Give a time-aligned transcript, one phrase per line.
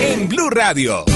[0.00, 1.15] En Blue Radio.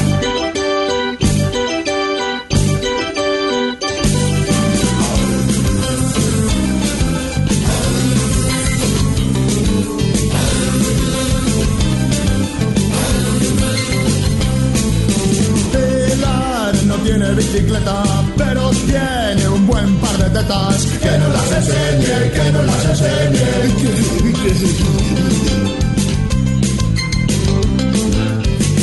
[17.11, 18.05] Tiene bicicleta,
[18.37, 20.87] pero tiene un buen par de tetas.
[21.02, 23.51] Que no las enseñe, que no las enseñe.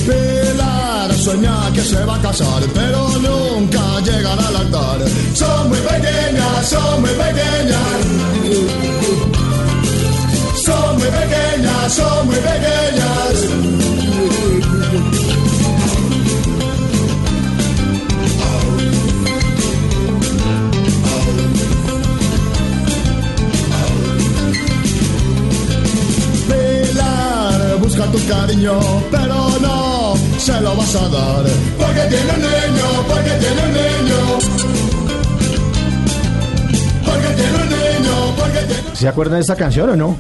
[0.08, 5.00] Pilar sueña que se va a casar, pero nunca llegará al altar.
[5.34, 7.98] Son muy pequeñas, son muy pequeñas.
[10.66, 13.88] Son muy pequeñas, son muy pequeñas.
[28.12, 28.80] Tu cariño,
[29.12, 31.46] pero no se lo vas a dar.
[31.78, 35.28] Porque tiene un niño, porque tiene un niño.
[37.06, 40.16] Porque tiene un niño, porque tiene ¿Se acuerdan de esta canción o no?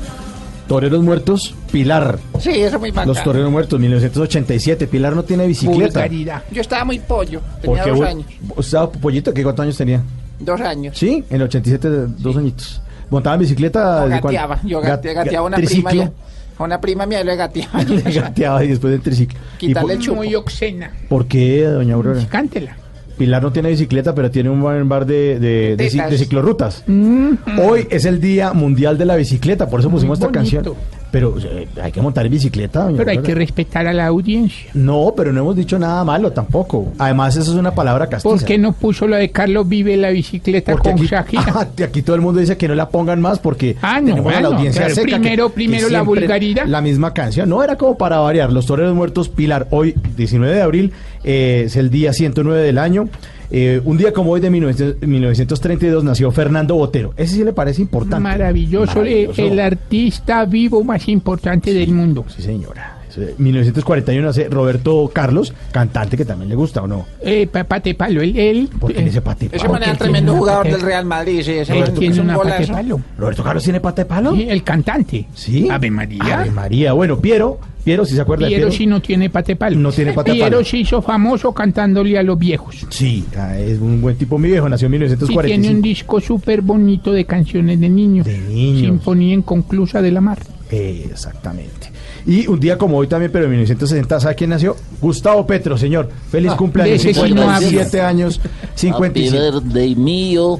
[0.67, 2.19] Toreros Muertos, Pilar.
[2.39, 3.13] Sí, eso es muy bacano.
[3.13, 4.87] Los Toreros Muertos, 1987.
[4.87, 6.01] Pilar no tiene bicicleta.
[6.01, 6.43] Vulgaridad.
[6.51, 8.25] Yo estaba muy pollo, tenía Porque dos vos- años.
[8.41, 10.01] vos estaba pollito, ¿qué cuántos años tenía?
[10.39, 10.97] Dos años.
[10.97, 12.81] Sí, en el 87, dos añitos.
[13.09, 14.01] ¿Montaba en bicicleta?
[14.01, 15.89] No, gateaba, yo Gat- gateaba, gateaba una triciclo.
[15.89, 16.11] prima.
[16.57, 17.83] A una prima mía le gateaba.
[17.83, 19.39] Le gateaba y después en triciclo.
[19.59, 20.15] ¿Y Quitarle el chupo.
[20.17, 20.91] Muy obscena.
[21.07, 22.25] por qué, doña Aurora?
[22.27, 22.75] Cántela.
[23.17, 26.11] Pilar no tiene bicicleta, pero tiene un buen bar de, de, de, ci- Tetas.
[26.11, 26.83] de ciclorrutas.
[26.87, 30.39] Hoy es el Día Mundial de la Bicicleta, por eso pusimos esta bonito.
[30.63, 30.75] canción.
[31.09, 33.33] Pero eh, hay que montar en bicicleta, doña Pero hay Aurora.
[33.33, 34.69] que respetar a la audiencia.
[34.73, 36.91] No, pero no hemos dicho nada malo tampoco.
[36.99, 38.35] Además, eso es una palabra castiza.
[38.35, 41.43] ¿Por qué no puso lo de Carlos Vive la bicicleta Porque con aquí, Shakira?
[41.55, 44.33] Ah, aquí todo el mundo dice que no la pongan más porque Ah, no, tenemos
[44.33, 45.07] a la bueno, audiencia claro, seca.
[45.07, 46.65] que- primero- que primero la siempre vulgaridad.
[46.67, 47.47] La misma canción.
[47.47, 48.51] No, era como para variar.
[48.51, 49.65] Los Toreros Muertos Pilar.
[49.71, 50.91] Hoy, 19 de abril,
[51.27, 53.09] eh, es el día 109 del año.
[53.51, 57.13] Eh, un día como hoy de 1900 1932 nació Fernando Botero.
[57.17, 58.19] Ese sí le parece importante.
[58.23, 59.41] Maravilloso, eh, Maravilloso.
[59.41, 62.25] el artista vivo más importante del mundo.
[62.29, 62.96] Sí, señora.
[63.17, 67.05] Eso de 1941 nace Roberto Carlos, cantante que también le gusta, ¿o no?
[67.21, 68.37] Eh, pa- pate palo, él...
[68.37, 69.73] él ¿Por qué eh, dice pate Ese palo?
[69.73, 71.41] man era Porque tremendo jugador del Real Madrid.
[71.43, 73.01] Sí, ese él man tiene es un una pate palo.
[73.17, 74.35] ¿Roberto Carlos tiene pata de palo?
[74.35, 75.25] Sí, el cantante.
[75.33, 75.67] Sí.
[75.69, 76.39] Ave María.
[76.41, 76.93] Ave María.
[76.93, 79.77] Bueno, Piero, Piero, si se acuerda Piero de sí no tiene pate palo.
[79.79, 80.65] No tiene pate Piero palo.
[80.65, 82.85] se hizo famoso cantándole a los viejos.
[82.89, 83.25] Sí,
[83.57, 85.81] es un buen tipo mi viejo, nació en Y tiene un 1945.
[85.81, 88.25] disco súper bonito de canciones de niños.
[88.25, 88.81] De niños.
[88.81, 90.39] Sinfonía inconclusa de la mar.
[90.69, 91.87] Eh, exactamente.
[92.27, 94.75] Y un día como hoy también, pero en 1960, ¿sabe quién nació?
[94.99, 96.09] Gustavo Petro, señor.
[96.29, 97.01] Feliz cumpleaños.
[97.01, 99.61] sí no 57 años, Happy 55.
[99.61, 100.59] birthday mío.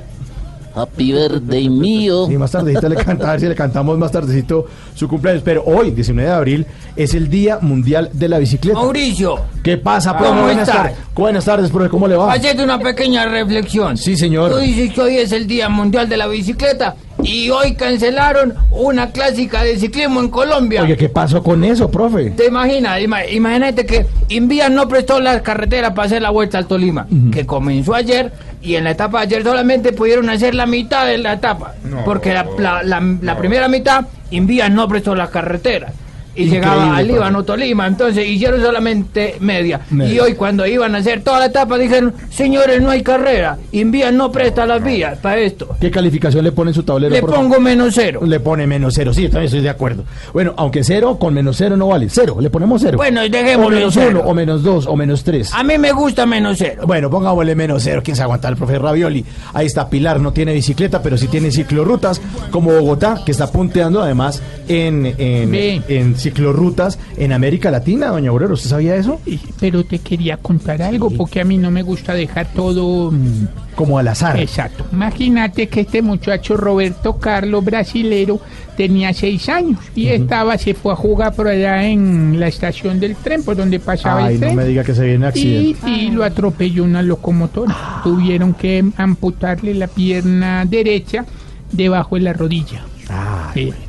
[0.73, 2.31] Happy birthday mío.
[2.31, 5.43] Y más tardecito le canta, a ver si le cantamos más tardecito su cumpleaños.
[5.43, 8.79] Pero hoy, 19 de abril, es el Día Mundial de la Bicicleta.
[8.79, 10.29] Mauricio, ¿Qué pasa, profe?
[10.29, 10.97] ¿Cómo Buenas tardes.
[11.13, 11.89] Buenas tardes, profe.
[11.89, 12.31] ¿Cómo le va?
[12.31, 13.97] hacete una pequeña reflexión.
[13.97, 14.51] Sí, señor.
[14.51, 19.11] Tú dices que hoy es el Día Mundial de la Bicicleta y hoy cancelaron una
[19.11, 20.83] clásica de ciclismo en Colombia.
[20.83, 22.29] Oye, ¿qué pasó con eso, profe?
[22.31, 22.99] ¿Te imaginas?
[23.01, 27.45] Ima- imagínate que Invías no prestó las carreteras para hacer la vuelta al Tolima, que
[27.45, 31.33] comenzó ayer y en la etapa de ayer solamente pudieron hacer la mitad de la
[31.33, 31.73] etapa,
[32.05, 35.93] porque la, la- la- la primera mitad Invías no prestó las carreteras.
[36.37, 37.07] Y llegaba al.
[37.07, 39.81] Líbano, Tolima, entonces hicieron solamente media.
[39.89, 40.13] Media.
[40.13, 44.13] Y hoy cuando iban a hacer toda la etapa dijeron, señores, no hay carrera, Invías
[44.13, 45.75] no presta las vías para esto.
[45.79, 47.13] ¿Qué calificación le pone en su tablero?
[47.13, 47.35] Le favor?
[47.35, 48.21] pongo menos cero.
[48.25, 50.03] Le pone menos cero, sí, también estoy de acuerdo.
[50.33, 52.07] Bueno, aunque cero, con menos cero no vale.
[52.09, 52.97] Cero, le ponemos cero.
[52.97, 54.19] Bueno, y o menos cero.
[54.21, 55.53] uno, o menos dos, o menos tres.
[55.53, 56.83] A mí me gusta menos cero.
[56.85, 58.01] Bueno, pongámosle menos cero.
[58.03, 58.47] ¿Quién se aguanta?
[58.49, 59.25] El profe Ravioli.
[59.53, 62.21] Ahí está Pilar, no tiene bicicleta, pero sí tiene ciclorrutas,
[62.51, 68.53] como Bogotá, que está punteando además en, en, en ciclorrutas en América Latina, doña Aurora.
[68.53, 69.19] ¿Usted sabía eso?
[69.59, 73.97] Pero te quería contar algo porque a mí no me gusta dejar todo mm, Como
[73.97, 74.39] al azar.
[74.39, 74.85] exacto.
[74.91, 78.39] Imagínate que este muchacho Roberto Carlos, brasilero,
[78.75, 83.15] tenía seis años y estaba, se fue a jugar por allá en la estación del
[83.15, 84.55] tren, por donde pasaba Ay, el no tren.
[84.57, 85.89] me diga que se viene y, accidente.
[85.89, 87.75] y lo atropelló una locomotora.
[88.03, 91.25] Tuvieron que amputarle la pierna derecha
[91.71, 92.83] debajo de la rodilla.
[93.09, 93.65] Ay, Sí.
[93.65, 93.81] bueno.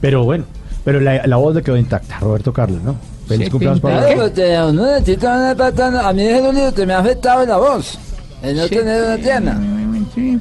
[0.00, 0.44] Pero bueno,
[0.86, 2.96] pero la, la voz le quedó intacta, Roberto Carlos, ¿no?
[3.28, 5.96] Feliz cumpleaños para Setenta- usted.
[5.96, 7.98] A mí es el único que me ha afectado la voz.
[8.42, 9.60] El no tener una pierna.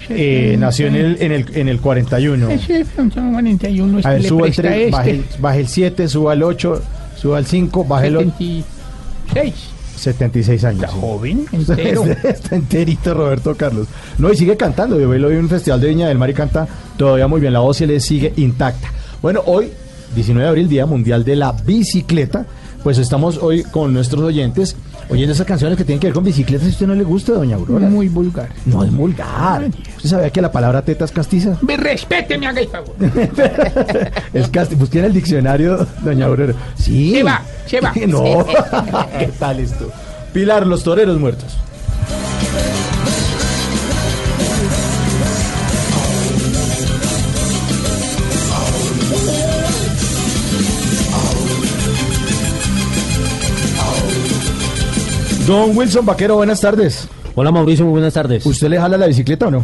[0.10, 2.50] Eh, nació en el, en el, en el 41.
[2.52, 5.36] Ese son 41 es A ver, le suba el presta 3, baje, este.
[5.36, 6.82] el- baje el 7, suba el 8,
[7.18, 8.32] suba el 5, baje el 8.
[8.38, 9.54] 76.
[9.98, 10.84] 76 años.
[10.84, 11.00] Está sí.
[11.02, 12.04] joven, entero.
[12.04, 13.88] Está, está enterito Roberto Carlos.
[14.20, 15.00] No, y sigue cantando.
[15.00, 17.54] Yo lo vi en un festival de Viña del Mar y canta todavía muy bien.
[17.54, 18.90] La voz se le sigue intacta.
[19.22, 19.72] Bueno, hoy,
[20.14, 22.46] 19 de abril, Día Mundial de la Bicicleta.
[22.84, 24.76] Pues estamos hoy con nuestros oyentes
[25.10, 26.68] oyendo esas canciones que tienen que ver con bicicletas.
[26.68, 27.88] Si usted no le gusta, doña Aurora.
[27.88, 28.50] Muy vulgar.
[28.66, 29.64] No es vulgar.
[29.98, 31.58] ¿Usted sabía que la palabra teta es castiza?
[31.62, 32.96] Me respete, me haga el favor.
[34.34, 34.80] Es castiza.
[34.80, 36.54] Busque en el diccionario, doña Aurora.
[36.76, 37.12] Sí.
[37.12, 37.92] Se va, se va.
[38.08, 38.46] No.
[39.18, 39.90] ¿Qué tal esto?
[40.34, 41.58] Pilar, los toreros muertos.
[55.48, 57.08] Don Wilson Vaquero, buenas tardes.
[57.36, 58.44] Hola Mauricio, muy buenas tardes.
[58.48, 59.64] ¿Usted le jala la bicicleta o no?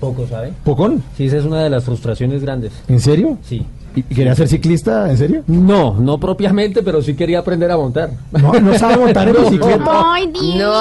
[0.00, 0.52] Poco, ¿sabe?
[0.64, 1.00] ¿Pocón?
[1.16, 2.72] Sí, esa es una de las frustraciones grandes.
[2.88, 3.38] ¿En serio?
[3.48, 3.64] Sí.
[3.94, 5.10] ¿Y quería ser ciclista?
[5.10, 5.42] ¿En serio?
[5.46, 8.10] No, no propiamente, pero sí quería aprender a montar.
[8.32, 10.02] No, no sabe montar en bicicleta.
[10.12, 10.72] Ay, divino.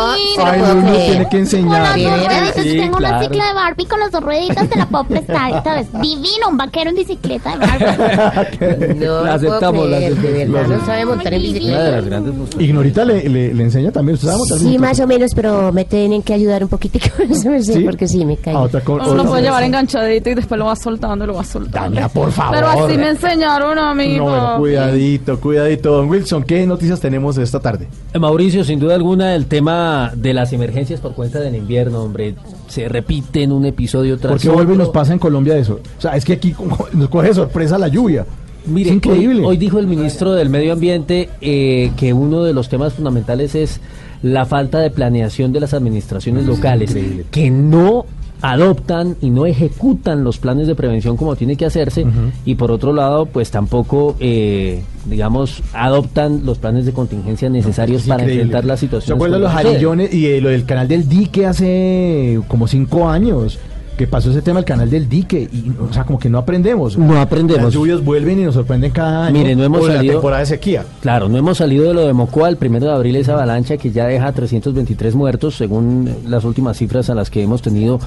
[0.43, 1.81] Ay, no, no tiene que Con enseñar.
[1.81, 3.23] las dos rueditas, Sí, tengo una claro.
[3.23, 5.87] cicla de Barbie con las dos rueditas, te la puedo prestar, ¿sabes?
[5.93, 8.95] Divino, un vaquero en bicicleta de Barbie.
[9.01, 10.53] No, La puedo aceptamos, la creer, de aceptamos.
[10.53, 12.61] verdad, no sabe montar en Una bicicleta.
[12.63, 14.15] Ignorita le, le, le enseña también.
[14.15, 17.31] ¿Usted sabe montar Sí, más o menos, pero me tienen que ayudar un poquitico con
[17.31, 18.53] eso, sí, porque sí, me cae.
[18.53, 21.43] A otra co- Uno lo puede llevar enganchadito y después lo va soltando, lo va
[21.43, 21.71] soltando.
[21.95, 22.55] Tania, por favor.
[22.55, 25.91] Pero así me enseñaron a mí, No, bueno, cuidadito, cuidadito.
[25.91, 27.87] Don Wilson, ¿qué noticias tenemos esta tarde?
[28.13, 32.35] Eh, Mauricio, sin duda alguna, el tema de las emergencias por cuenta del invierno, hombre,
[32.67, 35.79] se repite en un episodio tras ¿Por qué vuelve y nos pasa en Colombia eso?
[35.97, 36.55] O sea, es que aquí
[36.93, 38.25] nos coge de sorpresa la lluvia.
[38.65, 39.39] Mire, es increíble.
[39.39, 43.55] Hoy, hoy dijo el ministro del Medio Ambiente eh, que uno de los temas fundamentales
[43.55, 43.81] es
[44.21, 46.95] la falta de planeación de las administraciones locales,
[47.31, 48.05] que no
[48.41, 52.05] adoptan y no ejecutan los planes de prevención como tiene que hacerse
[52.45, 58.07] y por otro lado pues tampoco eh, digamos adoptan los planes de contingencia necesarios Es
[58.07, 58.43] para increíble.
[58.43, 62.39] enfrentar la situación ¿Se acuerdan los jarillones y eh, lo del canal del dique hace
[62.47, 63.59] como cinco años?
[64.01, 66.97] Que pasó ese tema del canal del dique y, o sea, como que no aprendemos.
[66.97, 67.65] No aprendemos.
[67.65, 69.37] Las lluvias vuelven y nos sorprenden cada año.
[69.37, 70.85] Mire, no hemos o de la salido- temporada de sequía.
[71.01, 73.91] Claro, no hemos salido de lo de Mocoa el primero de abril, esa avalancha que
[73.91, 77.99] ya deja 323 muertos, según las últimas cifras a las que hemos tenido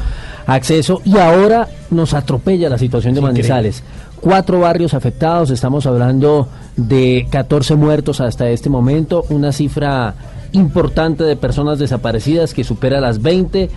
[0.49, 3.49] acceso, y ahora nos atropella la situación de increíble.
[3.49, 3.85] Manizales.
[4.21, 10.17] Cuatro barrios afectados, estamos hablando de 14 muertos hasta este momento, una cifra
[10.51, 13.71] importante de personas desaparecidas que supera las 20.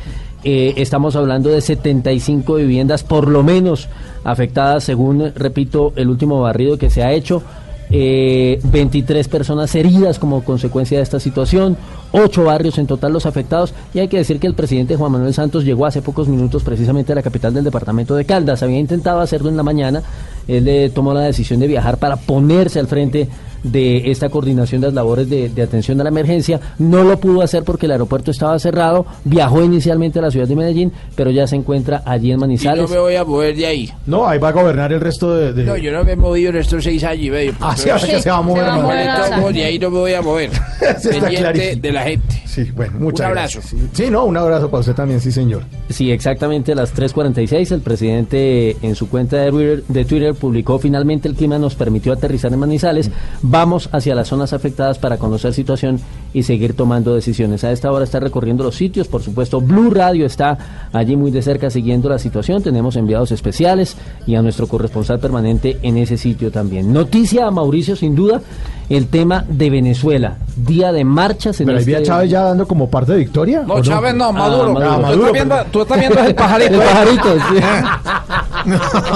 [0.44, 3.90] Eh, estamos hablando de 75 viviendas por lo menos
[4.24, 7.42] afectadas según, repito, el último barrido que se ha hecho.
[7.90, 11.78] Eh, 23 personas heridas como consecuencia de esta situación,
[12.12, 15.34] 8 barrios en total los afectados y hay que decir que el presidente Juan Manuel
[15.34, 19.22] Santos llegó hace pocos minutos precisamente a la capital del departamento de Caldas, había intentado
[19.22, 20.04] hacerlo en la mañana,
[20.50, 23.30] él eh, tomó la decisión de viajar para ponerse al frente
[23.64, 27.42] de esta coordinación de las labores de, de atención a la emergencia, no lo pudo
[27.42, 31.48] hacer porque el aeropuerto estaba cerrado, viajó inicialmente a la ciudad de Medellín, pero ya
[31.48, 32.84] se encuentra allí en Y Manizales.
[32.90, 33.92] no me voy a mover de ahí.
[34.06, 35.54] No, ahí va a gobernar el resto de...
[35.54, 37.54] de- No, yo no me he movido en estos seis años y medio.
[37.60, 38.64] Ah, sí, ahora que se va a mover.
[38.64, 38.78] va a
[39.26, 39.42] hermano.
[39.42, 39.54] mover.
[39.56, 40.50] De ahí no me voy a mover.
[41.82, 42.42] De la gente.
[42.46, 43.60] Sí, bueno, muchas Un abrazo.
[43.60, 43.82] gracias.
[43.94, 45.64] Sí, Sí, no, un abrazo para usted también, sí, señor.
[45.90, 50.80] Sí, exactamente a las 3.46 el presidente en su cuenta de Twitter, de Twitter publicó
[50.80, 53.12] finalmente el clima nos permitió aterrizar en Manizales.
[53.50, 56.00] Vamos hacia las zonas afectadas para conocer situación
[56.34, 57.64] y seguir tomando decisiones.
[57.64, 60.58] A esta hora está recorriendo los sitios, por supuesto Blue Radio está
[60.92, 62.62] allí muy de cerca siguiendo la situación.
[62.62, 63.96] Tenemos enviados especiales
[64.26, 66.92] y a nuestro corresponsal permanente en ese sitio también.
[66.92, 68.42] Noticia a Mauricio sin duda
[68.90, 70.38] el tema de Venezuela.
[70.58, 73.64] Día de marchas en Pero este- Chávez ya dando como parte de victoria.
[73.66, 74.74] No, ¿o Chávez no, Maduro.
[74.74, 74.92] Maduro.
[74.92, 75.72] Ah, Tú, Maduro, estás viendo, perdón.
[75.72, 76.74] tú estás viendo el pajarito.
[76.74, 76.84] El ¿eh?
[76.86, 77.56] pajarito, sí.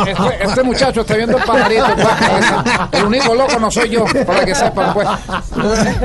[0.08, 1.86] Este, este muchacho está viendo el pajarito.
[1.96, 2.92] pues.
[3.02, 5.08] El único loco no soy yo, para que sepan, pues.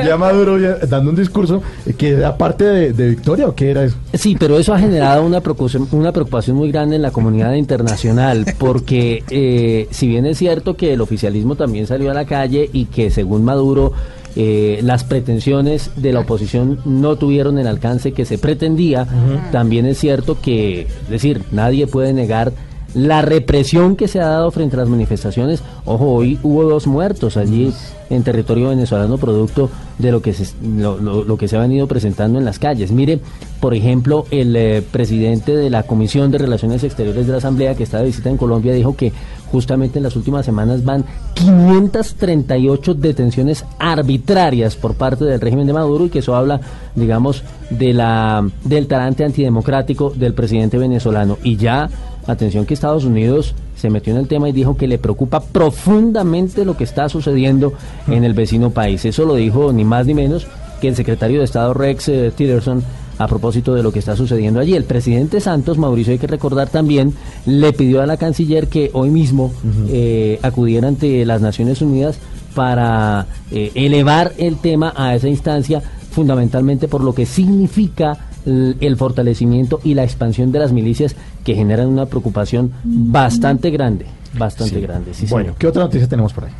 [0.04, 1.62] Ya Maduro ya dando un discurso
[1.98, 3.96] que era parte de, de victoria o qué era eso.
[4.14, 8.44] Sí, pero eso ha generado una preocupación, una preocupación muy grande en la comunidad internacional,
[8.58, 12.86] porque eh, si bien es cierto que el oficialismo también salió a la calle y
[12.86, 13.92] que según Maduro
[14.34, 19.06] eh, las pretensiones de la oposición no tuvieron el alcance que se pretendía,
[19.50, 22.52] también es cierto que, es decir, nadie puede negar
[22.94, 25.62] la represión que se ha dado frente a las manifestaciones.
[25.84, 27.72] Ojo, hoy hubo dos muertos allí
[28.08, 31.86] en territorio venezolano producto de lo que se, lo, lo- lo que se ha venido
[31.88, 32.92] presentando en las calles.
[32.92, 33.18] Mire,
[33.60, 37.82] por ejemplo, el eh, presidente de la Comisión de Relaciones Exteriores de la Asamblea que
[37.82, 39.12] está de visita en Colombia dijo que
[39.50, 46.06] justamente en las últimas semanas van 538 detenciones arbitrarias por parte del régimen de Maduro
[46.06, 46.60] y que eso habla,
[46.94, 51.88] digamos, de la del talante antidemocrático del presidente venezolano y ya
[52.26, 56.64] Atención que Estados Unidos se metió en el tema y dijo que le preocupa profundamente
[56.64, 57.72] lo que está sucediendo
[58.08, 59.04] en el vecino país.
[59.04, 60.46] Eso lo dijo ni más ni menos
[60.80, 62.82] que el secretario de Estado Rex eh, Tillerson
[63.18, 64.74] a propósito de lo que está sucediendo allí.
[64.74, 67.14] El presidente Santos, Mauricio, hay que recordar también,
[67.46, 69.52] le pidió a la canciller que hoy mismo
[69.88, 72.18] eh, acudiera ante las Naciones Unidas
[72.54, 79.80] para eh, elevar el tema a esa instancia, fundamentalmente por lo que significa el fortalecimiento
[79.82, 84.06] y la expansión de las milicias que generan una preocupación bastante grande,
[84.38, 85.12] bastante grande.
[85.14, 85.58] sí, Bueno, señor.
[85.58, 86.52] ¿qué otra noticia tenemos por ahí?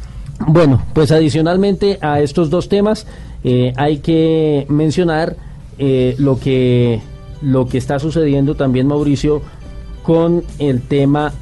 [0.46, 3.06] Bueno, pues adicionalmente a estos dos temas
[3.44, 5.36] eh, hay que mencionar
[5.78, 7.00] eh, lo que
[7.42, 9.42] lo que está sucediendo también Mauricio
[10.02, 11.32] con el tema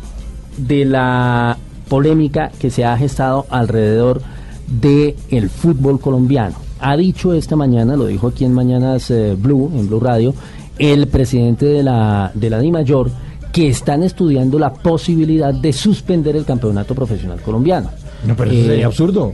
[0.57, 1.57] de la
[1.89, 4.23] polémica que se ha gestado alrededor
[4.67, 6.57] de el fútbol colombiano.
[6.87, 10.35] Ha dicho esta mañana, lo dijo aquí en Mañanas eh, Blue, en Blue Radio,
[10.79, 13.11] el presidente de la de la DIMAYOR
[13.53, 17.89] que están estudiando la posibilidad de suspender el campeonato profesional colombiano.
[18.27, 19.33] No, pero eso Eh, sería absurdo.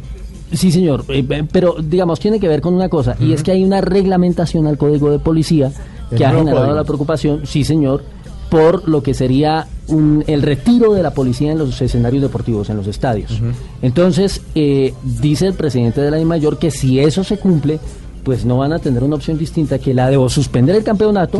[0.52, 3.64] Sí, señor, eh, pero digamos, tiene que ver con una cosa, y es que hay
[3.64, 5.72] una reglamentación al Código de Policía
[6.10, 6.74] El que ha generado código.
[6.76, 8.02] la preocupación, sí, señor,
[8.50, 12.76] por lo que sería un- el retiro de la policía en los escenarios deportivos, en
[12.76, 13.40] los estadios.
[13.80, 17.78] Entonces, eh, dice el presidente de la DIMAYOR que si eso se cumple,
[18.24, 21.38] pues no van a tener una opción distinta que la de o suspender el campeonato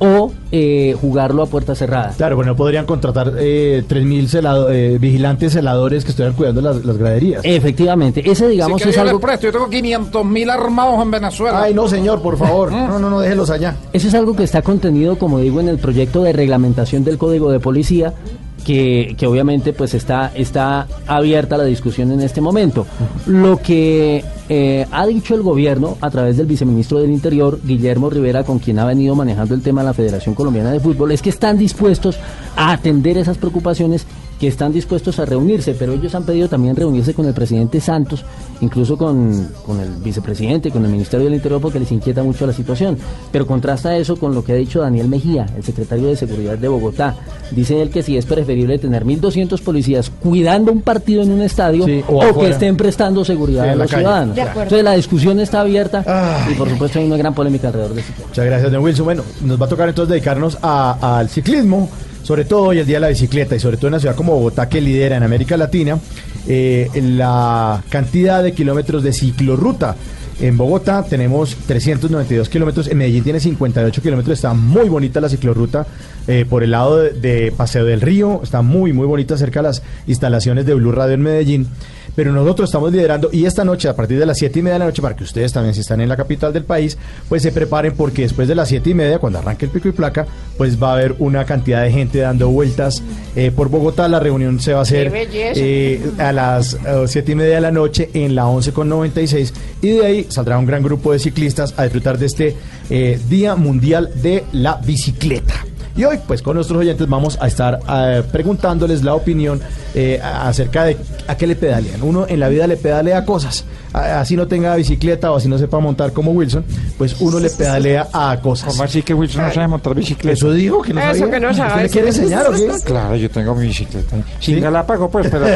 [0.00, 2.12] o eh, jugarlo a puerta cerrada.
[2.16, 6.96] Claro, bueno, podrían contratar eh, 3.000 celado- eh, vigilantes celadores que estuvieran cuidando las, las
[6.96, 7.42] graderías.
[7.44, 9.20] Efectivamente, ese digamos quiere, es algo...
[9.20, 11.62] presto, yo tengo 500 mil armados en Venezuela.
[11.62, 12.72] Ay, no, señor, por favor.
[12.72, 13.76] No, no, no, déjelos allá.
[13.92, 17.52] Eso es algo que está contenido, como digo, en el proyecto de reglamentación del Código
[17.52, 18.12] de Policía,
[18.60, 22.86] que, que obviamente pues está, está abierta la discusión en este momento.
[23.26, 28.44] Lo que eh, ha dicho el gobierno a través del viceministro del Interior, Guillermo Rivera,
[28.44, 31.30] con quien ha venido manejando el tema de la Federación Colombiana de Fútbol, es que
[31.30, 32.18] están dispuestos
[32.56, 34.06] a atender esas preocupaciones
[34.40, 38.24] que están dispuestos a reunirse, pero ellos han pedido también reunirse con el presidente Santos,
[38.62, 42.54] incluso con, con el vicepresidente, con el Ministerio del Interior, porque les inquieta mucho la
[42.54, 42.96] situación.
[43.30, 46.68] Pero contrasta eso con lo que ha dicho Daniel Mejía, el secretario de Seguridad de
[46.68, 47.16] Bogotá.
[47.50, 51.84] Dice él que sí es preferible tener 1.200 policías cuidando un partido en un estadio
[51.84, 54.02] Sí, o o, que estén prestando seguridad Sí, a en la los calle.
[54.04, 54.38] ciudadanos.
[54.38, 56.52] Entonces la discusión está abierta Ay.
[56.52, 58.12] y por supuesto hay una gran polémica alrededor de eso.
[58.26, 59.04] Muchas gracias, don Wilson.
[59.04, 61.90] Bueno, nos va a tocar entonces dedicarnos a- al ciclismo,
[62.22, 64.34] sobre todo hoy el Día de la Bicicleta y sobre todo en una ciudad como
[64.34, 65.98] Bogotá que lidera en América Latina
[66.46, 69.96] eh, la cantidad de kilómetros de ciclorruta.
[70.40, 75.86] En Bogotá tenemos 392 kilómetros, en Medellín tiene 58 kilómetros, está muy bonita la ciclorruta
[76.26, 79.64] eh, por el lado de, de Paseo del Río, está muy, muy bonita cerca de
[79.64, 81.68] las instalaciones de Blue Radio en Medellín.
[82.14, 84.78] Pero nosotros estamos liderando y esta noche, a partir de las 7 y media de
[84.80, 86.98] la noche, para que ustedes también, si están en la capital del país,
[87.28, 89.92] pues se preparen porque después de las 7 y media, cuando arranque el pico y
[89.92, 90.26] placa,
[90.56, 93.02] pues va a haber una cantidad de gente dando vueltas
[93.36, 94.08] eh, por Bogotá.
[94.08, 97.70] La reunión se va a hacer eh, a las eh, 7 y media de la
[97.70, 101.74] noche en la 11 con 96 y de ahí saldrá un gran grupo de ciclistas
[101.76, 102.56] a disfrutar de este
[102.90, 105.64] eh, Día Mundial de la Bicicleta.
[106.00, 109.60] Y hoy, pues con nuestros oyentes vamos a estar eh, preguntándoles la opinión
[109.94, 112.02] eh, acerca de a qué le pedalean.
[112.02, 113.66] Uno en la vida le pedalea cosas.
[113.92, 116.64] Así no tenga bicicleta o así no sepa montar como Wilson,
[116.96, 118.68] pues uno le pedalea a cosas.
[118.72, 120.32] ¿Cómo así que Wilson no sabe montar bicicleta?
[120.32, 121.30] Eso digo que no Eso sabía.
[121.34, 121.82] que no ¿Usted sabe.
[121.82, 122.68] me quiere enseñar o qué?
[122.84, 124.16] Claro, yo tengo mi bicicleta.
[124.38, 124.60] Sin ¿Sí?
[124.60, 125.46] galápago, pues, pero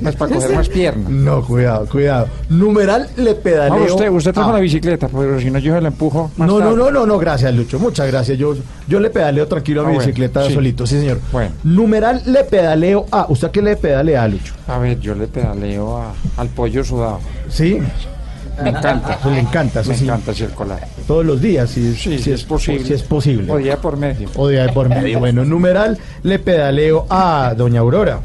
[0.00, 1.10] no es para coger más piernas.
[1.10, 2.28] No, cuidado, cuidado.
[2.48, 3.78] Numeral le pedaleo.
[3.86, 6.30] No, usted, usted trajo a- la bicicleta, pero si no, yo se la empujo.
[6.36, 6.76] más No, no, tarde.
[6.76, 7.78] no, no, no, gracias, Lucho.
[7.78, 8.38] Muchas gracias.
[8.38, 8.54] Yo,
[8.88, 10.54] yo le pedaleo tranquilo a Ah, mi bueno, bicicleta sí.
[10.54, 11.20] solito, sí, señor.
[11.32, 11.50] Bueno.
[11.64, 13.26] Numeral le pedaleo a.
[13.28, 14.54] ¿Usted qué le pedalea, Lucho?
[14.68, 17.20] A ver, yo le pedaleo a- al pollo sudado.
[17.48, 17.73] Sí.
[18.62, 19.14] Me encanta.
[19.20, 20.04] Eso le encanta, eso Me sí.
[20.04, 20.86] encanta circular.
[21.08, 22.84] Todos los días, si, Sí, si si es posible.
[22.86, 23.50] Si es posible.
[23.50, 24.28] O día por medio.
[24.36, 25.18] O día por medio.
[25.18, 28.20] Bueno, numeral le pedaleo a doña Aurora.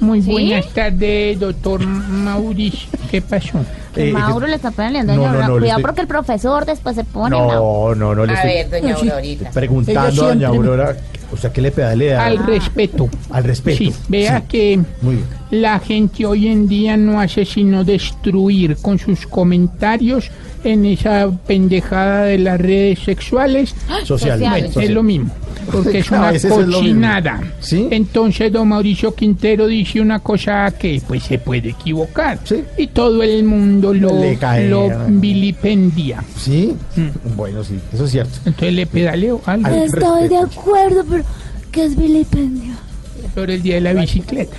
[0.00, 0.30] Muy ¿Sí?
[0.32, 2.88] buenas tardes, doctor Mauricio.
[3.10, 3.60] ¿Qué pasó?
[3.94, 5.46] Que Eh, Mauro le está peleando a no, doña no, Aurora.
[5.48, 7.30] no, le Cuidado estoy- porque el profesor después se pone.
[7.38, 9.50] No, no, no le A estoy ver, doña Aurorita.
[9.50, 10.96] preguntando a doña Aurora.
[11.32, 12.24] ¿Usted a qué le pedalea?
[12.26, 13.08] Al respeto.
[13.30, 13.78] Al respeto.
[13.78, 14.46] Sí, vea Sí.
[14.48, 15.26] que Muy bien.
[15.54, 20.30] La gente hoy en día no hace sino destruir con sus comentarios
[20.64, 23.74] en esa pendejada de las redes sexuales.
[24.04, 24.38] Social.
[24.38, 24.74] Sociales.
[24.74, 25.30] Bueno, es lo mismo,
[25.70, 26.78] porque es una veces es lo mismo.
[26.78, 27.40] cochinada.
[27.60, 27.86] ¿Sí?
[27.90, 32.38] Entonces, don Mauricio Quintero dice una cosa que pues se puede equivocar.
[32.44, 32.62] Sí.
[32.78, 35.04] Y todo el mundo lo, Le cae, lo ¿no?
[35.20, 36.24] vilipendia.
[36.38, 36.74] ¿Sí?
[37.36, 38.32] Bueno, sí, eso es cierto.
[38.46, 40.60] Entonces le pedaleo algo Al Estoy de respeto.
[40.60, 41.24] acuerdo, pero
[41.70, 42.72] ¿qué es vilipendio?
[43.34, 44.56] sobre el día de la bicicleta.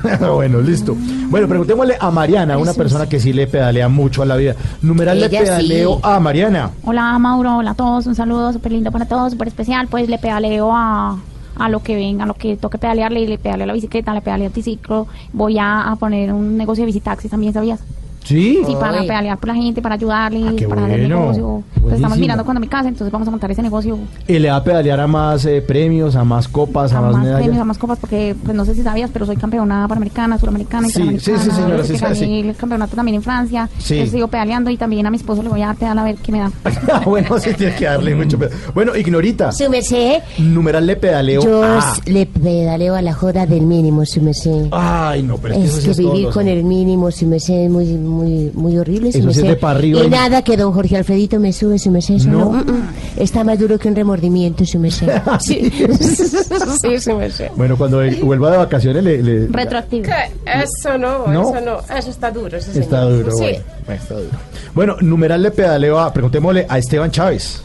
[0.34, 0.96] bueno, listo.
[1.28, 4.54] Bueno, preguntémosle a Mariana, una persona que sí le pedalea mucho a la vida.
[4.82, 6.70] Numeral le Ella pedaleo a Mariana.
[6.84, 9.88] Hola Mauro, hola a todos, un saludo súper lindo para todos, súper especial.
[9.88, 11.18] Pues le pedaleo a,
[11.56, 14.22] a lo que venga, a lo que toque pedalearle, le pedaleo a la bicicleta, le
[14.22, 15.06] pedaleo a anticiclo.
[15.32, 17.80] Voy a, a poner un negocio de visitaxis también, ¿sabías?
[18.24, 18.60] ¿Sí?
[18.66, 19.06] Sí, para Ay.
[19.08, 21.20] pedalear por la gente, para ayudarles, qué para hacer bueno.
[21.20, 21.62] negocio.
[21.80, 22.16] Pues estamos Buenísimo.
[22.20, 23.98] mirando cuando mi casa, entonces vamos a montar ese negocio
[24.28, 27.12] ¿Y le va a pedalear a más eh, premios, a más copas, a, a más,
[27.14, 27.40] más medallas?
[27.42, 30.88] premios, a más copas, porque pues no sé si sabías, pero soy campeona panamericana, suramericana,
[30.88, 31.38] Sí, interamericana.
[31.38, 32.20] sí, sí, señora, sí, sabe, sí.
[32.22, 33.68] gané el campeonato también en Francia.
[33.78, 33.96] Sí.
[33.98, 36.16] Yo sigo pedaleando y también a mi esposo le voy a dar pedal a ver
[36.16, 36.52] qué me da.
[36.92, 38.52] Ah, bueno, sí tiene que darle mucho pedal.
[38.74, 41.78] Bueno, Ignorita, Su merced, numeral le pedaleo yo a...
[41.78, 44.66] s- le pedaleo a la joda del mínimo, su merced.
[44.72, 46.64] Ay, no, pero es que es eso sí que es todo vivir lo- con el
[46.64, 49.50] mínimo, su merced, es muy, muy, muy horrible, su Eso sí es merced.
[49.50, 52.28] de pa' arriba y y- nada que don Jorge Alfredito me sube, su merced, eso
[52.28, 52.52] ¿No?
[52.52, 52.64] no.
[52.64, 52.82] mm, mm.
[53.16, 55.08] Está más duro que un remordimiento, su merced.
[55.40, 55.70] sí,
[56.80, 57.48] sí, su merced.
[57.56, 59.22] Bueno, cuando él vuelva de vacaciones le...
[59.22, 60.04] le- Retroactivo.
[60.44, 61.42] Eso no, ¿No?
[61.56, 63.24] eso no, eso está duro, ese Está señor.
[63.24, 63.44] duro, Sí.
[63.86, 64.30] bueno, está duro.
[64.74, 66.12] Bueno, numeral le pedaleo a...
[66.12, 67.62] Preguntémosle a Esteban Chávez.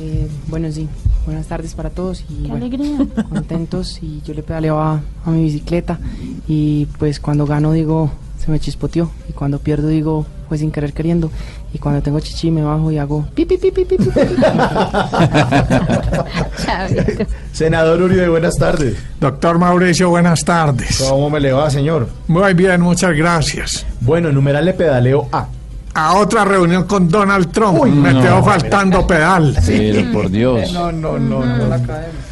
[0.00, 0.88] Eh, bueno, sí.
[1.26, 2.96] Buenas tardes para todos y Qué bueno, alegría.
[3.28, 5.98] contentos y yo le pedaleo a, a mi bicicleta
[6.46, 8.10] y pues cuando gano digo
[8.48, 11.30] se me chispoteó y cuando pierdo digo pues sin querer queriendo
[11.74, 14.20] y cuando tengo chichi me bajo y hago pi pi pi pi pi, pi, pi.
[17.52, 18.96] Senador Uribe, buenas tardes.
[19.20, 21.04] Doctor Mauricio, buenas tardes.
[21.06, 22.08] ¿Cómo me le va, señor?
[22.26, 23.84] Muy bien, muchas gracias.
[24.00, 25.48] Bueno, numeral le pedaleo a...
[25.92, 27.80] A otra reunión con Donald Trump.
[27.80, 29.54] Uy, me no, quedó faltando pedal.
[29.66, 30.72] Pero por Dios.
[30.72, 31.68] No, no, no, no.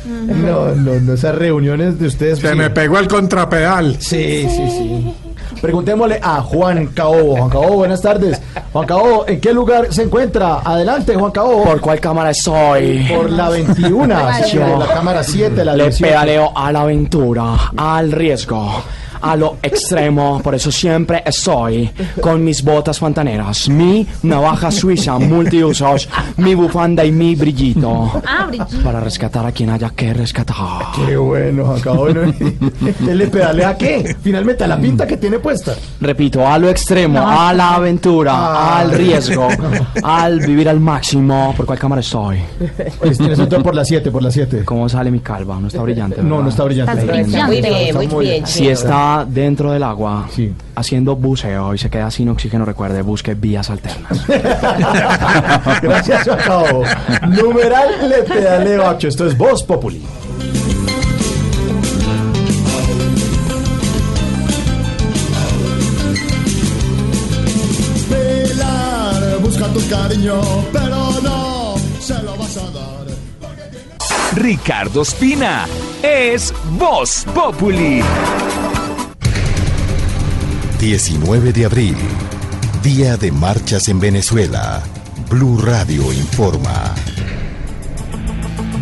[0.06, 2.38] No, no, no, esas reuniones de ustedes...
[2.38, 2.56] Se sí.
[2.56, 3.96] me pegó el contrapedal.
[4.00, 5.14] Sí, sí, sí.
[5.60, 7.36] Preguntémosle a Juan Caobo.
[7.36, 8.40] Juan Caobo, buenas tardes.
[8.72, 10.60] Juan Caobo, ¿en qué lugar se encuentra?
[10.64, 11.64] Adelante, Juan Caobo.
[11.64, 13.06] ¿Por cuál cámara estoy?
[13.14, 14.14] Por la 21,
[14.52, 16.04] Yo por la cámara 7, la Le 18.
[16.04, 18.82] pedaleo a la aventura, al riesgo,
[19.20, 20.40] a lo extremo.
[20.42, 27.10] Por eso siempre estoy con mis botas pantaneras, mi navaja suiza multiusos, mi bufanda y
[27.12, 28.12] mi brillito.
[28.26, 28.82] Ah, Brigitte.
[28.84, 30.56] Para rescatar a quien haya que rescatar.
[30.94, 32.02] Qué bueno, Juan Caobo.
[32.04, 32.32] Bueno,
[33.08, 34.14] ¿Él le pedalea qué?
[34.22, 35.38] Finalmente, a la pinta que tiene
[36.00, 37.40] Repito, a lo extremo, No.
[37.40, 38.80] a la aventura, Ah.
[38.80, 39.48] al riesgo,
[40.02, 41.54] al vivir al máximo.
[41.56, 42.40] ¿Por cuál cámara estoy?
[43.16, 44.64] Tienes otro por la 7, por la 7.
[44.64, 45.58] ¿Cómo sale mi calva?
[45.60, 46.16] No está brillante.
[46.22, 46.42] No, ¿verdad?
[46.44, 46.92] no está brillante.
[46.92, 47.46] Estás Está brillante.
[47.46, 47.60] Muy
[48.02, 48.46] bien, muy bien.
[48.46, 50.52] Si está dentro del agua, Sí.
[50.74, 54.26] haciendo buceo y se queda sin oxígeno, recuerde, busque vías alternas.
[55.82, 56.82] Gracias, Juan Caobo.
[57.28, 59.08] Numeral le pedaleo a 8.
[59.08, 60.02] Esto es Voz Populi.
[70.26, 73.06] Cariño, pero no se lo vas a dar.
[74.34, 75.66] Ricardo Espina
[76.02, 78.02] es Voz Populi.
[80.78, 81.96] 19 de abril,
[82.82, 84.82] Día de Marchas en Venezuela.
[85.30, 86.94] Blue Radio informa.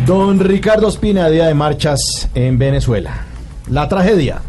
[0.05, 3.25] Don Ricardo Espina, día de marchas en Venezuela.
[3.67, 4.41] La tragedia.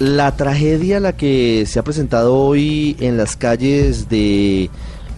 [0.00, 4.68] La tragedia la que se ha presentado hoy en las calles de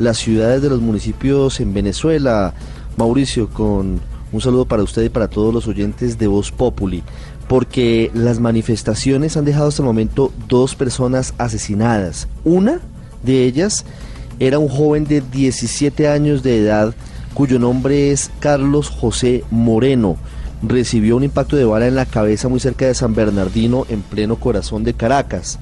[0.00, 2.54] las ciudades de los municipios en Venezuela,
[2.96, 4.00] Mauricio, con
[4.32, 7.04] un saludo para usted y para todos los oyentes de Voz Populi,
[7.46, 12.28] porque las manifestaciones han dejado hasta el momento dos personas asesinadas.
[12.44, 12.80] Una
[13.22, 13.84] de ellas
[14.38, 16.94] era un joven de 17 años de edad
[17.34, 20.16] cuyo nombre es Carlos José Moreno.
[20.62, 24.36] Recibió un impacto de bala en la cabeza muy cerca de San Bernardino, en pleno
[24.36, 25.58] corazón de Caracas.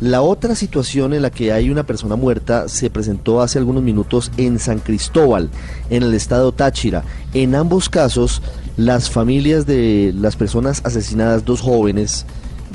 [0.00, 4.30] La otra situación en la que hay una persona muerta se presentó hace algunos minutos
[4.36, 5.48] en San Cristóbal,
[5.88, 7.02] en el estado Táchira.
[7.32, 8.42] En ambos casos,
[8.76, 12.26] las familias de las personas asesinadas, dos jóvenes,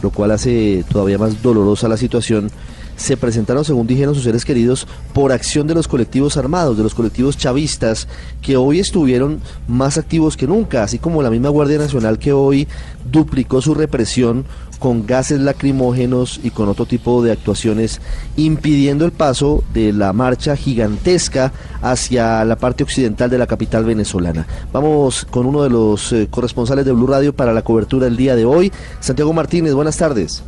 [0.01, 2.49] lo cual hace todavía más dolorosa la situación,
[2.95, 6.95] se presentaron, según dijeron sus seres queridos, por acción de los colectivos armados, de los
[6.95, 8.07] colectivos chavistas,
[8.41, 12.67] que hoy estuvieron más activos que nunca, así como la misma Guardia Nacional que hoy
[13.11, 14.45] duplicó su represión
[14.81, 18.01] con gases lacrimógenos y con otro tipo de actuaciones,
[18.35, 24.47] impidiendo el paso de la marcha gigantesca hacia la parte occidental de la capital venezolana.
[24.73, 28.35] Vamos con uno de los eh, corresponsales de Blue Radio para la cobertura del día
[28.35, 28.71] de hoy.
[28.99, 30.41] Santiago Martínez, buenas tardes.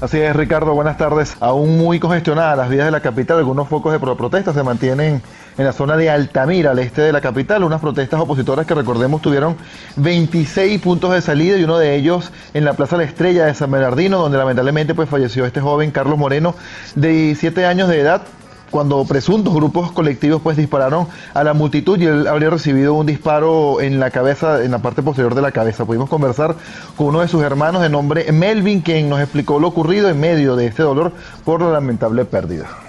[0.00, 1.36] Así es, Ricardo, buenas tardes.
[1.40, 5.20] Aún muy congestionadas las vías de la capital, algunos focos de pro- protesta se mantienen
[5.56, 9.20] en la zona de Altamira, al este de la capital, unas protestas opositoras que recordemos
[9.20, 9.56] tuvieron
[9.96, 13.72] 26 puntos de salida y uno de ellos en la Plaza La Estrella de San
[13.72, 16.54] Bernardino, donde lamentablemente pues falleció este joven Carlos Moreno
[16.94, 18.22] de 17 años de edad
[18.70, 23.80] cuando presuntos grupos colectivos pues dispararon a la multitud y él habría recibido un disparo
[23.80, 25.84] en la cabeza, en la parte posterior de la cabeza.
[25.84, 26.56] Pudimos conversar
[26.96, 30.56] con uno de sus hermanos de nombre Melvin, quien nos explicó lo ocurrido en medio
[30.56, 31.12] de este dolor
[31.44, 32.87] por la lamentable pérdida.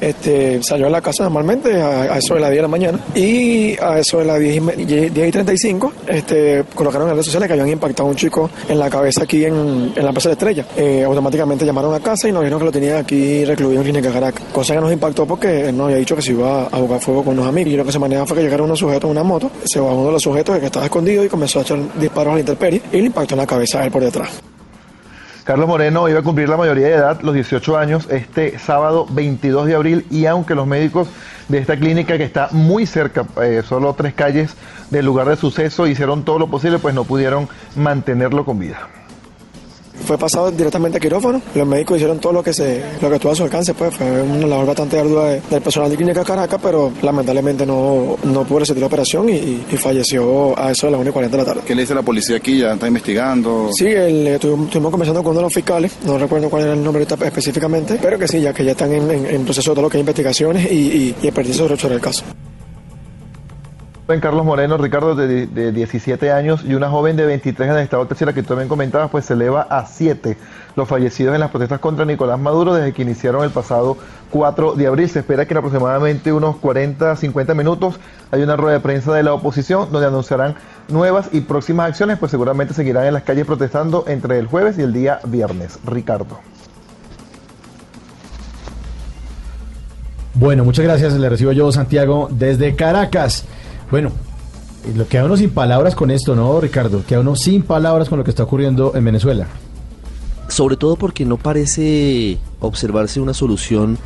[0.00, 2.98] Este, salió a la casa normalmente a, a eso de las 10 de la mañana
[3.14, 7.26] y a eso de las 10 y, me- 10 y 35 este, colocaron en redes
[7.26, 10.28] sociales que habían impactado a un chico en la cabeza aquí en, en la Plaza
[10.30, 10.66] de la Estrella.
[10.76, 14.10] Eh, automáticamente llamaron a casa y nos dijeron que lo tenían aquí recluido en Clínica
[14.12, 14.42] Caracas.
[14.52, 17.24] Cosa que nos impactó porque él nos había dicho que se iba a jugar fuego
[17.24, 19.22] con unos amigos y lo que se manejaba fue que llegaron unos sujetos en una
[19.22, 22.34] moto, se bajó uno de los sujetos que estaba escondido y comenzó a echar disparos
[22.34, 24.30] a la y le impactó en la cabeza a él por detrás.
[25.50, 29.66] Carlos Moreno iba a cumplir la mayoría de edad, los 18 años, este sábado 22
[29.66, 31.08] de abril y aunque los médicos
[31.48, 34.54] de esta clínica que está muy cerca, eh, solo tres calles
[34.90, 38.99] del lugar de suceso, hicieron todo lo posible, pues no pudieron mantenerlo con vida.
[40.04, 41.40] Fue pasado directamente a quirófano.
[41.54, 44.22] Los médicos hicieron todo lo que se, lo que estuvo a su alcance, pues fue
[44.22, 48.60] una labor bastante ardua de- del personal de Clínica Caracas, pero lamentablemente no, no pudo
[48.60, 51.62] resistir la operación y, falleció a eso de las 1 y 40 de la tarde.
[51.66, 52.58] ¿Qué le dice la policía aquí?
[52.58, 53.70] ¿Ya está investigando?
[53.72, 56.82] Sí, el, estuvimos, estuvimos conversando con uno de los fiscales, no recuerdo cuál era el
[56.84, 59.82] nombre específicamente, pero que sí, ya que ya están en, en- en proceso de todo
[59.84, 62.24] lo que hay investigaciones y, y, y expertise sobre, sobre el caso.
[64.12, 67.82] En Carlos Moreno, Ricardo, de, de 17 años y una joven de 23 en el
[67.82, 70.36] estado tercera que tú también comentabas, pues se eleva a 7
[70.76, 73.96] los fallecidos en las protestas contra Nicolás Maduro desde que iniciaron el pasado
[74.30, 75.08] 4 de abril.
[75.08, 79.22] Se espera que en aproximadamente unos 40, 50 minutos hay una rueda de prensa de
[79.22, 80.54] la oposición donde anunciarán
[80.88, 84.82] nuevas y próximas acciones, pues seguramente seguirán en las calles protestando entre el jueves y
[84.82, 85.78] el día viernes.
[85.84, 86.38] Ricardo.
[90.34, 91.12] Bueno, muchas gracias.
[91.14, 93.44] Le recibo yo, Santiago, desde Caracas.
[93.90, 94.10] Bueno,
[94.86, 97.04] eh, lo queda uno sin palabras con esto, ¿no, Ricardo?
[97.06, 99.46] Queda uno sin palabras con lo que está ocurriendo en Venezuela.
[100.48, 103.98] Sobre todo porque no parece observarse una solución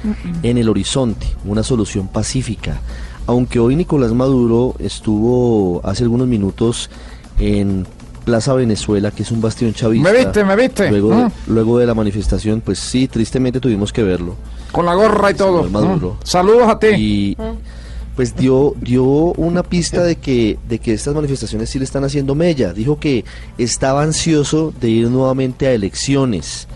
[0.42, 2.81] en el horizonte, una solución pacífica.
[3.27, 6.90] Aunque hoy Nicolás Maduro estuvo hace algunos minutos
[7.38, 7.87] en
[8.27, 10.11] Plaza Venezuela, que es un bastión chavista.
[10.12, 10.90] ¿Me viste, me viste?
[10.90, 11.33] Luego, de, Ah.
[11.47, 14.35] luego de la manifestación, pues sí, tristemente tuvimos que verlo.
[14.70, 15.64] Con la gorra y todo.
[15.64, 16.18] Mm.
[16.25, 16.87] Saludos a ti.
[16.88, 17.37] Y
[18.16, 22.35] pues dio, dio una pista de que, de que estas manifestaciones sí le están haciendo
[22.35, 22.72] mella.
[22.72, 23.24] Dijo que
[23.59, 26.68] estaba ansioso de ir nuevamente a elecciones,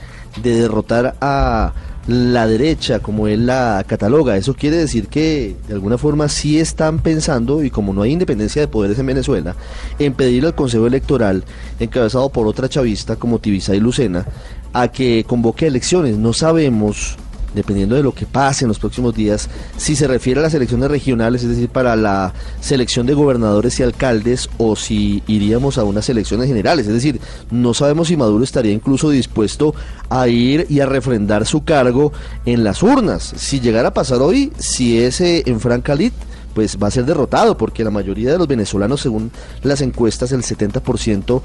[0.43, 1.73] de derrotar a
[2.09, 4.37] la derecha, como él la cataloga.
[4.37, 8.63] Eso quiere decir que de alguna forma sí están pensando, y como no hay independencia
[8.63, 9.55] de poderes en Venezuela,
[9.99, 11.45] en pedir al Consejo Electoral,
[11.79, 14.27] encabezado por otra chavista como Tibisay Lucena,
[14.73, 16.17] a que convoque elecciones.
[16.17, 17.17] No sabemos
[17.55, 20.91] dependiendo de lo que pase en los próximos días, si se refiere a las elecciones
[20.91, 26.09] regionales, es decir, para la selección de gobernadores y alcaldes, o si iríamos a unas
[26.09, 26.87] elecciones generales.
[26.87, 29.75] Es decir, no sabemos si Maduro estaría incluso dispuesto
[30.11, 32.13] a ir y a refrendar su cargo
[32.47, 33.35] en las urnas.
[33.37, 36.13] Si llegara a pasar hoy, si es eh, en Francalit,
[36.59, 39.31] pues va a ser derrotado, porque la mayoría de los venezolanos, según
[39.63, 41.41] las encuestas, el 70%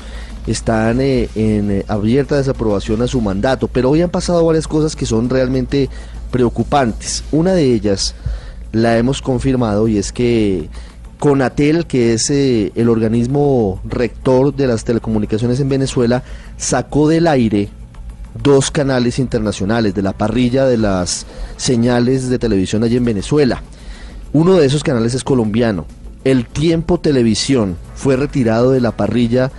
[0.47, 3.67] están eh, en eh, abierta desaprobación a su mandato.
[3.67, 5.87] Pero hoy han pasado varias cosas que son realmente
[6.31, 7.23] preocupantes.
[7.31, 8.15] Una de ellas
[8.71, 10.67] la hemos confirmado y es que
[11.19, 16.23] Conatel, que es eh, el organismo rector de las telecomunicaciones en Venezuela,
[16.57, 17.69] sacó del aire
[18.41, 23.61] dos canales internacionales de la parrilla de las señales de televisión allí en Venezuela.
[24.33, 25.85] Uno de esos canales es colombiano.
[26.23, 29.51] El Tiempo Televisión fue retirado de la parrilla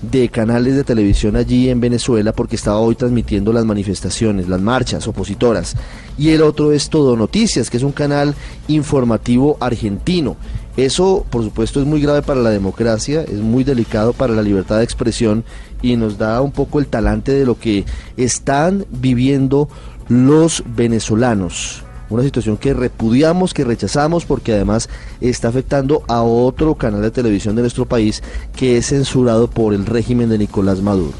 [0.00, 5.06] de canales de televisión allí en Venezuela porque estaba hoy transmitiendo las manifestaciones, las marchas
[5.06, 5.76] opositoras.
[6.16, 8.34] Y el otro es Todo Noticias, que es un canal
[8.68, 10.36] informativo argentino.
[10.78, 14.78] Eso, por supuesto, es muy grave para la democracia, es muy delicado para la libertad
[14.78, 15.44] de expresión
[15.82, 17.84] y nos da un poco el talante de lo que
[18.16, 19.68] están viviendo
[20.08, 21.84] los venezolanos.
[22.12, 24.90] Una situación que repudiamos, que rechazamos, porque además
[25.22, 28.22] está afectando a otro canal de televisión de nuestro país
[28.54, 31.14] que es censurado por el régimen de Nicolás Maduro.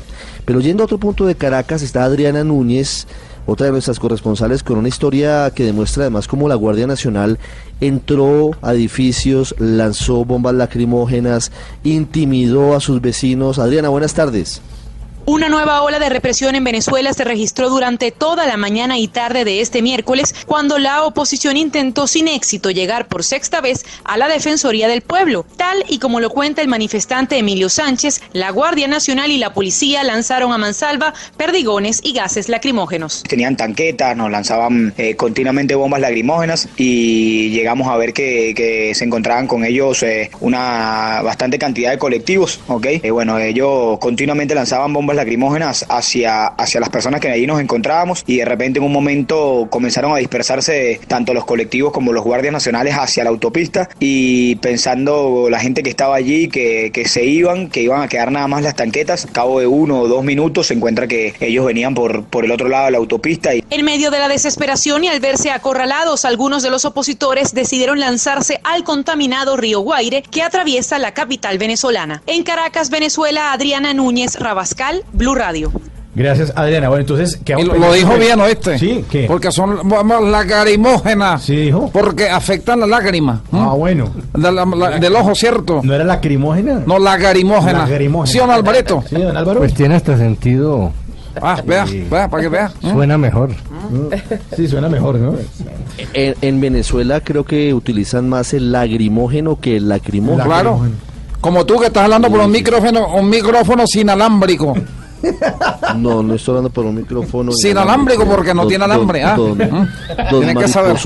[0.45, 3.07] Pero yendo a otro punto de Caracas está Adriana Núñez,
[3.47, 7.39] otra de nuestras corresponsales, con una historia que demuestra además cómo la Guardia Nacional
[7.81, 11.53] entró a edificios, lanzó bombas lacrimógenas,
[11.85, 13.59] intimidó a sus vecinos.
[13.59, 14.61] Adriana, buenas tardes.
[15.25, 19.45] Una nueva ola de represión en Venezuela se registró durante toda la mañana y tarde
[19.45, 24.27] de este miércoles, cuando la oposición intentó sin éxito llegar por sexta vez a la
[24.27, 25.47] Defensoría del Pueblo.
[25.57, 30.03] Tal y como lo cuenta el manifestante Emilio Sánchez, la Guardia Nacional y la policía
[30.03, 33.23] lanzaron a mansalva perdigones y gases lacrimógenos.
[33.23, 39.47] Tenían tanquetas, nos lanzaban eh, continuamente bombas lacrimógenas y llegamos a ver que, se encontraban
[39.47, 42.87] con ellos eh, una bastante cantidad de colectivos, ¿ok?
[42.87, 47.61] Eh, bueno, ellos continuamente lanzaban bombas bombas lacrimógenas hacia, hacia las personas que allí nos
[47.61, 52.25] encontrábamos y de repente en un momento comenzaron a dispersarse tanto los colectivos como los
[52.25, 57.25] guardias nacionales hacia la autopista y pensando la gente que estaba allí que, que se
[57.25, 60.25] iban, que iban a quedar nada más las tanquetas, a cabo de uno o dos
[60.25, 63.65] minutos se encuentra que ellos venían por, por el otro lado de la autopista y
[63.71, 68.61] En medio de la desesperación y al verse acorralados, algunos de los opositores decidieron lanzarse
[68.65, 72.23] al contaminado río Guaire que atraviesa la capital venezolana.
[72.27, 75.71] En Caracas, Venezuela, Adriana Núñez Rabascal, Blue Radio.
[76.15, 76.89] Gracias, Adriana.
[76.91, 78.79] Bueno, entonces, ¿qué lo, lo dijo bien, ¿oíste?
[78.79, 79.25] Sí, ¿qué?
[79.27, 81.43] Porque son vamos, lacrimógenas.
[81.43, 81.89] Sí, dijo.
[81.91, 83.41] Porque afectan la lágrima.
[83.51, 84.11] Ah, bueno.
[84.35, 85.81] De la- la- del ojo, ¿cierto?
[85.83, 86.83] ¿No era lacrimógena?
[86.87, 87.87] No, lacrimógena.
[87.87, 88.27] Lacrimógena.
[88.31, 89.03] ¿Sí o no, Alvareto?
[89.09, 89.61] Sí, don Álvaro.
[89.61, 90.93] Pues tiene hasta sentido.
[91.41, 92.71] Ah, vea, vea, para que vea.
[92.83, 93.49] Suena mejor.
[94.55, 95.35] Sí, suena mejor, ¿no?
[96.13, 100.45] En, en Venezuela creo que utilizan más el lagrimógeno que el lacrimógeno.
[100.45, 100.81] Claro.
[101.43, 104.75] Como tú que estás hablando por un micrófono, un micrófono sin alámbrico.
[105.97, 107.53] No, no estoy hablando por un micrófono.
[107.53, 109.35] Sin alámbrico porque no tiene alambre, ¿ah?
[109.37, 109.89] Don, ¿Mm?
[110.31, 110.97] don Tiene que saber.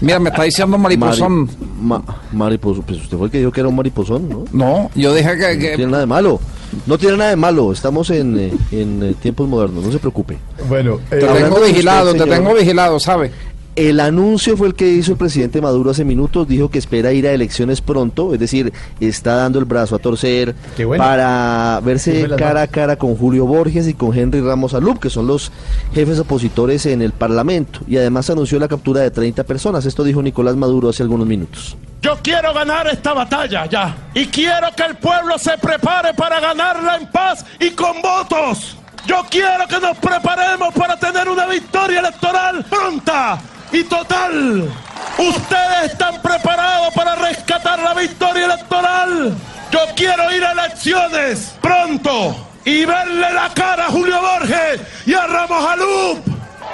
[0.00, 1.46] Mira, me está diciendo mariposón.
[1.46, 2.84] Mari- ma- mariposón.
[2.84, 4.44] Pues usted fue el que dijo que era un mariposón, ¿no?
[4.52, 5.70] No, yo dije que...
[5.70, 6.40] No tiene nada de malo.
[6.86, 7.72] No tiene nada de malo.
[7.72, 9.84] Estamos en, eh, en eh, tiempos modernos.
[9.84, 10.38] No se preocupe.
[10.68, 13.30] Bueno, te tengo vigilado, te tengo vigilado, ¿sabe?
[13.74, 17.26] El anuncio fue el que hizo el presidente Maduro hace minutos, dijo que espera ir
[17.26, 21.02] a elecciones pronto, es decir, está dando el brazo a torcer bueno.
[21.02, 25.26] para verse cara a cara con Julio Borges y con Henry Ramos Alup, que son
[25.26, 25.52] los
[25.94, 27.80] jefes opositores en el Parlamento.
[27.88, 29.86] Y además anunció la captura de 30 personas.
[29.86, 31.74] Esto dijo Nicolás Maduro hace algunos minutos.
[32.02, 33.96] Yo quiero ganar esta batalla ya.
[34.12, 38.76] Y quiero que el pueblo se prepare para ganarla en paz y con votos.
[39.06, 43.40] Yo quiero que nos preparemos para tener una victoria electoral pronta
[43.72, 44.70] y total.
[45.18, 49.34] ¿Ustedes están preparados para rescatar la victoria electoral?
[49.70, 55.26] Yo quiero ir a elecciones pronto y verle la cara a Julio Borges y a
[55.26, 56.18] Ramos Alup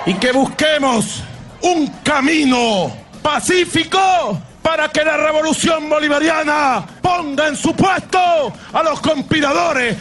[0.06, 1.22] y que busquemos
[1.62, 9.96] un camino pacífico para que la revolución bolivariana ponga en su puesto a los conspiradores.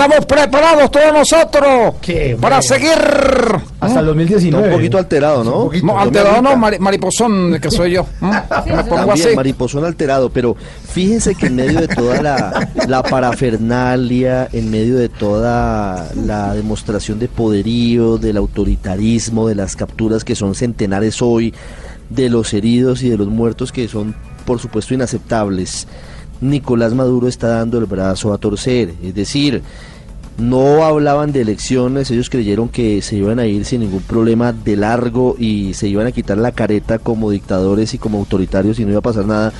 [0.00, 1.94] Estamos preparados todos nosotros
[2.40, 2.90] para seguir.
[3.80, 4.64] Hasta el 2019.
[4.64, 5.70] Está un poquito alterado, ¿no?
[5.82, 8.06] No, alterado no, mari- mariposón, que soy yo.
[8.20, 8.30] ¿Mm?
[8.30, 9.34] Me pongo También así.
[9.36, 10.54] mariposón alterado, pero
[10.92, 17.18] fíjense que en medio de toda la, la parafernalia, en medio de toda la demostración
[17.18, 21.52] de poderío, del autoritarismo, de las capturas que son centenares hoy,
[22.08, 24.14] de los heridos y de los muertos que son,
[24.46, 25.88] por supuesto, inaceptables,
[26.40, 29.62] Nicolás Maduro está dando el brazo a torcer, es decir,
[30.38, 34.76] no hablaban de elecciones, ellos creyeron que se iban a ir sin ningún problema de
[34.76, 38.90] largo y se iban a quitar la careta como dictadores y como autoritarios y no
[38.90, 39.52] iba a pasar nada.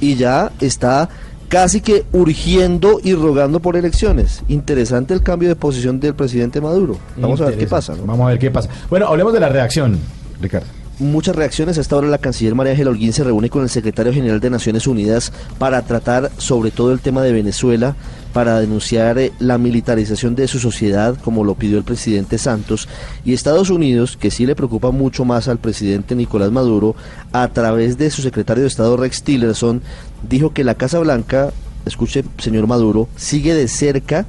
[0.00, 1.10] Y ya está
[1.48, 4.42] casi que urgiendo y rogando por elecciones.
[4.48, 6.96] Interesante el cambio de posición del presidente Maduro.
[7.18, 7.92] Vamos a ver qué pasa.
[7.92, 8.10] Interesante.
[8.10, 8.70] Vamos a ver qué pasa.
[8.88, 9.98] Bueno, hablemos de la reacción,
[10.40, 10.81] Ricardo.
[11.02, 11.78] Muchas reacciones.
[11.78, 14.50] A esta hora la canciller María Ángela Holguín se reúne con el secretario general de
[14.50, 17.96] Naciones Unidas para tratar sobre todo el tema de Venezuela,
[18.32, 22.88] para denunciar eh, la militarización de su sociedad, como lo pidió el presidente Santos,
[23.24, 26.94] y Estados Unidos, que sí le preocupa mucho más al presidente Nicolás Maduro,
[27.32, 29.82] a través de su secretario de Estado Rex Tillerson,
[30.28, 31.52] dijo que la Casa Blanca
[31.84, 34.24] escuche, señor Maduro, sigue de cerca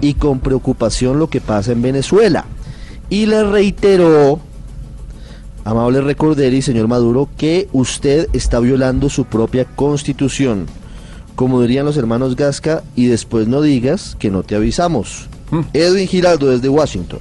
[0.00, 2.46] y con preocupación lo que pasa en Venezuela.
[3.08, 4.40] Y le reiteró
[5.66, 10.66] Amable Recorderi, señor Maduro, que usted está violando su propia constitución.
[11.34, 15.28] Como dirían los hermanos Gasca, y después no digas que no te avisamos.
[15.72, 17.18] Edwin Giraldo desde Washington.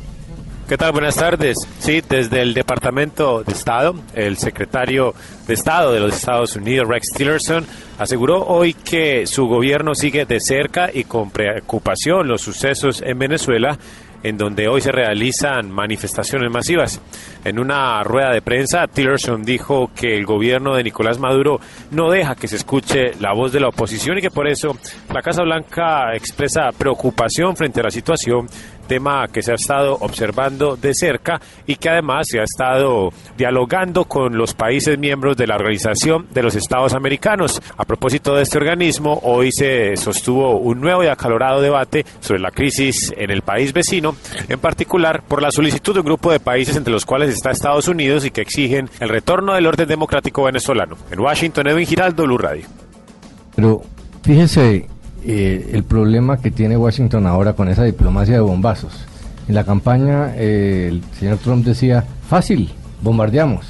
[0.69, 0.91] ¿Qué tal?
[0.91, 1.57] Buenas tardes.
[1.79, 5.15] Sí, desde el Departamento de Estado, el secretario
[5.47, 7.65] de Estado de los Estados Unidos, Rex Tillerson,
[7.97, 13.77] aseguró hoy que su gobierno sigue de cerca y con preocupación los sucesos en Venezuela,
[14.25, 16.99] en donde hoy se realizan manifestaciones masivas.
[17.43, 21.59] En una rueda de prensa, Tillerson dijo que el gobierno de Nicolás Maduro
[21.91, 24.75] no deja que se escuche la voz de la oposición y que por eso
[25.13, 28.47] la Casa Blanca expresa preocupación frente a la situación
[28.85, 34.05] tema que se ha estado observando de cerca y que además se ha estado dialogando
[34.05, 37.61] con los países miembros de la Organización de los Estados Americanos.
[37.77, 42.51] A propósito de este organismo, hoy se sostuvo un nuevo y acalorado debate sobre la
[42.51, 44.15] crisis en el país vecino,
[44.47, 47.87] en particular por la solicitud de un grupo de países entre los cuales está Estados
[47.87, 50.97] Unidos y que exigen el retorno del orden democrático venezolano.
[51.11, 52.65] En Washington, Edwin Giraldo, Blue Radio.
[53.55, 53.81] Pero
[54.23, 54.87] fíjese
[55.27, 59.05] eh, el problema que tiene Washington ahora con esa diplomacia de bombazos.
[59.47, 63.65] En la campaña eh, el señor Trump decía, fácil, bombardeamos.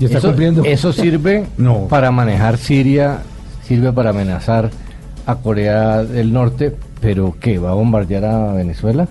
[0.00, 0.64] ¿Y está eso, cumpliendo?
[0.64, 1.86] eso sirve No.
[1.88, 3.18] para manejar Siria,
[3.66, 4.70] sirve para amenazar
[5.26, 7.58] a Corea del Norte, pero ¿qué?
[7.58, 9.08] ¿Va a bombardear a Venezuela?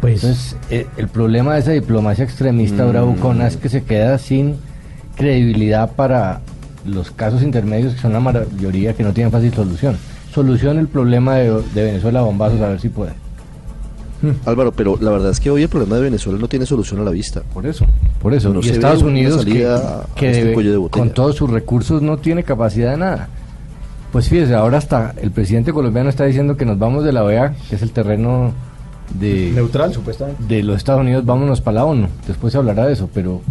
[0.00, 2.88] Pues Entonces, eh, el problema de esa diplomacia extremista Mm.
[2.90, 4.56] bravucona es que se queda sin
[5.16, 6.40] credibilidad para
[6.84, 9.96] los casos intermedios, que son la mayoría que no tienen fácil solución.
[10.34, 13.12] Solucione el problema de, de Venezuela a bombazos, a ver si puede.
[14.46, 17.04] Álvaro, pero la verdad es que hoy el problema de Venezuela no tiene solución a
[17.04, 17.42] la vista.
[17.52, 17.84] Por eso.
[18.22, 18.52] Por eso.
[18.54, 22.00] No y Estados Unidos, que, que a este debe- cuello de con todos sus recursos,
[22.00, 23.28] no tiene capacidad de nada.
[24.12, 27.54] Pues fíjese, ahora hasta el presidente colombiano está diciendo que nos vamos de la OEA,
[27.68, 28.52] que es el terreno
[29.18, 30.42] de, neutral, supuestamente.
[30.46, 32.06] de los Estados Unidos, vámonos para la ONU.
[32.26, 33.42] Después se hablará de eso, pero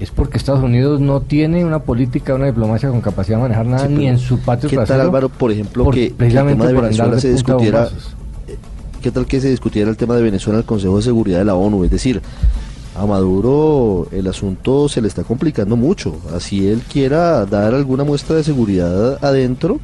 [0.00, 3.86] es porque Estados Unidos no tiene una política, una diplomacia con capacidad de manejar nada,
[3.86, 6.66] Sí, ni en su patio ¿Qué tal, Álvaro, por ejemplo, por- que, que el precisamente
[6.66, 7.88] tema de Venezuela se discutiera?
[8.48, 8.56] eh,
[9.02, 11.44] ¿Qué tal que se discutiera el tema de Venezuela en el Consejo de Seguridad de
[11.44, 11.84] la ONU?
[11.84, 12.20] Es decir,
[12.96, 16.16] a Maduro el asunto se le está complicando mucho.
[16.34, 19.80] Así él quiera dar alguna muestra de seguridad adentro,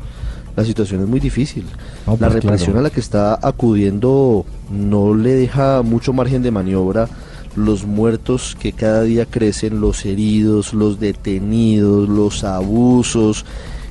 [0.56, 1.64] la situación es muy difícil.
[2.06, 2.80] No, la pues, represión claro.
[2.80, 7.08] a la que está acudiendo no le deja mucho margen de maniobra.
[7.56, 13.44] Los muertos que cada día crecen, los heridos, los detenidos, los abusos.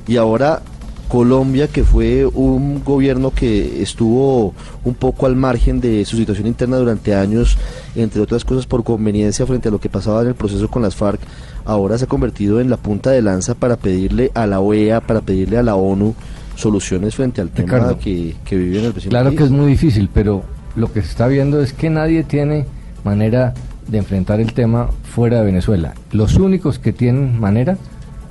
[0.06, 0.62] Y ahora
[1.08, 6.78] Colombia, que fue un gobierno que estuvo un poco al margen de su situación interna
[6.78, 7.56] durante años,
[7.94, 10.96] entre otras cosas por conveniencia frente a lo que pasaba en el proceso con las
[10.96, 11.20] FARC,
[11.64, 15.20] ahora se ha convertido en la punta de lanza para pedirle a la OEA, para
[15.20, 16.14] pedirle a la ONU
[16.56, 19.38] soluciones frente al tema Ricardo, que, que vive en el vecino Claro país.
[19.38, 20.42] que es muy difícil, pero
[20.74, 22.66] lo que se está viendo es que nadie tiene
[23.06, 23.54] manera
[23.88, 25.94] de enfrentar el tema fuera de Venezuela.
[26.12, 27.78] Los únicos que tienen manera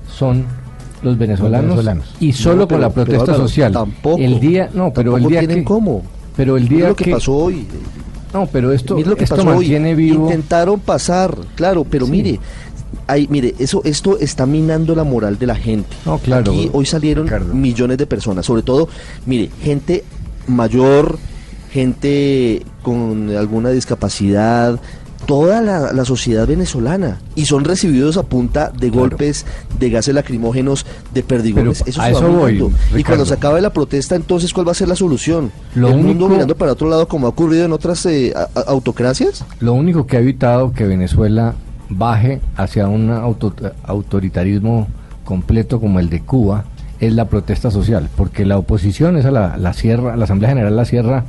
[0.07, 0.45] son
[1.01, 2.15] los venezolanos, venezolanos.
[2.19, 3.71] y solo No, con pero- la pero protesta Álvaro, social.
[3.73, 4.17] tampoco.
[4.21, 6.03] el día, no, pero el día tienen que cómo.
[6.35, 7.65] pero el día lo que, pasó hoy.
[8.33, 9.55] No, pero esto, Mire lo que esto pasó hoy.
[9.55, 10.25] mantiene vivo.
[10.25, 12.39] Intentaron pasar, claro, pero mire,
[13.07, 15.95] hay, mire, eso, esto está minando la moral de la gente.
[16.05, 18.89] No, claro, Aquí hoy salieron millones de personas, sobre todo,
[19.25, 20.03] mire, gente
[20.47, 21.17] mayor,
[21.75, 24.79] gente con alguna discapacidad,
[25.25, 29.45] toda la, la sociedad venezolana y son recibidos a punta de golpes,
[29.79, 31.79] de gases lacrimógenos, de perdigones.
[31.83, 32.63] Pero eso a eso voy.
[32.95, 35.51] Y cuando se acabe la protesta, entonces, ¿cuál va a ser la solución?
[35.75, 38.33] Lo ¿El mundo mirando para otro lado como ha ocurrido en otras eh,
[38.67, 39.43] autocracias?
[39.59, 41.55] Lo único que ha evitado que Venezuela
[41.89, 44.87] baje hacia un auto- autoritarismo
[45.23, 46.65] completo como el de Cuba
[46.99, 50.75] es la protesta social, porque la oposición es a la, la sierra, la Asamblea General
[50.75, 51.25] la cierra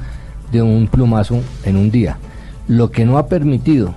[0.53, 2.19] de un plumazo en un día.
[2.69, 3.95] Lo que no ha permitido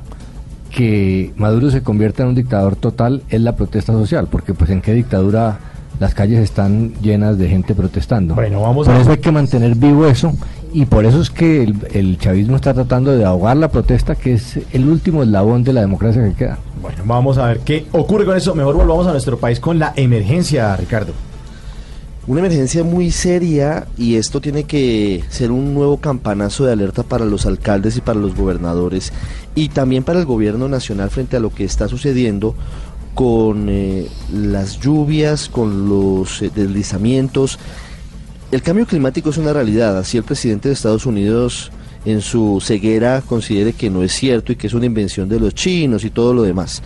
[0.72, 4.82] que Maduro se convierta en un dictador total es la protesta social, porque pues en
[4.82, 5.60] qué dictadura
[6.00, 8.36] las calles están llenas de gente protestando.
[8.36, 10.32] Bueno, vamos por a- eso hay que mantener vivo eso
[10.72, 14.34] y por eso es que el, el chavismo está tratando de ahogar la protesta, que
[14.34, 16.60] es el último eslabón de la democracia que queda.
[16.82, 18.54] Bueno, vamos a ver qué ocurre con eso.
[18.56, 21.12] Mejor volvamos a nuestro país con la emergencia, Ricardo.
[22.30, 27.26] Una emergencia muy seria y esto tiene que ser un nuevo campanazo de alerta para
[27.26, 29.12] los alcaldes y para los gobernadores
[29.56, 32.54] y también para el gobierno nacional frente a lo que está sucediendo
[33.16, 37.58] con eh, las lluvias, con los eh, deslizamientos.
[38.52, 41.72] El cambio climático es una realidad, así el presidente de Estados Unidos
[42.06, 45.56] en su ceguera considere que no es cierto y que es una invención de los
[45.56, 46.84] chinos y todo lo demás.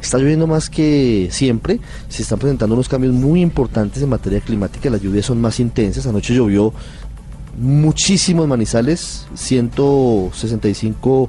[0.00, 4.88] Está lloviendo más que siempre, se están presentando unos cambios muy importantes en materia climática,
[4.88, 6.72] las lluvias son más intensas, anoche llovió
[7.58, 11.28] muchísimos manizales, 165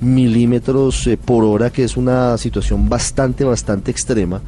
[0.00, 4.40] milímetros eh, por hora, que es una situación bastante, bastante extrema.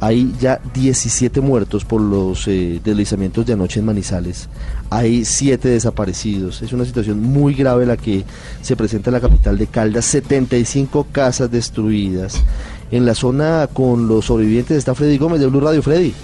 [0.00, 4.48] Hay ya 17 muertos por los eh, deslizamientos de anoche en Manizales.
[4.90, 6.60] Hay 7 desaparecidos.
[6.60, 8.24] Es una situación muy grave la que
[8.62, 10.06] se presenta en la capital de Caldas.
[10.06, 12.42] 75 casas destruidas.
[12.92, 15.82] En la zona con los sobrevivientes está Freddy Gómez de Blue Radio.
[15.82, 16.14] Freddy.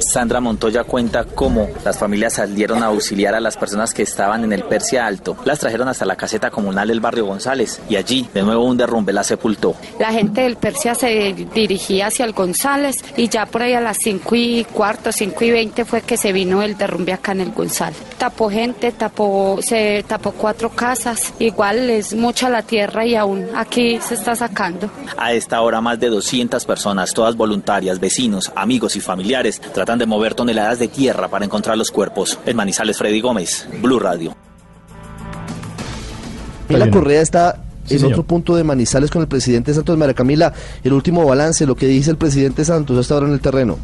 [0.00, 4.52] Sandra Montoya cuenta cómo las familias salieron a auxiliar a las personas que estaban en
[4.52, 5.36] el Persia Alto.
[5.44, 9.12] Las trajeron hasta la caseta comunal del barrio González y allí de nuevo un derrumbe
[9.12, 9.74] la sepultó.
[9.98, 13.98] La gente del Persia se dirigía hacia el González y ya por ahí a las
[13.98, 17.52] 5 y cuarto, 5 y 20 fue que se vino el derrumbe acá en el
[17.52, 17.98] González.
[18.18, 21.32] Tapó gente, tapó, se tapó cuatro casas.
[21.38, 24.90] Igual es mucha la tierra y aún aquí se está sacando.
[25.16, 30.06] A esta hora más de 200 personas, todas voluntarias, vecinos, amigos y familiares, tratan de
[30.06, 32.38] mover toneladas de tierra para encontrar los cuerpos.
[32.46, 34.36] En Manizales, Freddy Gómez, Blue Radio.
[36.68, 38.12] La Correa está Sí, en señor.
[38.12, 40.52] otro punto de Manizales con el presidente Santos María Camila.
[40.84, 43.78] El último balance, lo que dice el presidente Santos hasta ahora en el terreno.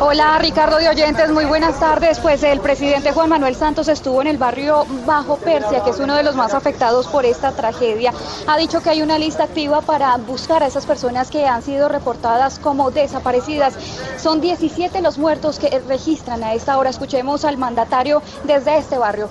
[0.00, 2.18] Hola Ricardo de Oyentes, muy buenas tardes.
[2.18, 6.16] Pues el presidente Juan Manuel Santos estuvo en el barrio Bajo Persia, que es uno
[6.16, 8.12] de los más afectados por esta tragedia.
[8.48, 11.88] Ha dicho que hay una lista activa para buscar a esas personas que han sido
[11.88, 13.74] reportadas como desaparecidas.
[14.18, 16.90] Son 17 los muertos que registran a esta hora.
[16.90, 19.28] Escuchemos al mandatario desde este barrio.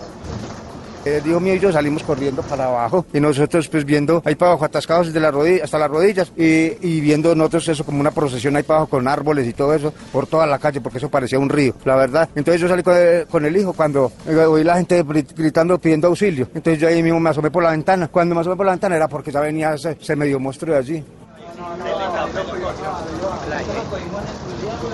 [1.06, 4.52] El hijo mío y yo salimos corriendo para abajo y nosotros pues viendo ahí para
[4.52, 8.56] abajo atascados desde las rodillas hasta las rodillas y, viendo nosotros eso como una procesión
[8.56, 11.40] ahí para abajo con árboles y todo eso por toda la calle porque eso parecía
[11.40, 12.30] un río, la verdad.
[12.36, 16.48] Entonces yo salí con el, hijo cuando eh, oí la gente gri- gritando pidiendo auxilio.
[16.54, 18.08] Entonces yo ahí mismo me asomé por la ventana.
[18.08, 20.80] Cuando me asomé por la ventana era porque ya venía ese, ese medio monstruo de
[20.80, 21.04] allí.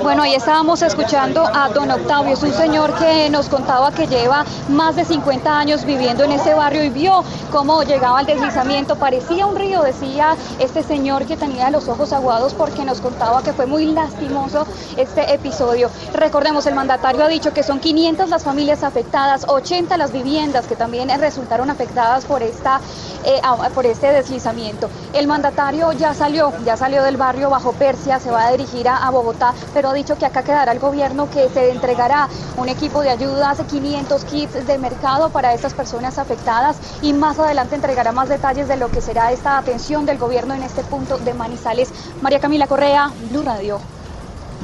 [0.02, 4.46] Bueno, ahí estábamos escuchando a don Octavio, es un señor que nos contaba que lleva
[4.70, 9.46] más de 50 años viviendo en ese barrio y vio cómo llegaba el deslizamiento, parecía
[9.46, 13.66] un río, decía este señor que tenía los ojos aguados porque nos contaba que fue
[13.66, 15.90] muy lastimoso este episodio.
[16.14, 20.76] Recordemos, el mandatario ha dicho que son 500 las familias afectadas, 80 las viviendas que
[20.76, 22.80] también resultaron afectadas por, esta,
[23.26, 24.90] eh, a- por este deslizamiento.
[25.14, 28.98] El mandatario ya salió, ya salió del barrio Bajo Persia, se va a dirigir a,
[29.06, 32.28] a Bogotá, pero ha dicho que acá quedará el gobierno, que se entregará
[32.58, 37.76] un equipo de ayudas, 500 kits de mercado para estas personas afectadas y más adelante
[37.76, 41.34] entregará más detalles de lo que será esta atención del gobierno en este punto de
[41.34, 41.90] Manizales.
[42.22, 43.80] María Camila Correa, Blue Radio.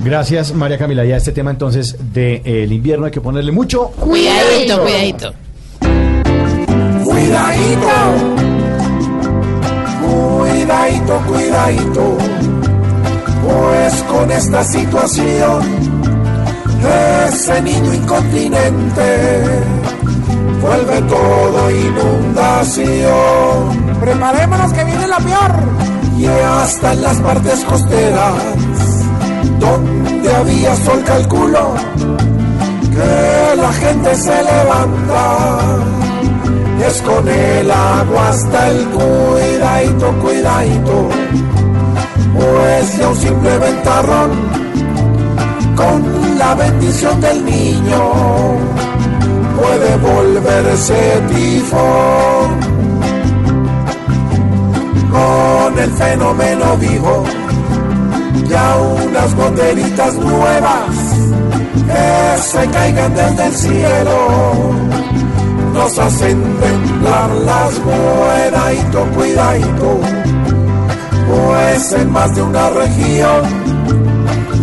[0.03, 1.05] Gracias, María Camila.
[1.05, 5.34] Ya este tema entonces del invierno hay que ponerle mucho Cuidadito, cuidadito.
[7.03, 7.89] Cuidadito,
[10.01, 12.17] cuidadito, cuidadito,
[13.45, 15.61] pues con esta situación,
[17.27, 19.43] ese niño incontinente
[20.61, 23.15] vuelve todo inundación.
[23.99, 25.51] Preparémonos que viene la peor.
[26.17, 28.33] Y hasta en las partes costeras,
[29.59, 31.75] donde había sol calculo,
[32.91, 35.77] que la gente se levanta
[36.87, 41.09] es con el agua hasta el cuidadito, cuidadito,
[42.36, 44.31] pues ya un simple ventarrón
[45.75, 48.11] con la bendición del niño
[49.57, 52.75] puede volverse tifón.
[55.11, 57.23] Con el fenómeno vivo,
[58.49, 61.15] ya unas goteritas nuevas
[61.88, 64.75] que se caigan desde el cielo
[65.73, 69.99] nos hacen temblar las cuidadito, cuidadito,
[71.28, 73.41] pues en más de una región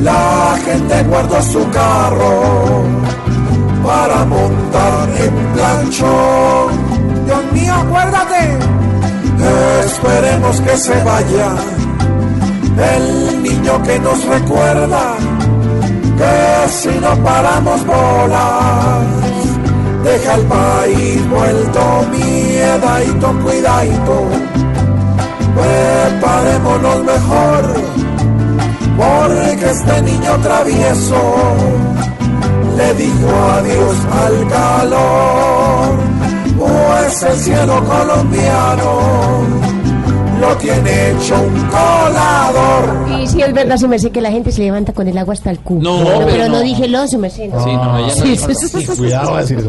[0.03, 2.83] la gente guardó su carro
[3.85, 7.27] para montar en planchón.
[7.27, 8.59] Dios mío, acuérdate,
[9.85, 11.55] esperemos que se vaya
[12.97, 15.15] el niño que nos recuerda
[16.17, 19.07] que si no paramos bolas
[20.03, 24.62] deja el país vuelto miedadito, cuidadito.
[25.55, 27.75] Preparémonos mejor,
[28.97, 31.23] porque este niño travieso
[32.77, 33.29] le dijo
[33.59, 35.99] adiós al calor,
[36.59, 39.72] pues el cielo colombiano
[40.43, 43.09] lo tiene hecho un colador.
[43.20, 45.51] Y si es verdad, su merced, que la gente se levanta con el agua hasta
[45.53, 45.82] el culo.
[45.99, 46.55] No, pero, pero no.
[46.57, 46.61] no.
[46.61, 47.49] dije lo, su merced.
[47.49, 47.62] no.
[47.62, 49.66] Sí, no, ella Sí, sí, sí, sí, Cuidado sí, sí.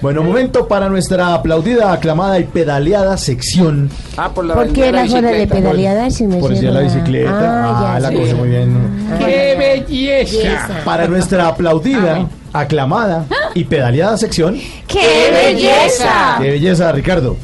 [0.00, 3.90] Bueno, momento para nuestra aplaudida, aclamada y pedaleada sección.
[4.16, 6.40] Ah, por ¿Por qué la zona de pedaleada, su merced?
[6.40, 7.30] Por decir la bicicleta.
[7.30, 8.16] Ah, Ah, ya, la sí.
[8.16, 8.76] cosa muy bien.
[9.18, 10.80] ¡Qué belleza!
[10.86, 14.56] Para nuestra aplaudida, aclamada y pedaleada sección.
[14.86, 16.38] ¡Qué belleza!
[16.40, 17.36] ¡Qué belleza, Ricardo!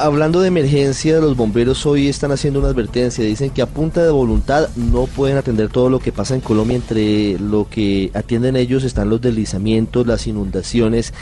[0.00, 3.22] Hablando de emergencia, los bomberos hoy están haciendo una advertencia.
[3.22, 6.76] Dicen que a punta de voluntad no pueden atender todo lo que pasa en Colombia.
[6.76, 11.12] Entre lo que atienden ellos están los deslizamientos, las inundaciones.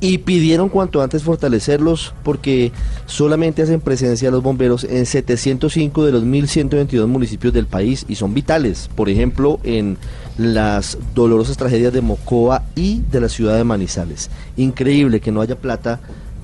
[0.00, 2.70] Y pidieron cuanto antes fortalecerlos porque
[3.06, 8.34] solamente hacen presencia los bomberos en 705 de los 1122 municipios del país y son
[8.34, 8.88] vitales.
[8.94, 9.98] Por ejemplo, en
[10.36, 14.30] las dolorosas tragedias de Mocoa y de la ciudad de Manizales.
[14.56, 15.98] Increíble que no haya plata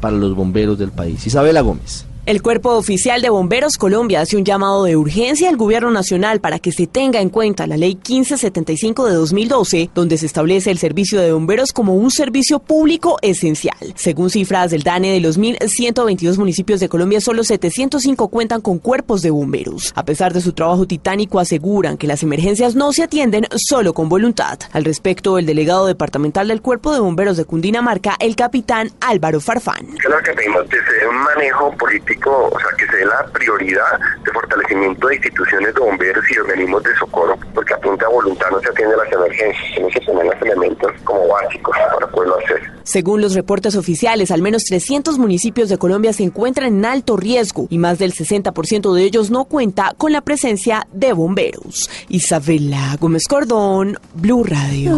[0.04, 1.26] para los bomberos del país.
[1.26, 2.04] Isabela Gómez.
[2.26, 6.58] El Cuerpo Oficial de Bomberos Colombia hace un llamado de urgencia al Gobierno Nacional para
[6.58, 11.20] que se tenga en cuenta la Ley 1575 de 2012, donde se establece el servicio
[11.20, 13.76] de bomberos como un servicio público esencial.
[13.94, 19.20] Según cifras del DANE, de los 1.122 municipios de Colombia, solo 705 cuentan con cuerpos
[19.20, 19.92] de bomberos.
[19.94, 24.08] A pesar de su trabajo titánico, aseguran que las emergencias no se atienden solo con
[24.08, 24.58] voluntad.
[24.72, 29.88] Al respecto, el delegado departamental del Cuerpo de Bomberos de Cundinamarca, el capitán Álvaro Farfán.
[30.00, 34.32] ¿Qué es lo que un manejo político o sea, que se dé la prioridad de
[34.32, 38.60] fortalecimiento de instituciones de bomberos y organismos de socorro, porque a punta de voluntad no
[38.60, 42.62] se atiende a las emergencias, sino se ponen los elementos como básicos para poderlo hacer.
[42.84, 47.66] Según los reportes oficiales, al menos 300 municipios de Colombia se encuentran en alto riesgo
[47.70, 51.90] y más del 60% de ellos no cuenta con la presencia de bomberos.
[52.08, 54.92] Isabela Gómez Cordón, Blue Radio.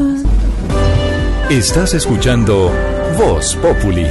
[1.51, 2.73] Estás escuchando
[3.17, 4.07] Voz Populi.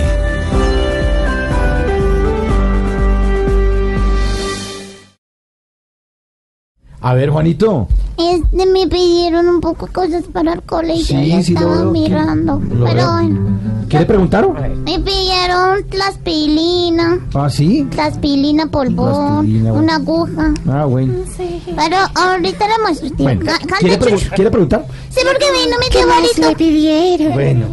[7.07, 7.87] A ver, Juanito.
[8.17, 11.91] Este, me pidieron un poco cosas para el colegio Sí, y sí, lo estaba veo.
[11.91, 12.59] mirando.
[12.73, 13.39] Lo Pero bueno,
[13.87, 14.53] ¿Qué le preguntaron?
[14.83, 17.87] me pidieron plaspilina, Ah, sí.
[17.91, 19.73] plaspilina polvón, bueno.
[19.75, 20.51] una aguja.
[20.67, 21.13] Ah, bueno.
[21.37, 23.09] Pero ahorita le muestro.
[23.19, 23.45] Bueno,
[23.79, 24.87] ¿quiere, pregu- preguntar?
[25.11, 26.41] Sí, porque vino mi tío Barito.
[26.49, 27.33] me pidieron.
[27.33, 27.65] Bueno.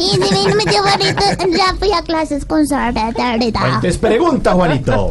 [0.00, 1.24] Y si vino mi tío Barito,
[1.56, 5.10] ya fui a clases con Sara Entonces pregunta, Juanito.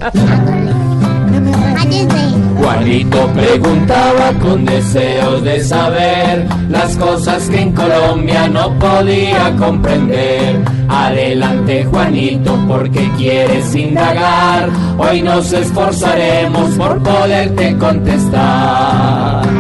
[2.64, 10.64] Juanito preguntaba con deseos de saber las cosas que en Colombia no podía comprender.
[10.88, 14.70] Adelante Juanito porque quieres indagar.
[14.98, 19.46] Hoy nos esforzaremos por poderte contestar.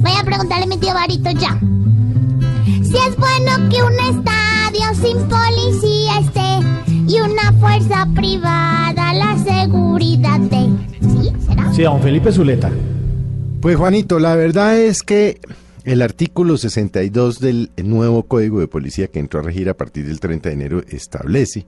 [0.00, 1.58] Voy a preguntarle a mi tío Barito ya.
[2.82, 6.60] Si es bueno que un estadio sin policía esté
[7.08, 8.85] y una fuerza privada.
[11.76, 11.82] ¿Sí?
[11.82, 12.72] Don Felipe Zuleta.
[13.60, 15.38] Pues Juanito, la verdad es que
[15.84, 20.18] el artículo 62 del nuevo Código de Policía que entró a regir a partir del
[20.18, 21.66] 30 de enero establece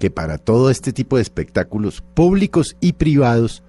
[0.00, 3.62] que para todo este tipo de espectáculos públicos y privados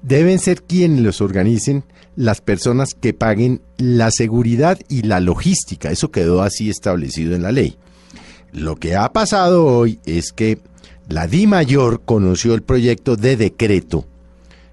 [0.00, 1.84] deben ser quienes los organicen
[2.16, 5.90] las personas que paguen la seguridad y la logística.
[5.90, 7.76] Eso quedó así establecido en la ley.
[8.50, 10.58] Lo que ha pasado hoy es que
[11.10, 14.06] la Di Mayor conoció el proyecto de decreto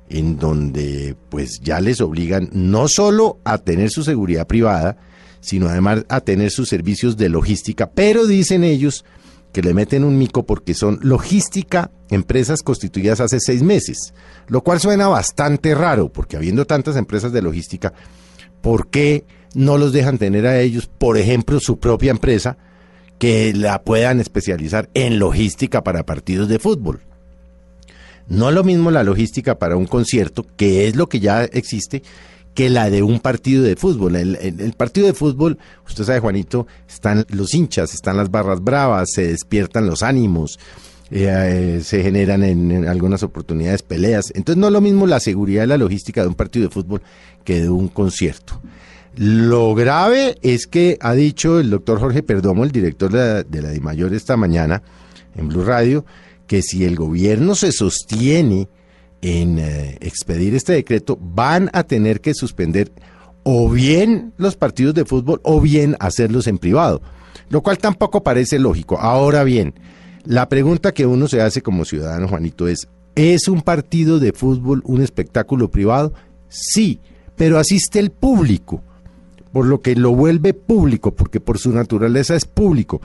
[0.09, 4.97] en donde pues ya les obligan no solo a tener su seguridad privada,
[5.41, 9.05] sino además a tener sus servicios de logística, pero dicen ellos
[9.53, 14.13] que le meten un mico porque son logística, empresas constituidas hace seis meses,
[14.47, 17.93] lo cual suena bastante raro, porque habiendo tantas empresas de logística,
[18.61, 22.57] ¿por qué no los dejan tener a ellos, por ejemplo, su propia empresa,
[23.17, 27.01] que la puedan especializar en logística para partidos de fútbol?
[28.29, 32.03] No es lo mismo la logística para un concierto, que es lo que ya existe,
[32.53, 34.15] que la de un partido de fútbol.
[34.15, 35.57] El, el- partido de fútbol,
[35.87, 40.59] usted sabe, Juanito, están los hinchas, están las barras bravas, se despiertan los ánimos,
[41.11, 44.31] eh, eh, se generan en, en algunas oportunidades peleas.
[44.35, 47.01] Entonces no es lo mismo la seguridad y la logística de un partido de fútbol
[47.43, 48.61] que de un concierto.
[49.15, 53.61] Lo grave es que ha dicho el doctor Jorge Perdomo, el director de la, de
[53.61, 54.83] la DIMAYOR esta mañana
[55.35, 56.05] en Blue Radio,
[56.49, 58.67] que si el gobierno se sostiene
[59.21, 62.91] en eh, expedir este decreto, van a tener que suspender
[63.43, 67.03] o bien los partidos de fútbol o bien hacerlos en privado,
[67.49, 68.97] lo cual tampoco parece lógico.
[68.97, 69.75] Ahora bien,
[70.25, 74.81] la pregunta que uno se hace como ciudadano, Juanito, es, ¿es un partido de fútbol
[74.85, 76.13] un espectáculo privado?
[76.47, 76.99] Sí,
[77.35, 78.81] pero asiste el público,
[79.51, 83.01] por lo que lo vuelve público, porque por su naturaleza es público.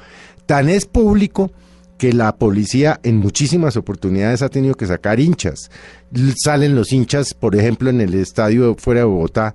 [0.47, 1.51] Tan es público
[1.99, 5.71] que la policía en muchísimas oportunidades ha tenido que sacar hinchas.
[6.37, 9.55] Salen los hinchas, por ejemplo, en el estadio fuera de Bogotá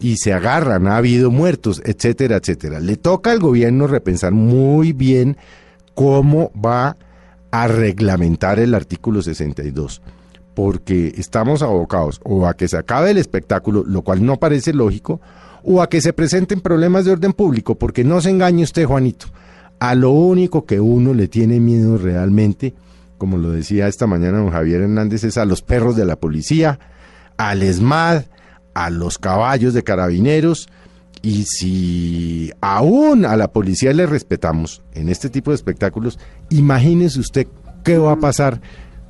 [0.00, 2.80] y se agarran, ha habido muertos, etcétera, etcétera.
[2.80, 5.36] Le toca al gobierno repensar muy bien
[5.94, 6.96] cómo va
[7.50, 10.02] a reglamentar el artículo 62,
[10.54, 15.20] porque estamos abocados o a que se acabe el espectáculo, lo cual no parece lógico,
[15.64, 19.26] o a que se presenten problemas de orden público, porque no se engañe usted, Juanito.
[19.80, 22.74] A lo único que uno le tiene miedo realmente,
[23.16, 26.78] como lo decía esta mañana don Javier Hernández, es a los perros de la policía,
[27.36, 28.24] al ESMAD,
[28.74, 30.68] a los caballos de carabineros,
[31.22, 36.18] y si aún a la policía le respetamos en este tipo de espectáculos,
[36.48, 37.46] imagínese usted
[37.84, 38.60] qué va a pasar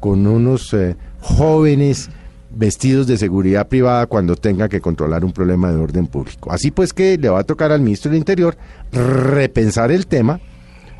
[0.00, 2.10] con unos eh, jóvenes
[2.50, 6.50] vestidos de seguridad privada cuando tenga que controlar un problema de orden público.
[6.50, 8.56] Así pues que le va a tocar al ministro del Interior
[8.90, 10.40] repensar el tema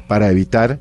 [0.09, 0.81] para evitar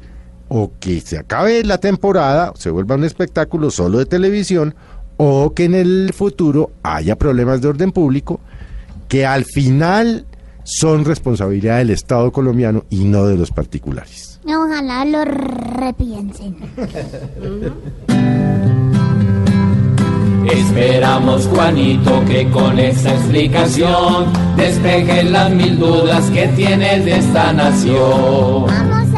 [0.49, 4.73] o que se acabe la temporada, se vuelva un espectáculo solo de televisión,
[5.17, 8.39] o que en el futuro haya problemas de orden público
[9.07, 10.25] que al final
[10.63, 14.39] son responsabilidad del Estado colombiano y no de los particulares.
[14.45, 16.55] Ojalá lo repiensen.
[20.51, 28.65] Esperamos, Juanito, que con esta explicación despejen las mil dudas que tienes de esta nación.
[28.65, 29.16] Vamos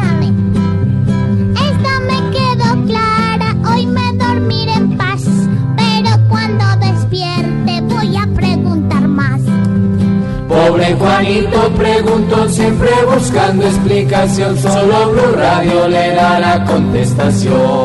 [10.50, 17.84] Pobre Juanito preguntó siempre buscando explicación, solo Blue Radio le da la contestación.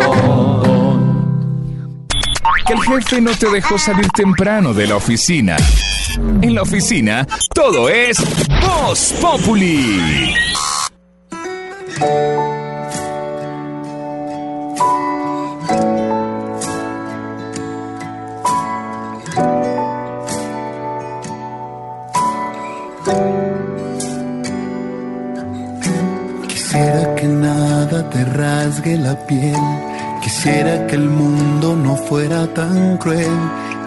[2.66, 5.58] Que el jefe no te dejó salir temprano de la oficina.
[6.42, 8.18] En la oficina, todo es
[8.60, 10.34] Voz Populi.
[26.76, 29.56] Quisiera que nada te rasgue la piel.
[30.22, 33.32] Quisiera que el mundo no fuera tan cruel.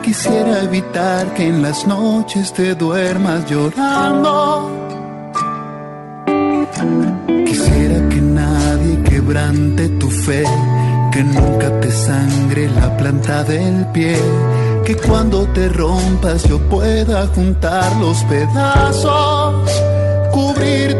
[0.03, 4.71] Quisiera evitar que en las noches te duermas llorando.
[7.45, 10.45] Quisiera que nadie quebrante tu fe.
[11.13, 14.17] Que nunca te sangre la planta del pie.
[14.87, 19.71] Que cuando te rompas yo pueda juntar los pedazos.
[20.33, 20.98] Cubrirte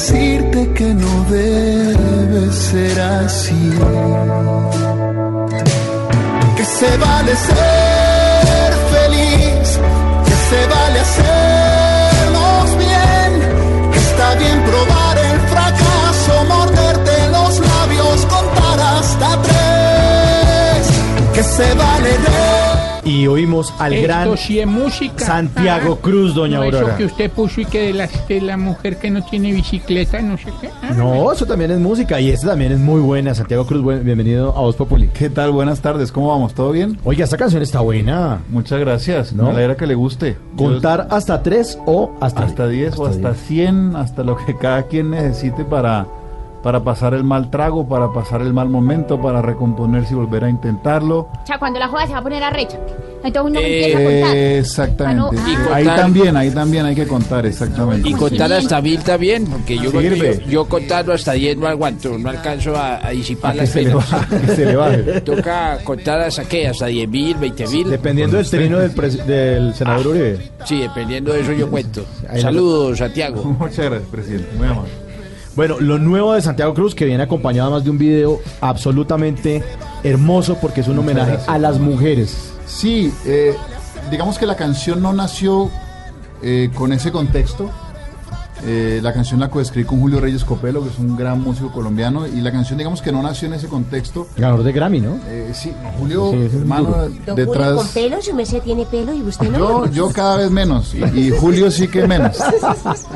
[0.00, 3.70] decirte que no debe ser así.
[6.56, 9.68] Que se vale ser feliz,
[10.26, 13.30] que se vale hacernos bien,
[13.92, 20.82] que está bien probar el fracaso, morderte los labios, contar hasta tres,
[21.34, 22.10] que se vale
[23.04, 25.24] Y oímos al Esto gran sí es música.
[25.24, 26.02] Santiago Ah.
[26.02, 26.88] Cruz, doña No, Aurora.
[26.88, 30.20] Eso que usted puso y que de la, de la mujer que no tiene bicicleta,
[30.20, 30.68] no sé qué.
[30.82, 30.92] Ah.
[30.96, 33.34] No, eso también es música y esta también es muy buena.
[33.34, 35.08] Santiago Cruz, buen- bienvenido a Voz Populi.
[35.08, 35.50] ¿Qué tal?
[35.50, 36.54] Buenas tardes, ¿cómo vamos?
[36.54, 36.98] ¿Todo bien?
[37.04, 38.40] Oiga, esta canción está buena.
[38.50, 39.44] Muchas gracias, ¿No?
[39.44, 40.36] me alegra que le guste.
[40.56, 45.10] ¿Contar hasta tres o hasta hasta 10 o hasta 100, hasta lo que cada quien
[45.10, 46.06] necesite para,
[46.62, 50.50] para pasar el mal trago, para pasar el mal momento, para recomponerse y volver a
[50.50, 51.20] intentarlo.
[51.20, 52.78] O sea, cuando la joda se va a poner arrecha.
[53.22, 54.36] Entonces uno empieza a contar.
[54.36, 55.22] Eh, exactamente.
[55.22, 55.48] Ah, no.
[55.50, 55.74] Y Ah.
[55.74, 58.08] ahí contar- también, ahí también hay que contar, exactamente.
[58.08, 60.40] Y contar hasta mil también, porque yo, Sirve.
[60.44, 63.70] yo, yo contando hasta 10 no aguanto, no alcanzo a, a disipar A que las
[63.70, 65.20] se le baje, que se le baje.
[65.20, 67.90] Toca contar hasta qué, hasta 10 mil, 20 mil.
[67.90, 70.38] Dependiendo del trino del, pres- del senador Uribe.
[70.64, 72.04] Sí, dependiendo de eso yo cuento.
[72.38, 73.42] Saludos, Santiago.
[73.58, 74.48] Muchas gracias, presidente.
[74.56, 74.90] Muy amable.
[75.56, 79.62] Bueno, lo nuevo de Santiago Cruz, que viene acompañado además de un video absolutamente
[80.04, 81.48] hermoso porque es un Muchas homenaje gracias.
[81.48, 82.52] a las mujeres.
[82.66, 83.54] Sí, eh,
[84.10, 85.70] digamos que la canción no nació
[86.42, 87.70] eh, con ese contexto.
[88.64, 92.26] Eh, la canción la coescribí con Julio Reyes Copelo, que es un gran músico colombiano,
[92.26, 94.26] y la canción digamos que no nació en ese contexto.
[94.36, 95.18] Ganador de Grammy, ¿no?
[95.28, 96.88] Eh, sí, Julio, Sí, hermano.
[96.90, 97.72] Don Julio detrás...
[97.74, 99.86] con pelo, su merced tiene pelo y usted no.
[99.86, 102.36] Yo, yo cada vez menos, y, y Julio sí que menos.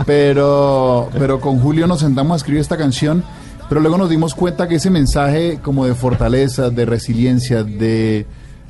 [0.06, 3.22] Pero, pero con Julio nos sentamos a escribir esta canción,
[3.68, 8.26] pero luego nos dimos cuenta que ese mensaje como de fortaleza, de resiliencia, de,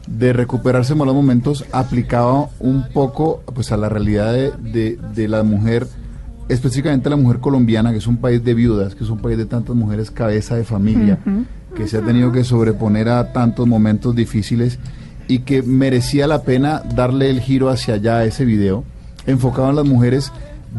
[0.06, 5.28] de recuperarse en malos momentos, aplicaba un poco pues a la realidad de, de- de
[5.28, 5.86] la mujer,
[6.48, 9.46] específicamente la mujer colombiana, que es un país de viudas, que es un país de
[9.46, 11.18] tantas mujeres cabeza de familia
[11.74, 14.78] que se ha tenido que sobreponer a tantos momentos difíciles
[15.26, 18.84] y que merecía la pena darle el giro hacia allá a ese video,
[19.26, 20.32] enfocado en las mujeres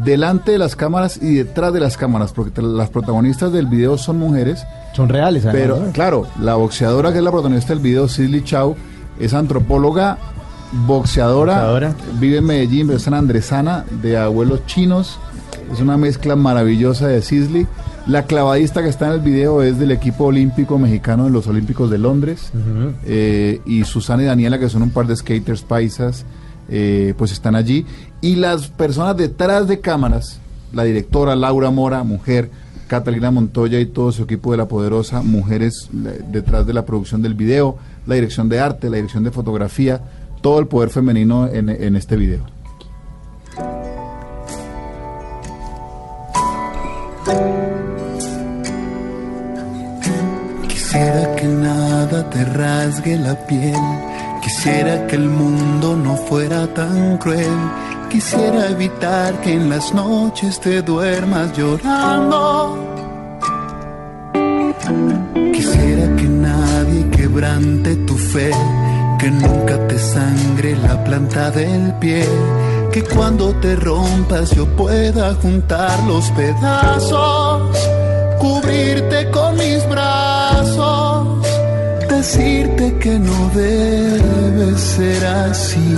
[0.04, 4.18] delante de las cámaras y detrás de las cámaras, porque las protagonistas del video son
[4.18, 4.64] mujeres.
[4.94, 8.76] Son reales, además, Pero, claro, la boxeadora que es la protagonista del video, Sidley Chau,
[9.18, 10.18] es antropóloga,
[10.86, 15.18] boxeadora, vive en Medellín, pero es una andresana de abuelos chinos.
[15.72, 17.66] Es una mezcla maravillosa de Sisley.
[18.06, 21.90] La clavadista que está en el video es del equipo olímpico mexicano de los Olímpicos
[21.90, 22.52] de Londres.
[23.04, 26.24] Eh, y Susana y Daniela, que son un par de skaters paisas,
[26.68, 27.84] eh, pues están allí.
[28.20, 30.38] Y las personas detrás de cámaras,
[30.72, 32.50] la directora Laura Mora, mujer,
[32.86, 35.88] Catalina Montoya y todo su equipo de La Poderosa, mujeres
[36.30, 37.76] detrás de la producción del video,
[38.06, 40.00] la dirección de arte, la dirección de fotografía,
[40.40, 42.55] todo el poder femenino en, en este video.
[50.68, 53.74] Quisiera que nada te rasgue la piel.
[54.40, 57.58] Quisiera que el mundo no fuera tan cruel.
[58.08, 62.78] Quisiera evitar que en las noches te duermas llorando.
[65.52, 68.52] Quisiera que nadie quebrante tu fe.
[69.18, 72.24] Que nunca te sangre la planta del pie.
[72.96, 77.76] Que cuando te rompas yo pueda juntar los pedazos
[78.38, 81.46] cubrirte con mis brazos,
[82.08, 85.94] decirte que no debe ser así.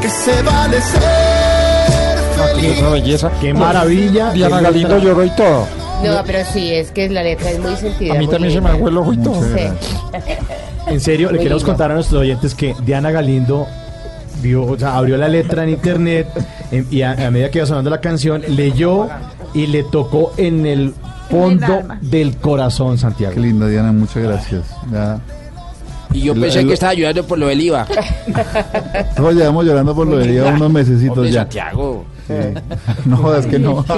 [0.00, 2.18] Que se vale ser
[2.54, 2.78] feliz.
[2.78, 3.30] Otra belleza.
[3.38, 4.30] Qué maravilla.
[4.30, 5.66] Diana Galindo lloró y todo.
[6.02, 8.14] No, pero sí, es que la letra es muy sentida.
[8.14, 8.88] A mí también se me linda.
[8.88, 9.42] abuelo y todo.
[10.86, 11.66] En serio, le queremos lindo.
[11.66, 13.66] contar a nuestros oyentes que Diana Galindo
[14.42, 16.28] vio, o sea, abrió la letra en internet
[16.90, 19.08] y a, a medida que iba sonando la canción, leyó
[19.54, 20.94] y le tocó en el
[21.30, 23.34] fondo del corazón, Santiago.
[23.34, 24.64] Qué linda, Diana, muchas gracias.
[24.92, 25.18] Ya.
[26.12, 27.86] Y yo pensé el- que estaba ayudando por lo del IVA.
[29.18, 31.40] No, llevamos llorando por lo de día unos mesecitos Hombre, ya.
[31.42, 32.04] Santiago.
[32.26, 32.34] Sí.
[33.06, 33.84] No jodas que no.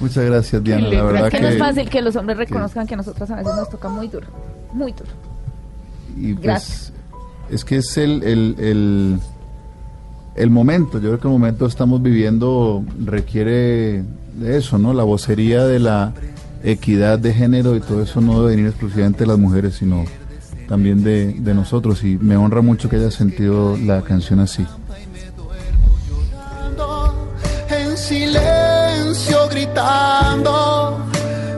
[0.00, 0.88] Muchas gracias, Diana.
[0.88, 3.36] La verdad es que no es fácil que los hombres reconozcan que a nosotros a
[3.36, 4.26] veces nos toca muy duro,
[4.72, 5.10] muy duro.
[6.16, 6.92] Y pues, Gracias.
[7.50, 9.20] Es que es el, el,
[10.34, 10.98] el, momento.
[10.98, 14.02] Yo creo que el momento que estamos viviendo requiere
[14.34, 14.92] de eso, ¿no?
[14.92, 16.12] La vocería de la
[16.64, 20.04] equidad de género y todo eso no debe venir exclusivamente de las mujeres, sino
[20.68, 22.02] también de, de nosotros.
[22.04, 24.66] Y me honra mucho que haya sentido la canción así.
[27.68, 30.98] en silencio gritando,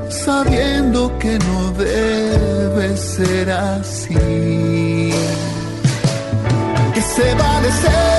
[0.09, 4.68] sabiendo que no debe ser así.
[7.19, 8.18] Que se vale ser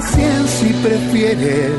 [0.00, 1.72] cien si prefieres,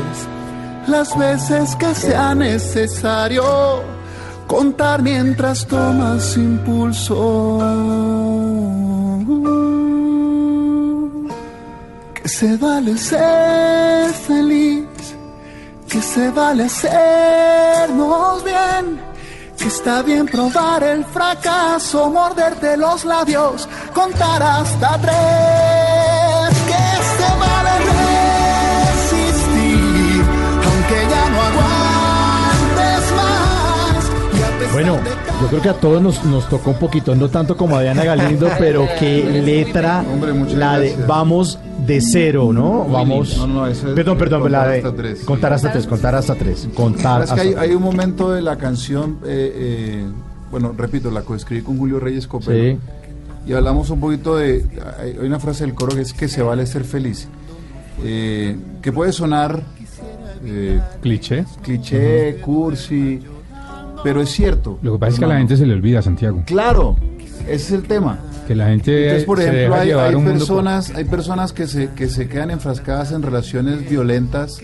[0.86, 3.82] las veces que sea necesario,
[4.46, 7.58] contar mientras tomas impulso.
[12.14, 14.86] Que se vale ser feliz,
[15.88, 19.00] que se vale hacernos bien,
[19.58, 25.63] que está bien probar el fracaso, morderte los labios, contar hasta tres,
[34.74, 34.98] Bueno,
[35.40, 38.02] yo creo que a todos nos, nos tocó un poquito, no tanto como a Diana
[38.02, 40.04] Galindo, pero qué letra
[40.56, 42.84] la de vamos de cero, ¿no?
[42.84, 43.36] Vamos.
[43.38, 45.20] No, no, esa es perdón, perdón, contar la de hasta tres.
[45.20, 48.56] contar hasta tres, contar hasta tres, contar Es hasta que hay, un momento de la
[48.56, 50.04] canción, eh, eh,
[50.50, 52.76] bueno, repito, la coescribí con Julio Reyes Copero.
[52.76, 52.78] Sí.
[53.46, 54.64] Y hablamos un poquito de.
[54.98, 57.28] Hay hay una frase del coro que es que se vale ser feliz.
[58.02, 59.62] Eh, que puede sonar.
[60.44, 61.44] eh, Cliché.
[61.62, 63.20] cliché, cursi.
[64.04, 64.78] Pero es cierto.
[64.82, 66.42] Lo que pasa es que a la gente se le olvida, Santiago.
[66.46, 66.96] Claro,
[67.48, 68.18] ese es el tema.
[68.46, 71.04] Que la gente Entonces, por se ejemplo, deja hay, hay un mundo por- personas, hay
[71.04, 74.60] personas que se, que se quedan enfrascadas en relaciones violentas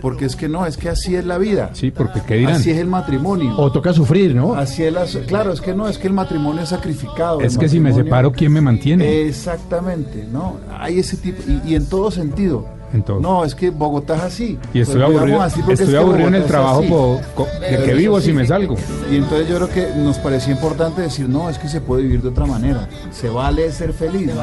[0.00, 1.68] porque es que no, es que así es la vida.
[1.74, 2.54] Sí, porque ¿qué dirán?
[2.54, 3.58] Así es el matrimonio.
[3.58, 4.54] O toca sufrir, ¿no?
[4.54, 7.42] Así es la- claro, es que no, es que el matrimonio es sacrificado.
[7.42, 9.22] Es que si me separo, ¿quién me mantiene?
[9.26, 10.56] Exactamente, ¿no?
[10.78, 12.66] Hay ese tipo, y, y en todo sentido.
[12.94, 13.18] En todo.
[13.20, 14.58] No, es que Bogotá es así.
[14.72, 17.20] Y estoy Pues, aburrido, así, estoy es que aburrido en el trabajo po-
[17.60, 18.76] de que vivo si me salgo.
[19.10, 22.22] Y entonces yo creo que nos parecía importante decir, no, es que se puede vivir
[22.22, 22.88] de otra manera.
[23.10, 24.30] Se vale ser feliz.
[24.34, 24.42] ¿no?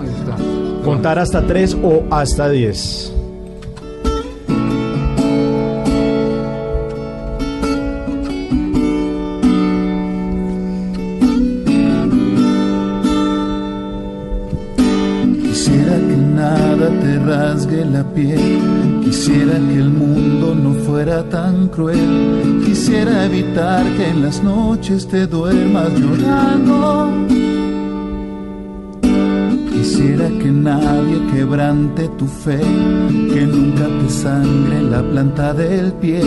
[0.00, 0.84] Ahí está.
[0.84, 3.12] Contar hasta tres o hasta diez.
[15.54, 22.60] Quisiera que nada te rasgue la piel, quisiera que el mundo no fuera tan cruel,
[22.66, 27.08] quisiera evitar que en las noches te duermas llorando.
[29.72, 32.58] Quisiera que nadie quebrante tu fe,
[33.32, 36.22] que nunca te sangre la planta del pie,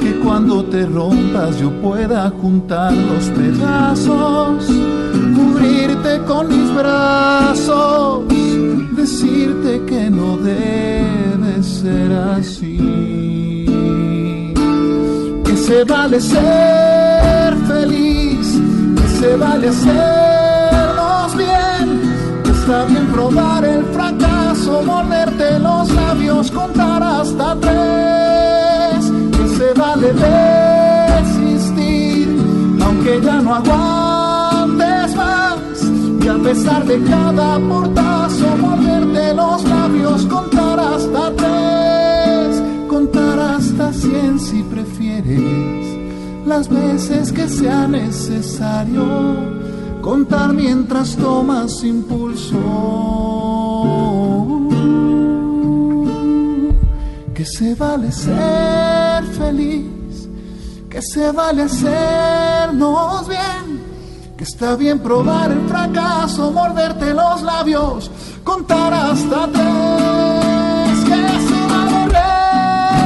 [0.00, 4.70] que cuando te rompas yo pueda juntar los pedazos,
[6.26, 8.24] con mis brazos,
[8.92, 13.66] decirte que no debe ser así,
[15.44, 18.60] que se vale ser feliz,
[18.96, 22.00] que se vale hacernos bien.
[22.44, 30.12] Que está bien probar el fracaso, morderte los labios, contar hasta tres, que se vale
[31.18, 32.38] resistir,
[32.80, 34.23] aunque ya no aguantes más,
[36.24, 44.40] y a pesar de cada portazo, morderte los labios, contar hasta tres, contar hasta cien
[44.40, 49.64] si prefieres, las veces que sea necesario
[50.04, 52.60] contar mientras tomas impulso.
[57.34, 60.28] Que se vale ser feliz,
[60.90, 63.73] que se vale hacernos bien,
[64.44, 68.10] está bien probar el fracaso, morderte los labios,
[68.44, 72.00] contar hasta tres, que se vale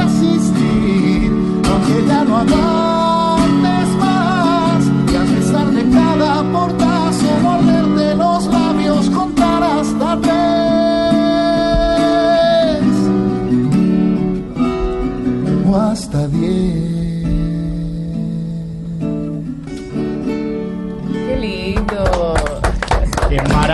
[0.03, 1.31] resistir,
[1.71, 6.88] aunque ya no aguantes más, y a pesar de cada portazo,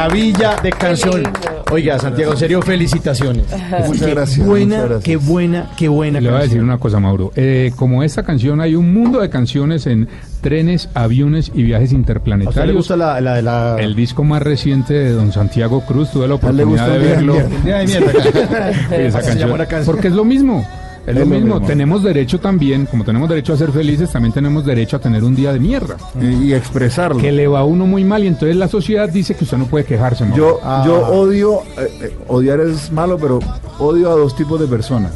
[0.05, 1.23] maravilla de canción.
[1.71, 3.45] Oiga, Santiago, en serio, felicitaciones.
[3.87, 5.03] Muchas Qué gracias, Buena, muchas gracias.
[5.03, 7.31] qué buena, qué buena Le voy a decir una cosa, Mauro.
[7.35, 10.07] Eh, como esta canción, hay un mundo de canciones en
[10.41, 12.75] trenes, aviones y viajes ¿A usted le interplanetarios.
[12.75, 13.77] gusta la, la.
[13.79, 16.99] El disco más reciente de Don Santiago Cruz, tuve la A él le oportunidad gusta
[16.99, 17.33] de verlo.
[17.63, 17.83] mierda.
[17.83, 18.69] Mierda.
[18.97, 19.57] Esa canción.
[19.85, 20.65] Porque es lo mismo.
[21.07, 21.55] Es, lo mismo.
[21.55, 21.61] mismo.
[21.67, 25.35] Tenemos derecho también, como tenemos derecho a ser felices, también tenemos derecho a tener un
[25.35, 25.97] día de mierda.
[26.19, 27.21] Y, y expresarlo.
[27.21, 29.65] Que le va a uno muy mal y entonces la sociedad dice que usted no
[29.65, 30.25] puede quejarse.
[30.35, 30.83] Yo, Ah.
[30.85, 33.39] yo odio, eh, eh, odiar es malo, pero
[33.79, 35.11] odio a dos tipos de personas.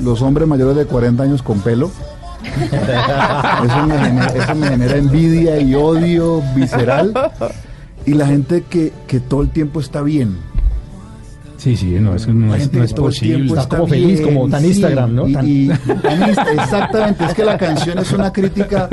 [0.00, 1.90] Los hombres mayores de 40 años con pelo.
[2.42, 7.12] Eso me, genera, eso me genera envidia y odio visceral.
[8.04, 10.36] Y la gente que, que todo el tiempo está bien.
[11.62, 13.46] Sí, sí, no, eso no es, no es posible.
[13.60, 15.28] Está como feliz, como tan Instagram, ¿no?
[15.28, 15.66] Y, Tan- y-
[16.02, 18.88] tan inst- exactamente, es que la canción es una crítica,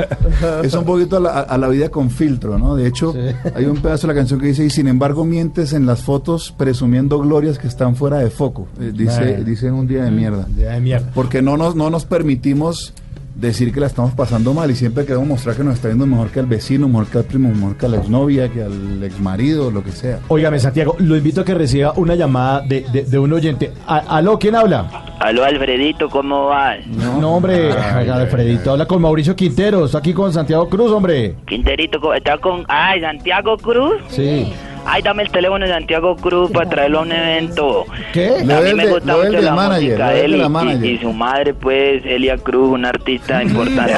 [0.62, 2.76] es un poquito a la, a la vida con filtro, ¿no?
[2.76, 3.12] De hecho,
[3.56, 6.54] hay un pedazo de la canción que dice, y sin embargo mientes en las fotos
[6.56, 8.68] presumiendo glorias que están fuera de foco.
[8.80, 10.46] Eh, dice, dice un día de mierda.
[10.56, 11.10] Día de mierda.
[11.12, 12.94] Porque no nos, no nos permitimos
[13.40, 16.28] decir que la estamos pasando mal y siempre queremos mostrar que nos está yendo mejor
[16.30, 19.70] que al vecino, mejor que al primo, mejor que a la exnovia, que al exmarido,
[19.70, 20.18] lo que sea.
[20.28, 23.72] Óigame, Santiago, lo invito a que reciba una llamada de, de, de un oyente.
[23.86, 24.38] A- ¿Aló?
[24.38, 24.88] ¿Quién habla?
[25.20, 26.86] Aló Alfredito, ¿cómo vas?
[26.86, 27.66] No, hombre,
[27.98, 31.34] oiga, Alfredito, habla con Mauricio Quintero, está aquí con Santiago Cruz, hombre.
[31.46, 32.64] Quinterito, ¿cómo- ¿está con...
[32.68, 33.94] Ay, Santiago Cruz.
[34.08, 34.52] Sí.
[34.86, 37.86] Ay, dame el teléfono de Santiago Cruz para traerlo a un evento.
[38.12, 38.28] ¿Qué?
[38.28, 42.36] A mí me gusta mucho la manager, música de él y, su madre, pues, Elia
[42.38, 43.94] Cruz, una artista importante.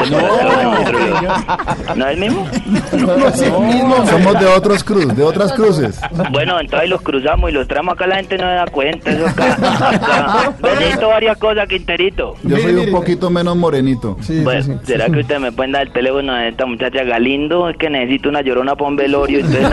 [1.97, 2.49] ¿No es el mismo?
[2.93, 4.07] No es el mismo.
[4.07, 6.01] Somos de otros cruz, de otras cruces.
[6.31, 9.11] Bueno, entonces los cruzamos y los traemos acá, la gente no se da cuenta.
[9.11, 9.53] Eso acá.
[9.55, 10.53] acá.
[10.63, 12.35] Necesito varias cosas, Quinterito.
[12.43, 14.17] Yo soy un poquito menos morenito.
[14.43, 17.69] bueno, ¿será que ustedes me pueden dar el teléfono de esta muchacha Galindo?
[17.69, 19.41] Es que necesito una llorona para un velorio.
[19.41, 19.71] Entonces,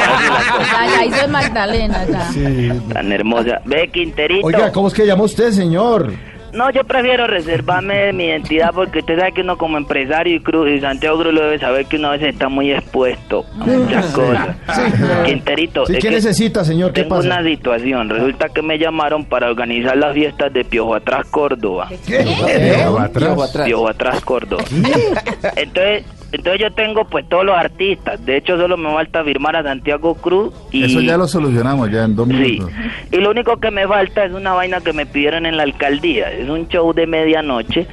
[0.00, 2.92] Ya, ya hizo de Magdalena, ya.
[2.92, 3.60] tan hermosa.
[3.64, 4.46] Ve, Quinterito.
[4.46, 6.12] Oiga, ¿cómo es que llama usted, señor?
[6.52, 10.68] No, yo prefiero reservarme mi identidad porque usted sabe que uno como empresario y, Cruz,
[10.68, 14.06] y Santiago Cruz lo debe saber que uno a veces está muy expuesto a muchas
[14.06, 14.48] cosas.
[15.26, 16.92] Quinterito, Sí, es ¿Qué que necesita, señor?
[16.92, 17.28] ¿Qué tengo pasa?
[17.28, 18.08] una situación.
[18.08, 21.88] Resulta que me llamaron para organizar las fiestas de Piojo Atrás Córdoba.
[22.04, 23.66] Piojo atrás.
[23.66, 24.64] Piojo Atrás Córdoba.
[25.54, 28.24] Entonces, entonces yo tengo pues todos los artistas.
[28.24, 30.84] De hecho, solo me falta firmar a Santiago Cruz y...
[30.84, 32.70] Eso ya lo solucionamos ya en dos Sí, minutos.
[33.10, 36.30] y lo único que me falta es una vaina que me pidieron en la alcaldía.
[36.32, 37.86] Es un show de medianoche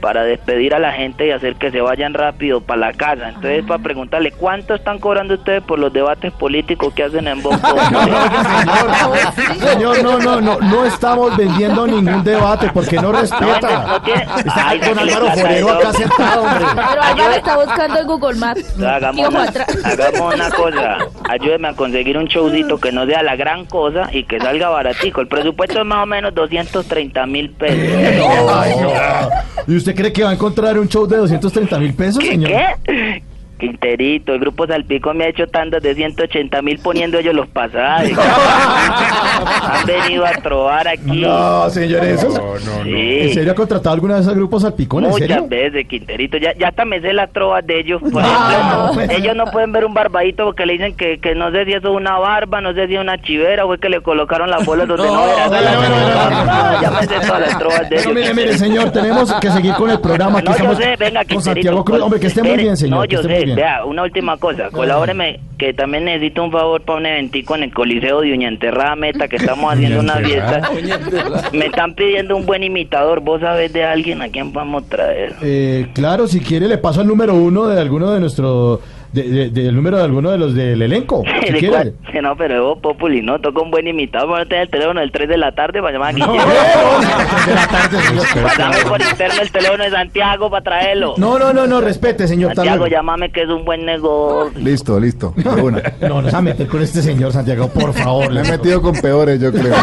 [0.00, 3.28] para despedir a la gente y hacer que se vayan rápido para la casa.
[3.28, 7.56] Entonces, para preguntarle, ¿cuánto están cobrando ustedes por los debates políticos que hacen en Voz
[9.58, 14.00] Señor, no, no, no, no estamos vendiendo ningún debate porque no respeta.
[14.36, 16.64] Está Ay, con Álvaro Forero acá sentado, hombre.
[16.74, 18.80] Pero Álvaro está buscando en Google Maps.
[18.82, 19.66] Hagamos una, atrás.
[19.84, 24.24] hagamos una cosa, ayúdeme a conseguir un showcito que no sea la gran cosa y
[24.24, 25.20] que salga baratico.
[25.20, 27.78] El presupuesto es más o menos 230 mil pesos.
[29.66, 32.50] ¿Y usted cree que va a encontrar un show de 230 mil pesos, señor?
[32.50, 33.22] ¿Qué?
[33.62, 38.18] Quinterito, el grupo Salpico me ha hecho tandas de 180 mil poniendo ellos los pasajes.
[38.18, 41.20] Han venido a trobar aquí.
[41.22, 43.18] No, señor, eso es- Sí.
[43.20, 45.04] ¿En serio ha contratado alguna vez a grupos salpicón?
[45.04, 45.46] ¿En Muchas serio?
[45.48, 46.36] veces, Quinterito.
[46.38, 48.00] Ya, ya hasta me sé las trovas de ellos.
[48.02, 49.10] Por ejemplo, pues.
[49.10, 51.90] ellos no pueden ver un barbadito porque le dicen que, que no sé si eso
[51.90, 54.66] es una barba, no sé si es una chivera o es que le colocaron las
[54.66, 55.48] bolas donde no, era.
[55.48, 58.12] No, ya me sé todas las trovas de ellos.
[58.14, 60.40] mire, mire, señor, tenemos que seguir con el programa.
[60.40, 61.42] Aquí No, yo sé, venga, con.
[61.42, 62.00] Santiago Cruz.
[62.00, 62.98] Hombre, que esté muy bien, señor.
[63.00, 63.66] No, que yo sé, bien.
[63.66, 64.70] vea, una última cosa.
[64.70, 69.28] Colabóreme, que también necesito un favor para un eventico en el Coliseo de Uñanterrada Meta,
[69.28, 70.70] que estamos haciendo una fiesta.
[71.52, 73.20] Me están pidiendo un buen imitador.
[73.20, 75.34] ¿Vos sabés de alguien a quién vamos a traer?
[75.42, 78.80] Eh, claro, si quiere le paso el número uno de alguno de nuestro...
[79.12, 81.22] De, de- del número de alguno de los del elenco.
[81.46, 81.92] Si ¿De?
[82.22, 83.38] No, pero es Populi, ¿no?
[83.40, 83.82] Toca un buen.
[84.12, 86.22] Vamos a tener el teléfono del 3 de la tarde para llamar aquí.
[88.42, 91.14] Pasame por interno el teléfono de Santiago para traerlo.
[91.18, 92.54] No, no, no, no, respete, señor.
[92.54, 94.58] Santiago, llámame que es un buen negocio.
[94.60, 95.34] Listo, listo.
[95.36, 95.82] de una.
[96.00, 98.32] No, nos va a meter con este señor, Santiago, por favor.
[98.32, 99.74] Le he metido con peores, yo creo.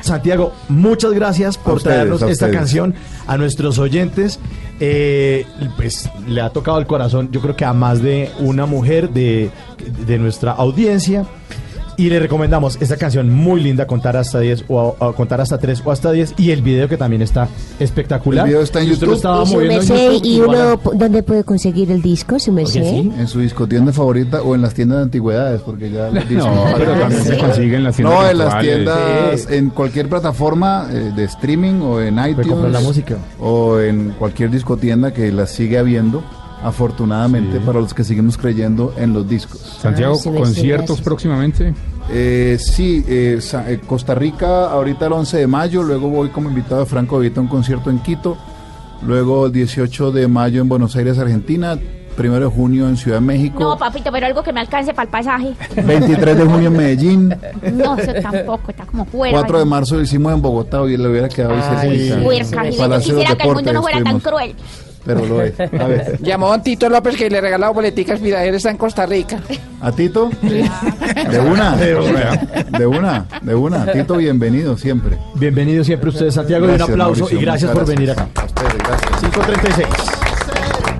[0.00, 2.94] Santiago, muchas gracias por ustedes, traernos a esta canción
[3.26, 4.40] a nuestros oyentes.
[4.84, 9.10] Eh, pues le ha tocado el corazón, yo creo que a más de una mujer
[9.10, 9.48] de,
[10.06, 11.24] de nuestra audiencia.
[12.02, 15.82] Y le recomendamos esta canción muy linda, Contar hasta 10 o, o Contar hasta 3
[15.84, 16.34] o hasta 10.
[16.36, 17.46] Y el video que también está
[17.78, 18.44] espectacular.
[18.44, 19.12] El video está en YouTube.
[19.14, 22.50] estaba Y su moviendo en merced, YouTube, ¿y uno dónde puede conseguir el disco, su
[22.50, 22.82] merced?
[22.82, 26.64] En su discotienda favorita o en las tiendas de antigüedades, porque ya los discos- No,
[26.76, 29.54] pero también se consigue en las tiendas No, en las tiendas, Sí.
[29.54, 32.48] en cualquier plataforma eh, de streaming o en iTunes.
[32.48, 33.16] comprar la música.
[33.38, 36.24] O en cualquier discotienda que las sigue habiendo,
[36.64, 39.60] afortunadamente, para los que seguimos creyendo en los discos.
[39.80, 41.74] Santiago, conciertos próximamente.
[42.10, 46.80] Eh, sí, eh, eh, Costa Rica ahorita el 11 de mayo, luego voy como invitado
[46.80, 48.36] de Franco Evita a un concierto en Quito,
[49.02, 51.78] luego el 18 de mayo en Buenos Aires, Argentina,
[52.16, 55.04] primero de junio en Ciudad de México, No, papito, pero algo que me alcance para
[55.04, 55.54] el pasaje.
[55.82, 57.34] 23 de junio en Medellín,
[57.72, 59.38] No, eso tampoco, está como fuera.
[59.38, 62.22] 4 de marzo lo hicimos en Bogotá, hoy le hubiera quedado ahí cerquita.
[62.22, 64.54] Puerca, Gilberto, Palacio de quisiera que el mundo Deportes no fuera tan cruel.
[65.04, 65.58] Pero lo es.
[65.58, 69.06] A ver, Llamó don Tito López que le regalado boleticas, mira, él está en Costa
[69.06, 69.40] Rica.
[69.80, 70.30] ¿a Tito?
[70.42, 71.94] De una, de
[72.86, 73.92] una, de una.
[73.92, 75.18] Tito, bienvenido siempre.
[75.34, 78.28] Bienvenido siempre ustedes, Santiago, y un Gracias, aplauso Mauricio, y gracias por muchas venir acá.
[78.34, 79.20] A ustedes, gracias.
[79.20, 79.88] 536.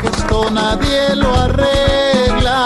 [0.05, 2.65] esto nadie lo arregla.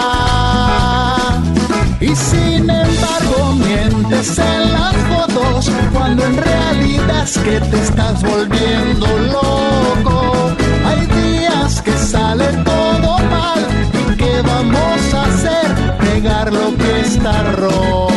[1.99, 9.07] Y sin embargo mientes en las fotos cuando en realidad es que te estás volviendo
[9.17, 10.66] loco.
[10.87, 17.43] Hay días que sale todo mal y qué vamos a hacer, pegar lo que está
[17.53, 18.07] roto.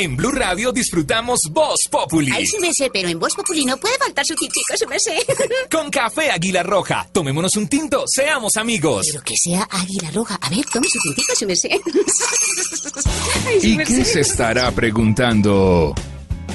[0.00, 2.30] En Blue Radio disfrutamos Voz Populi.
[2.32, 5.18] Ay, su merced, pero en Voz Populi no puede faltar su tintico, su merced.
[5.70, 7.04] Con café Águila Roja.
[7.10, 9.08] Tomémonos un tinto, seamos amigos.
[9.10, 10.38] Pero que sea águila roja.
[10.40, 11.32] A ver, tome su tintico.
[11.32, 11.36] Ay,
[13.60, 13.96] su ¿Y merced.
[13.96, 15.92] qué se estará preguntando?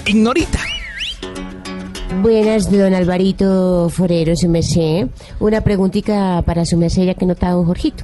[0.06, 0.60] Ignorita.
[2.22, 5.07] Buenas, don Alvarito Forero, su merced.
[5.39, 8.03] Una preguntita para su merced, ya que no está don Jorgito.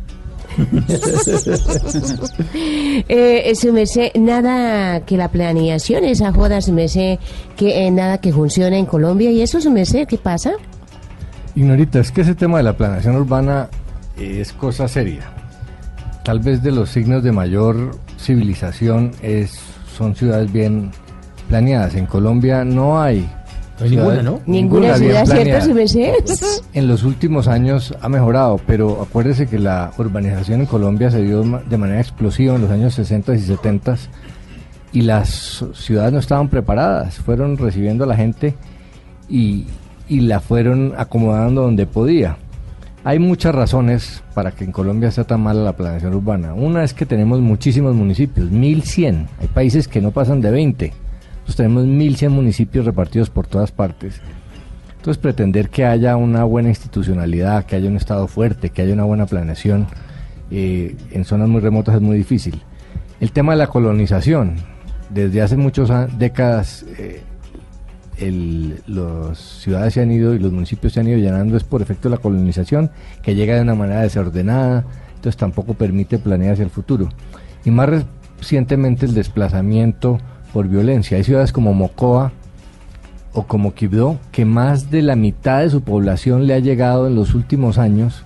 [3.07, 7.19] eh, su merced, nada que la planeación, esa joda, su merced,
[7.55, 9.31] que eh, nada que funciona en Colombia.
[9.31, 10.53] ¿Y eso, su merced, qué pasa?
[11.55, 13.69] Ignorita, es que ese tema de la planeación urbana
[14.17, 15.31] es cosa seria.
[16.23, 19.59] Tal vez de los signos de mayor civilización es
[19.97, 20.91] son ciudades bien
[21.49, 21.95] planeadas.
[21.95, 23.29] En Colombia no hay.
[23.79, 24.41] No hay ninguna, ¿no?
[24.45, 25.61] Ninguna ciudad, ¿cierto, planeada.
[25.61, 26.13] su merced?
[26.73, 31.43] En los últimos años ha mejorado, pero acuérdese que la urbanización en Colombia se dio
[31.43, 33.97] de manera explosiva en los años 60 y 70
[34.91, 38.55] y las ciudades no estaban preparadas, fueron recibiendo a la gente
[39.29, 39.67] y,
[40.07, 42.37] y la fueron acomodando donde podía.
[43.03, 46.53] Hay muchas razones para que en Colombia sea tan mala la planeación urbana.
[46.53, 49.27] Una es que tenemos muchísimos municipios, 1100.
[49.39, 50.93] Hay países que no pasan de 20.
[51.49, 54.21] Nosotros tenemos 1100 municipios repartidos por todas partes.
[54.97, 59.05] Entonces pretender que haya una buena institucionalidad, que haya un Estado fuerte, que haya una
[59.05, 59.87] buena planeación
[60.51, 62.61] eh, en zonas muy remotas es muy difícil.
[63.19, 64.57] El tema de la colonización.
[65.09, 65.89] Desde hace muchas
[66.19, 67.23] décadas eh,
[68.85, 72.09] las ciudades se han ido y los municipios se han ido llenando es por efecto
[72.09, 72.91] de la colonización,
[73.23, 74.85] que llega de una manera desordenada,
[75.15, 77.09] entonces tampoco permite planear hacia el futuro.
[77.65, 77.89] Y más
[78.37, 80.19] recientemente el desplazamiento
[80.53, 81.17] por violencia.
[81.17, 82.31] Hay ciudades como Mocoa,
[83.33, 87.15] o como Quibdó, que más de la mitad de su población le ha llegado en
[87.15, 88.25] los últimos años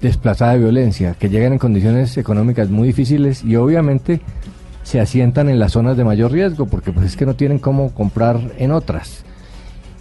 [0.00, 4.20] desplazada de violencia, que llegan en condiciones económicas muy difíciles y obviamente
[4.82, 7.94] se asientan en las zonas de mayor riesgo, porque pues es que no tienen cómo
[7.94, 9.24] comprar en otras.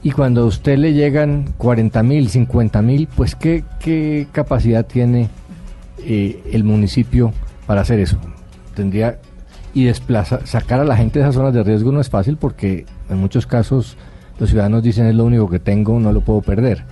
[0.02, 5.30] Y cuando a usted le llegan 40 mil, 50 mil, pues ¿qué, qué capacidad tiene
[6.00, 7.32] eh, el municipio
[7.66, 8.18] para hacer eso?
[8.76, 9.20] Tendría
[9.74, 12.86] y desplazar, sacar a la gente de esas zonas de riesgo no es fácil porque
[13.10, 13.98] en muchos casos
[14.40, 16.86] los ciudadanos dicen es lo único que tengo, no lo puedo perder.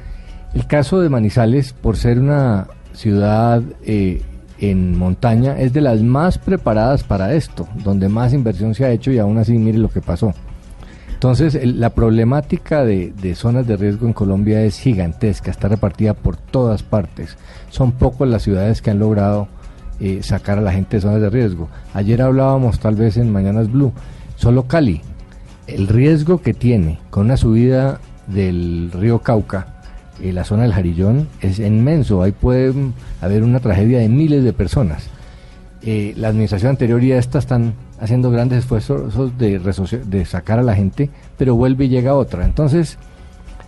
[0.54, 4.22] El caso de Manizales, por ser una ciudad eh,
[4.60, 9.12] en montaña, es de las más preparadas para esto, donde más inversión se ha hecho
[9.12, 10.34] y aún así mire lo que pasó.
[11.14, 16.36] Entonces, la problemática de, de zonas de riesgo en Colombia es gigantesca, está repartida por
[16.36, 17.38] todas partes.
[17.70, 19.48] Son pocas las ciudades que han logrado
[20.04, 21.70] eh, sacar a la gente de zonas de riesgo.
[21.94, 23.94] Ayer hablábamos tal vez en Mañanas Blue,
[24.36, 25.02] solo Cali,
[25.68, 29.68] el riesgo que tiene con una subida del río Cauca,
[30.20, 32.24] eh, la zona del Jarillón, es inmenso.
[32.24, 32.74] Ahí puede
[33.22, 35.08] haber una tragedia de miles de personas.
[35.84, 40.74] Eh, la administración anterior y esta están haciendo grandes esfuerzos de, de sacar a la
[40.74, 42.44] gente, pero vuelve y llega otra.
[42.46, 42.98] Entonces,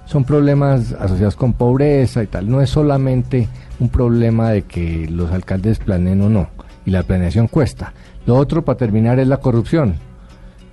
[0.06, 2.50] son problemas asociados con pobreza y tal.
[2.50, 3.48] No es solamente
[3.80, 6.50] un problema de que los alcaldes planeen o no,
[6.86, 7.94] y la planeación cuesta.
[8.26, 9.96] Lo otro, para terminar, es la corrupción.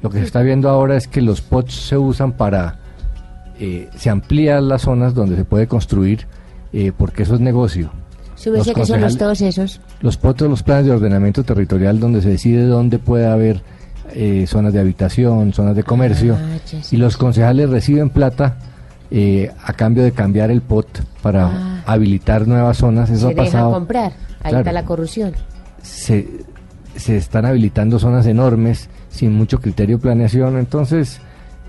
[0.02, 2.78] Lo que se está viendo ahora es que los POTS se usan para
[3.62, 6.26] eh, se amplían las zonas donde se puede construir
[6.72, 7.90] eh, porque eso es negocio.
[8.46, 9.82] Los que son los todos esos.
[10.00, 13.60] Los POTOS, los planes de ordenamiento territorial, donde se decide dónde puede haber
[14.14, 16.56] eh, zonas de habitación, zonas de comercio, Ah,
[16.90, 18.56] y los concejales reciben plata
[19.10, 21.82] eh, a cambio de cambiar el POT para Ah.
[21.86, 23.10] habilitar nuevas zonas.
[23.10, 23.66] Eso se ha pasado.
[23.68, 24.12] dejan comprar.
[24.42, 24.58] Ahí Claro.
[24.58, 25.32] está la corrupción.
[25.82, 26.28] Se,
[26.96, 31.20] se están habilitando zonas enormes sin mucho criterio de planeación, entonces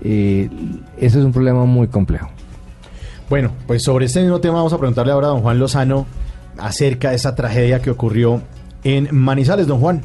[0.04, 0.48] eh,
[0.98, 2.28] ese es un problema muy complejo.
[3.28, 6.06] Bueno, pues sobre este mismo tema vamos a preguntarle ahora a don Juan Lozano
[6.58, 8.42] acerca de esa tragedia que ocurrió
[8.84, 10.02] en Manizales, don Juan.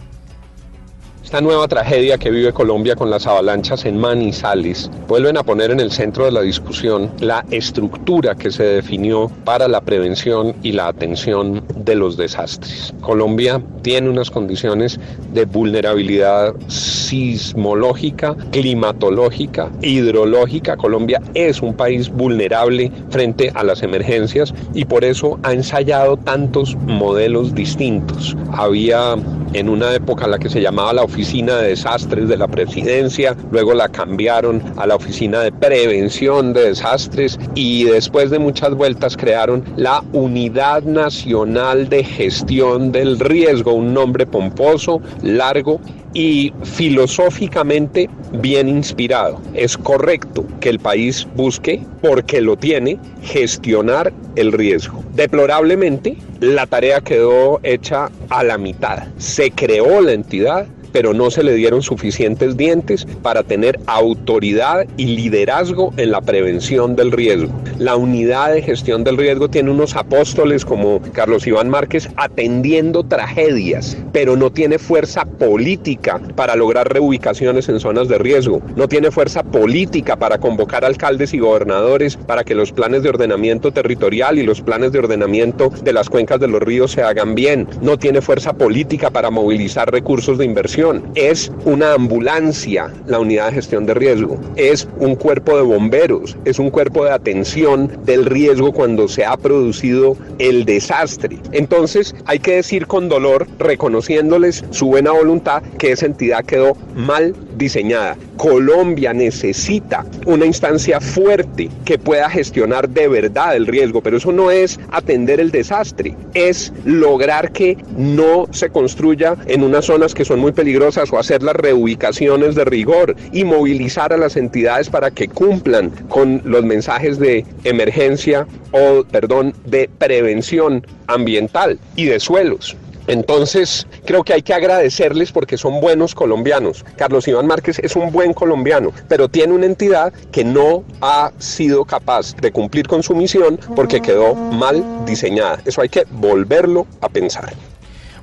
[1.27, 5.81] Esta nueva tragedia que vive Colombia con las avalanchas en Manizales vuelven a poner en
[5.81, 10.87] el centro de la discusión la estructura que se definió para la prevención y la
[10.87, 12.93] atención de los desastres.
[13.01, 15.01] Colombia tiene unas condiciones
[15.33, 20.77] de vulnerabilidad sismológica, climatológica, hidrológica.
[20.77, 26.77] Colombia es un país vulnerable frente a las emergencias y por eso ha ensayado tantos
[26.85, 28.37] modelos distintos.
[28.53, 29.17] Había
[29.53, 33.73] en una época la que se llamaba la Oficina de Desastres de la Presidencia, luego
[33.73, 39.63] la cambiaron a la Oficina de Prevención de Desastres y después de muchas vueltas crearon
[39.77, 45.81] la Unidad Nacional de Gestión del Riesgo, un nombre pomposo, largo
[46.13, 49.41] y filosóficamente bien inspirado.
[49.53, 55.03] Es correcto que el país busque, porque lo tiene, gestionar el riesgo.
[55.13, 59.07] Deplorablemente, la tarea quedó hecha a la mitad.
[59.17, 65.05] Se creó la entidad, pero no se le dieron suficientes dientes para tener autoridad y
[65.15, 67.51] liderazgo en la prevención del riesgo.
[67.79, 73.97] La unidad de gestión del riesgo tiene unos apóstoles como Carlos Iván Márquez atendiendo tragedias,
[74.11, 78.61] pero no tiene fuerza política para lograr reubicaciones en zonas de riesgo.
[78.75, 83.71] No tiene fuerza política para convocar alcaldes y gobernadores para que los planes de ordenamiento
[83.71, 87.67] territorial y los planes de ordenamiento de las cuencas de los ríos se hagan bien.
[87.81, 90.86] No tiene fuerza política para movilizar recursos de inversión.
[91.15, 94.39] Es una ambulancia la unidad de gestión de riesgo.
[94.55, 96.37] Es un cuerpo de bomberos.
[96.45, 101.37] Es un cuerpo de atención del riesgo cuando se ha producido el desastre.
[101.51, 107.35] Entonces hay que decir con dolor, reconociéndoles su buena voluntad, que esa entidad quedó mal
[107.57, 108.15] diseñada.
[108.37, 114.51] Colombia necesita una instancia fuerte que pueda gestionar de verdad el riesgo, pero eso no
[114.51, 120.39] es atender el desastre, es lograr que no se construya en unas zonas que son
[120.39, 125.27] muy peligrosas o hacer las reubicaciones de rigor y movilizar a las entidades para que
[125.27, 132.77] cumplan con los mensajes de emergencia o, perdón, de prevención ambiental y de suelos.
[133.07, 136.85] Entonces, creo que hay que agradecerles porque son buenos colombianos.
[136.97, 141.85] Carlos Iván Márquez es un buen colombiano, pero tiene una entidad que no ha sido
[141.85, 145.59] capaz de cumplir con su misión porque quedó mal diseñada.
[145.65, 147.53] Eso hay que volverlo a pensar.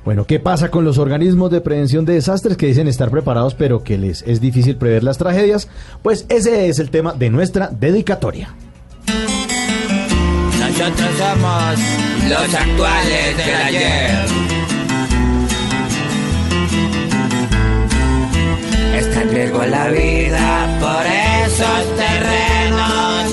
[0.05, 3.83] Bueno, ¿qué pasa con los organismos de prevención de desastres que dicen estar preparados pero
[3.83, 5.67] que les es difícil prever las tragedias?
[6.03, 8.53] Pues ese es el tema de nuestra dedicatoria.
[10.59, 11.79] Nosotros somos
[12.29, 14.54] los actuales del ayer.
[19.45, 23.31] Riesgo la vida por esos terrenos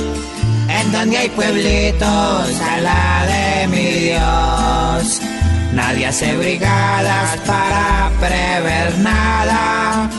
[0.69, 5.21] en donde hay pueblitos a la de mi Dios.
[5.73, 10.11] Nadie hace brigadas para prever nada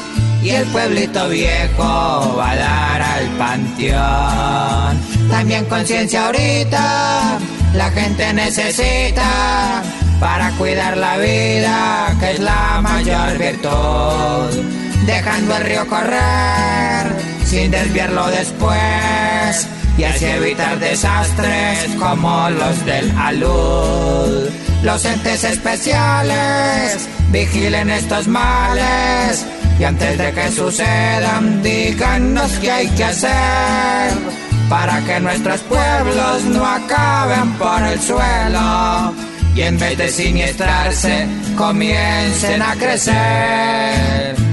[0.41, 5.29] y el pueblito viejo va a dar al panteón.
[5.29, 7.37] También conciencia ahorita,
[7.75, 9.83] la gente necesita
[10.19, 14.82] para cuidar la vida, que es la mayor virtud.
[15.05, 24.49] Dejando el río correr sin desviarlo después y así evitar desastres como los del alud.
[24.81, 29.45] Los entes especiales vigilen estos males
[29.79, 34.13] y antes de que sucedan díganos qué hay que hacer
[34.69, 39.13] para que nuestros pueblos no acaben por el suelo
[39.55, 44.52] y en vez de siniestrarse comiencen a crecer.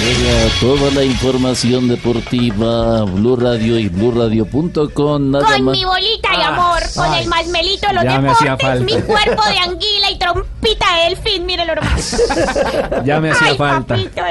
[0.00, 5.30] Llega toda la información deportiva, Blue Radio y BlueRadio.com.
[5.30, 5.76] Nada Con más.
[5.76, 7.22] mi bolita de amor, con ay.
[7.22, 11.04] el masmelito de los Ya me hacía deportes, mi cuerpo de anguila y trompita de
[11.10, 12.22] delfín, mírenlo nomás.
[13.04, 13.94] Ya me hacía Ay, falta.
[13.94, 14.22] papito.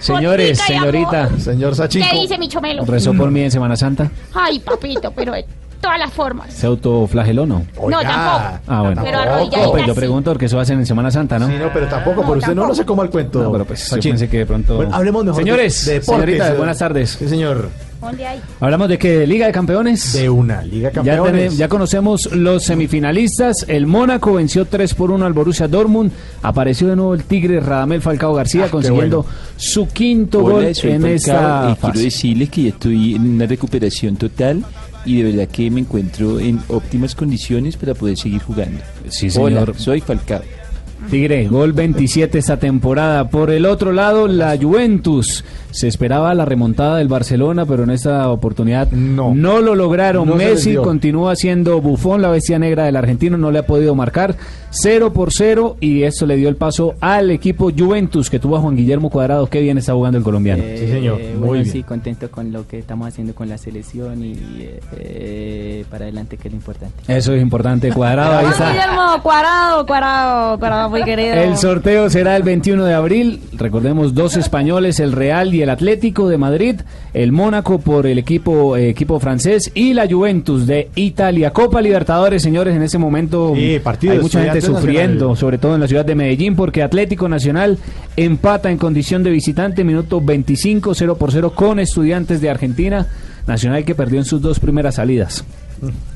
[0.00, 1.30] Señores, señorita.
[1.38, 2.84] Señor ¿Qué dice mi chomelo?
[2.84, 4.10] ¿Rezó por mí en Semana Santa?
[4.34, 5.32] Ay, papito, pero
[5.80, 6.52] todas las formas.
[6.52, 7.64] ¿Se autoflageló no?
[7.76, 8.58] No, tampoco.
[8.66, 9.02] Ah, bueno.
[9.04, 9.98] Pero arrodilladita No, pues yo sí.
[9.98, 11.46] pregunto porque eso hacen en Semana Santa, ¿no?
[11.46, 13.42] Sí, no, pero tampoco, por usted no, no se coma el cuento.
[13.42, 14.76] No, pero pues yo pensé que de pronto...
[14.76, 17.10] Bueno, hablemos mejor Señores, de, de deportes, señorita, buenas tardes.
[17.18, 17.68] Sí, señor.
[18.60, 20.12] Hablamos de que Liga de Campeones.
[20.12, 21.32] De una Liga de Ya, Campeones.
[21.50, 23.64] tene- ya conocemos los semifinalistas.
[23.68, 26.12] El Mónaco venció 3 por 1 al Borussia Dortmund.
[26.42, 29.26] Apareció de nuevo el Tigre Radamel Falcao García Ah, consiguiendo
[29.56, 32.02] su quinto Hola, gol en Falcao, esta y quiero fase.
[32.04, 34.64] decirles que ya estoy en una recuperación total
[35.08, 38.80] y de verdad que me encuentro en óptimas condiciones para poder seguir jugando.
[39.08, 40.42] Sí, Hola, soy Falcao.
[41.10, 43.30] Tigre, gol 27 esta temporada.
[43.30, 45.42] Por el otro lado, la Juventus.
[45.70, 50.26] Se esperaba la remontada del Barcelona, pero en esta oportunidad no, lo lograron.
[50.26, 53.66] No se les Messi continúa siendo bufón, la bestia negra del argentino, no le ha
[53.66, 54.36] podido marcar
[54.70, 58.60] 0 por 0 y esto le dio el paso al equipo Juventus que tuvo a
[58.60, 59.46] Juan Guillermo Cuadrado.
[59.46, 60.62] Qué bien está jugando el colombiano.
[60.64, 65.84] Eh, bueno, sí, contento con lo que estamos haciendo con la selección y eh, eh,
[65.90, 66.94] para adelante, que es lo importante.
[67.06, 67.92] Eso es importante.
[67.92, 68.72] Cuadrado, ahí está.
[68.72, 71.34] Guillermo, cuadrado, cuadrado, cuadrado, querido.
[71.34, 73.40] El sorteo será el 21 de abril.
[73.52, 76.76] Recordemos dos españoles, el Real y el Atlético de Madrid,
[77.14, 81.50] el Mónaco por el equipo eh, equipo francés y la Juventus de Italia.
[81.52, 85.36] Copa Libertadores, señores, en ese momento Sí, partido hay mucha gente sufriendo, Nacional.
[85.36, 87.78] sobre todo en la ciudad de Medellín, porque Atlético Nacional
[88.16, 93.06] empata en condición de visitante, minuto 25, 0 por 0 con Estudiantes de Argentina.
[93.46, 95.42] Nacional que perdió en sus dos primeras salidas.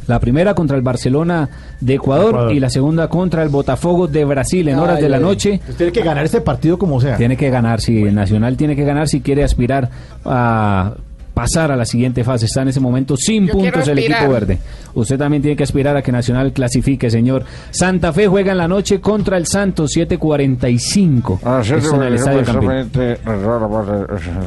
[0.06, 1.48] La primera contra el Barcelona
[1.80, 2.52] de Ecuador, Ecuador.
[2.52, 5.60] y la segunda contra el Botafogo de Brasil en horas Ay, de la ay, noche.
[5.76, 7.16] Tiene que ganar este partido como sea.
[7.16, 9.90] Tiene que ganar, sí, el Nacional tiene que ganar si quiere aspirar
[10.24, 10.94] a
[11.34, 12.46] pasar a la siguiente fase.
[12.46, 14.58] Está en ese momento sin Yo puntos el equipo verde.
[14.94, 17.44] Usted también tiene que aspirar a que Nacional clasifique, señor.
[17.70, 21.40] Santa Fe juega en la noche contra el Santos 7:45.
[21.44, 22.70] Ah, Esto en el Estadio Campín.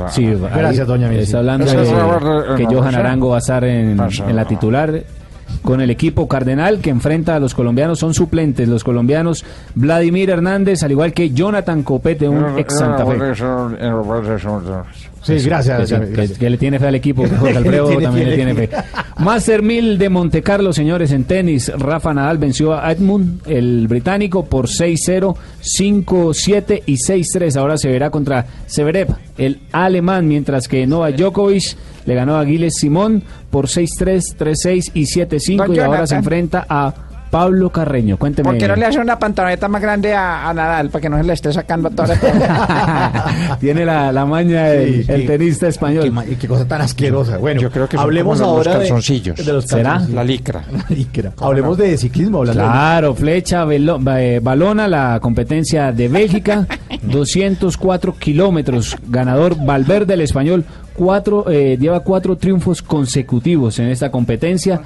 [0.10, 1.24] Sí, Gracias, ahí doña Missy.
[1.24, 1.90] Está hablando de es
[2.58, 4.30] que Johan Arango va a estar en, Pasa.
[4.30, 5.04] en la titular
[5.62, 8.00] con el equipo cardenal que enfrenta a los colombianos.
[8.00, 9.44] Son suplentes los colombianos
[9.74, 13.18] Vladimir Hernández, al igual que Jonathan Copete, un ex Santa Fe.
[15.26, 15.92] Sí, gracias.
[15.92, 17.24] Que, que- que le tiene fe al equipo.
[17.28, 18.70] Jorge Alfredo Tiene- también le tiene fe.
[19.18, 21.72] Master 1000 de Monte Carlo, señores, en tenis.
[21.78, 27.56] Rafa Nadal venció a Edmund, el británico, por 6-0, 5-7 y 6-3.
[27.58, 29.08] Ahora se verá contra Severev,
[29.38, 31.76] el alemán, mientras que Novak Djokovic
[32.06, 35.58] le ganó a Giles Simón por 6-3, 3-6 y 7-5.
[35.68, 36.94] Don Y ahora se enfrenta a
[37.32, 38.18] Pablo Carreño.
[38.18, 38.50] Cuénteme.
[38.50, 41.18] ¿Por qué no le hace una pantaloneta más grande a, a Nadal para que no
[41.18, 45.28] se le esté sacando toda la Tiene la, la maña el, Sí, el sí.
[45.28, 46.14] tenista español.
[46.28, 47.38] Qué, qué cosa tan asquerosa.
[47.38, 49.46] Bueno, Yo creo que hablemos como los- los ahora de- calzoncillos.
[49.46, 49.84] de, los ¿Será?
[49.84, 50.16] calzoncillos.
[50.16, 50.64] La licra.
[50.72, 51.34] La licra.
[51.42, 52.40] Hablemos de ciclismo.
[52.40, 56.68] Hablando de- Claro, flecha velo- eh, balona, la competencia de Bélgica,
[57.04, 58.96] 204 kilómetros.
[59.10, 64.82] Ganador Valverde, el español, cuatro, eh, lleva cuatro triunfos consecutivos en esta competencia.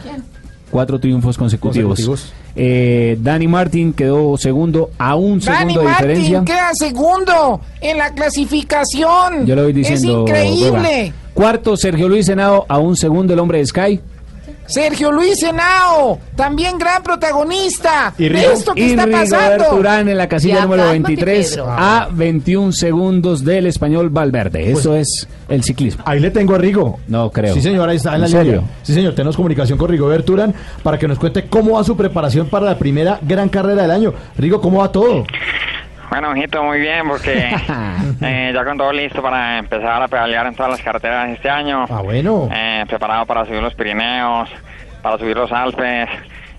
[0.71, 1.99] Cuatro triunfos consecutivos.
[1.99, 2.33] Consecutivos.
[2.55, 6.37] Eh, Dani Martin quedó segundo a un Dani segundo de diferencia.
[6.39, 9.45] Martin queda segundo en la clasificación.
[9.45, 10.25] Yo lo voy diciendo.
[10.27, 11.13] Es increíble.
[11.33, 13.99] Cuarto, Sergio Luis Henao a un segundo, el hombre de Sky.
[14.69, 19.75] Sergio Luis Henao, también gran protagonista Y de Rigo- esto que y está Rigoberto pasando.
[19.75, 21.65] Urán en la casilla Ya, número cálmate, 23 Pedro.
[21.69, 24.71] a 21 segundos del español Valverde.
[24.71, 26.03] Eso es el ciclismo.
[26.05, 26.99] Ahí le tengo a Rigo.
[27.07, 27.53] No creo.
[27.55, 28.61] Sí, señor, ahí está en la línea.
[28.83, 32.47] Sí, señor, tenemos comunicación con Rigoberto Urán para que nos cuente cómo va su preparación
[32.47, 34.13] para la primera gran carrera del año.
[34.37, 35.25] Rigo, ¿cómo va todo?
[36.09, 37.51] Bueno, mijito, muy bien, porque
[38.21, 41.85] eh, ya con todo listo para empezar a pedalear en todas las carreteras este año.
[41.89, 42.49] Ah, bueno.
[42.51, 44.49] Eh, preparado para subir los Pirineos,
[45.01, 46.09] para subir los Alpes,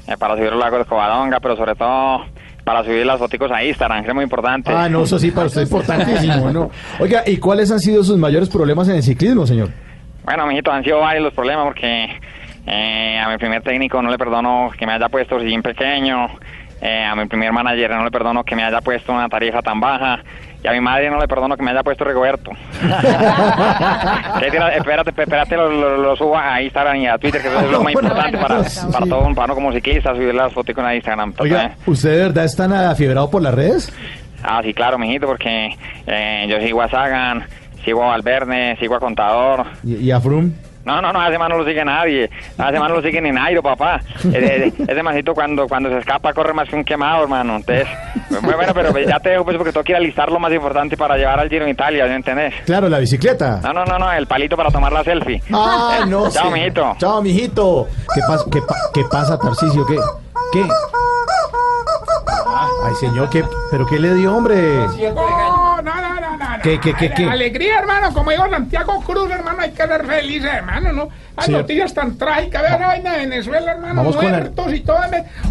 [0.06, 2.24] eh, para subir los lagos de Covadonga, pero sobre todo
[2.64, 4.70] para subir las fotos a Instagram, que es muy importante.
[4.72, 6.70] Ah, no, eso sí, para usted es importantísimo, ¿no?
[7.01, 9.70] Oiga, ¿y cuáles han sido sus mayores problemas en el ciclismo, señor?
[10.24, 12.09] Bueno, mijito, han sido varios los problemas porque
[12.66, 16.28] eh, a mi primer técnico no le perdono que me haya puesto sillín pequeño,
[16.81, 19.81] eh, a mi primer manager no le perdono que me haya puesto una tarifa tan
[19.81, 20.20] baja
[20.62, 22.51] y a mi madre no le perdono que me haya puesto Rigoberto.
[24.77, 27.82] Espérate, espérate, lo, lo, lo subo a Instagram y a Twitter, que eso es lo
[27.82, 28.62] más importante para,
[28.93, 31.35] para todo un para uno como ciclista, subir las fotos a Instagram.
[31.39, 33.93] Oiga, ¿usted de verdad es tan afiebrado por las redes?
[34.43, 35.77] Ah, sí, claro, mijito, porque
[36.07, 37.44] eh, yo sigo a Sagan,
[37.85, 39.66] sigo a Valverde, sigo a Contador.
[39.85, 40.52] ¿Y, y a Froome?
[40.90, 42.24] No, no, no, ese man no lo sigue nadie.
[42.24, 44.00] Ese man no lo sigue ni Nairo, papá.
[44.24, 47.56] Ese, ese, mancito cuando, cuando se escapa corre más que un quemado, hermano.
[47.56, 47.86] Entonces,
[48.42, 50.52] muy bueno, pero ya te dejo pues porque tengo que ir a listar lo más
[50.52, 52.54] importante para llevar al Giro en Italia, ¿me entendés?
[52.66, 53.60] Claro, la bicicleta.
[53.62, 55.40] No, no, no, no, el palito para tomar la selfie.
[55.52, 56.28] Ah, no.
[56.30, 56.52] Chao, sí.
[56.54, 56.96] mijito.
[56.98, 57.86] Chao, mijito.
[58.14, 59.86] ¿Qué, pas- qué, pa- qué pasa, Tarcisio?
[59.86, 59.96] ¿Qué?
[60.52, 60.66] ¿Qué?
[62.84, 63.44] Ay, señor, ¿qué?
[63.70, 64.86] ¿pero qué le dio, hombre?
[65.14, 67.24] No, no, no, no, ¿Qué, qué, qué, qué?
[67.24, 68.12] Alegría, hermano.
[68.12, 71.08] Como digo Santiago Cruz, hermano, hay que ser feliz, hermano, ¿no?
[71.36, 72.62] Hay noticias tan trágicas.
[72.62, 73.94] Vea la vaina de Venezuela, hermano.
[73.97, 74.98] Vamos la- muertos y todo.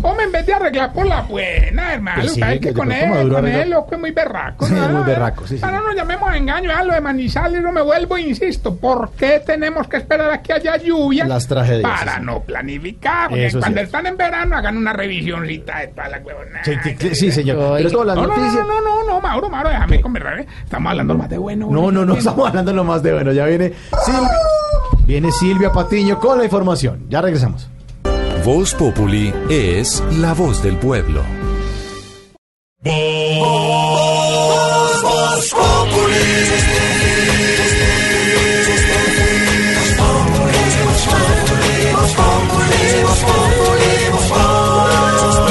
[0.02, 2.22] Hombre, en vez de arreglar por la buena, hermano.
[2.22, 4.66] Pues sí, hay que con él, con arregla- él, loco, es muy berraco.
[4.68, 4.86] Sí, ¿no?
[4.86, 5.64] es muy berraco, sí, sí.
[5.66, 8.76] Ah, no nos llamemos a engaño, a lo de Manizales, no me vuelvo, insisto.
[8.76, 11.26] ¿Por qué tenemos que esperar a que haya lluvia?
[11.26, 12.26] Las tragedias, Para sí, sí.
[12.26, 13.30] no planificar.
[13.30, 13.86] Porque Eso cuando sí.
[13.86, 16.64] están en verano, hagan una revisioncita de toda la huevona.
[16.64, 17.58] Sí, sí, sí, señor.
[17.58, 18.68] Pero es como las no, no, noticias.
[18.68, 20.40] No, no, no, no, Mauro, Mauro, déjame conversar.
[20.40, 20.48] ¿eh?
[20.64, 21.68] Estamos hablando más de bueno.
[21.72, 23.32] No, no, no, estamos hablando lo más de bueno.
[23.32, 23.74] Ya viene
[24.06, 24.30] Silvia,
[25.10, 27.08] viene Silvia Patiño con la información.
[27.10, 27.68] Ya regresamos.
[28.46, 31.24] Voz Populi es la voz del pueblo.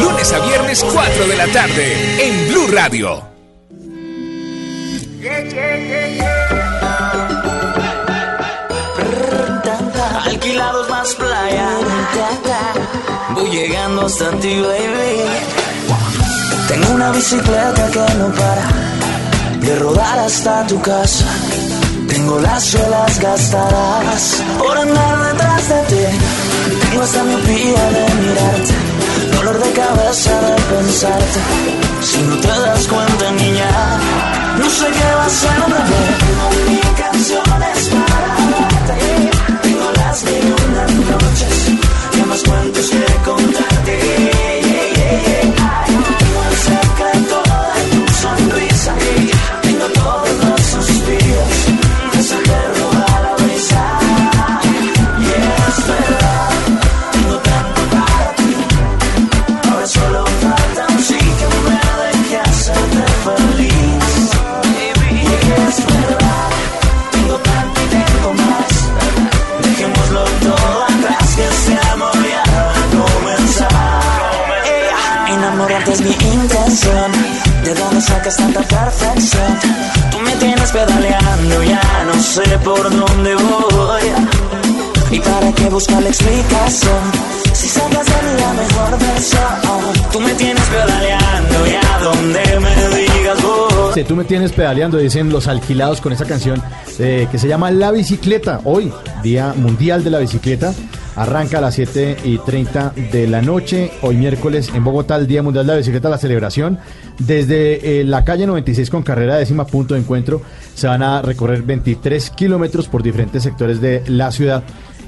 [0.01, 3.38] Lunes a viernes 4 de la tarde en Blue Radio.
[13.35, 15.23] Voy llegando hasta ti, baby.
[16.69, 18.89] Tengo una bicicleta que no para
[19.61, 21.25] de rodar hasta tu casa.
[22.09, 26.05] Tengo las suelas gastadas por andar detrás de ti.
[26.81, 28.75] Tengo esta miopía de mirarte,
[29.37, 31.41] dolor de cabeza de pensarte.
[32.03, 33.71] Si no te das cuenta, niña,
[34.59, 35.51] no sé qué va a ser.
[36.25, 39.31] Tengo mil canciones para darte.
[39.63, 40.89] Tengo las mil y una
[41.29, 41.78] noches,
[42.29, 44.58] más cuentos que contarte.
[94.09, 96.63] Tú me tienes pedaleando, dicen los alquilados con esa canción
[96.99, 98.63] eh, que se llama La Bicicleta.
[98.65, 98.91] Hoy,
[99.23, 100.73] Día Mundial de la Bicicleta.
[101.15, 103.91] Arranca a las 7 y 30 de la noche.
[104.01, 106.79] Hoy miércoles en Bogotá, el Día Mundial de la Bicicleta, la celebración.
[107.19, 110.41] Desde eh, la calle 96 con carrera décima punto de encuentro
[110.75, 114.63] se van a recorrer 23 kilómetros por diferentes sectores de la ciudad.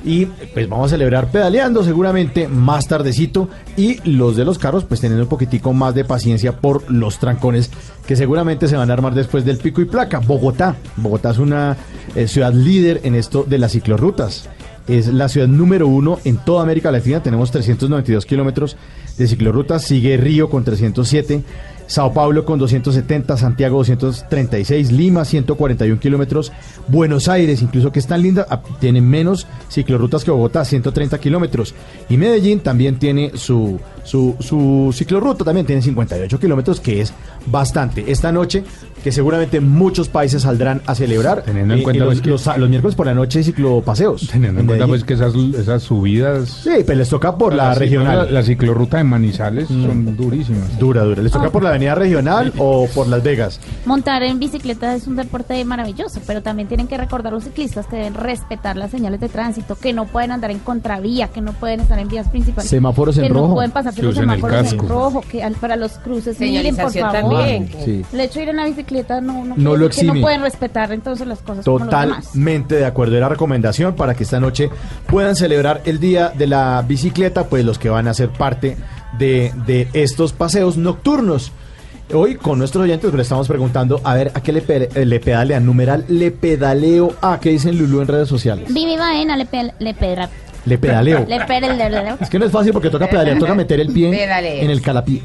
[0.05, 5.01] Y pues vamos a celebrar pedaleando seguramente más tardecito y los de los carros pues
[5.01, 7.71] teniendo un poquitico más de paciencia por los trancones
[8.07, 10.21] que seguramente se van a armar después del pico y placa.
[10.21, 10.77] Bogotá.
[10.97, 11.77] Bogotá es una
[12.15, 14.49] eh, ciudad líder en esto de las ciclorrutas.
[14.89, 17.23] Es la ciudad número uno en toda América Latina.
[17.23, 18.77] Tenemos 392 kilómetros
[19.19, 19.85] de ciclorrutas.
[19.85, 21.43] Sigue Río con 307.
[21.91, 26.53] Sao Paulo con 270, Santiago 236, Lima 141 kilómetros,
[26.87, 31.75] Buenos Aires, incluso que es tan linda, ah, tiene menos ciclorrutas que Bogotá, 130 kilómetros.
[32.09, 37.13] Y Medellín también tiene su, su, su ciclorruta, también tiene 58 kilómetros, que es
[37.47, 38.05] bastante.
[38.07, 38.63] Esta noche,
[39.03, 42.59] que seguramente muchos países saldrán a celebrar, Teniendo en eh, cuenta, los, pues, que- los-
[42.59, 44.29] los miércoles por la noche hay ciclopaseos.
[44.31, 46.49] Teniendo en cuenta pues que esas, esas subidas...
[46.63, 48.29] Sí, pero les toca por la, La, regional.
[48.31, 48.35] Mm.
[48.35, 50.79] la ciclorruta de Manizales son durísimas.
[50.79, 51.23] Dura, dura.
[51.23, 53.61] ¿Les toca por la avenida regional o por Las Vegas?
[53.87, 57.97] Montar en bicicleta es un deporte maravilloso, pero también tienen que recordar los ciclistas que
[57.97, 61.81] deben respetar las señales de tránsito, que no pueden andar en contravía, que no pueden
[61.81, 63.49] estar en vías principales, Semáforos en que rojo.
[63.49, 66.91] no pueden pasar por los semáforos en rojo, que al- para los cruces miren por
[66.93, 67.39] Señalización favor.
[67.39, 67.71] también.
[67.85, 68.03] Sí.
[68.13, 70.15] El hecho ir en la bicicleta no, no, No quiere lo exime.
[70.15, 71.65] no pueden respetar entonces las cosas.
[71.65, 73.17] Totalmente de acuerdo.
[73.17, 74.71] Era recomendación para que esta noche
[75.07, 78.77] puedan celebrar el día de la bicicleta, pues los que van a ser parte
[79.19, 81.53] de, de estos paseos nocturnos.
[82.13, 85.65] Hoy con nuestros oyentes le estamos preguntando a ver a qué le, pe- le pedalean.
[85.65, 88.73] Numeral le pedaleo a qué dicen Lulu en redes sociales.
[88.75, 90.29] Vivi Baena le, pe- le pedra.
[90.67, 91.25] Le pedaleo.
[91.29, 92.19] Le pedaleo.
[92.21, 94.63] Es que no es fácil porque toca pedalear, toca meter el pie Pedaleo.
[94.63, 95.23] en el calapí.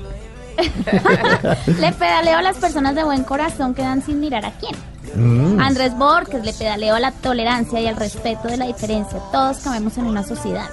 [1.68, 4.76] Le pedaleo a las personas de buen corazón que dan sin mirar a quién.
[5.16, 5.60] Mm.
[5.60, 9.20] Andrés Borges le pedaleo a la tolerancia y al respeto de la diferencia.
[9.32, 10.70] Todos cabemos en una sociedad.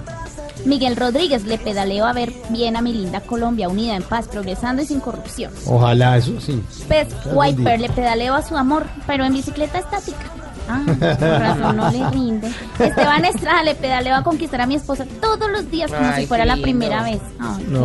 [0.64, 4.82] Miguel Rodríguez le pedaleo a ver bien a mi linda Colombia, unida en paz, progresando
[4.82, 5.52] y sin corrupción.
[5.66, 6.62] Ojalá eso sí.
[6.88, 10.30] Pez Wiper le pedaleo a su amor, pero en bicicleta estática.
[10.73, 12.51] Ah, razón no le rinde.
[12.78, 16.27] Esteban Estrada le pedaleo a conquistar a mi esposa todos los días como Ay, si
[16.27, 16.65] fuera la lindo.
[16.65, 17.20] primera vez.
[17.40, 17.78] Ay, qué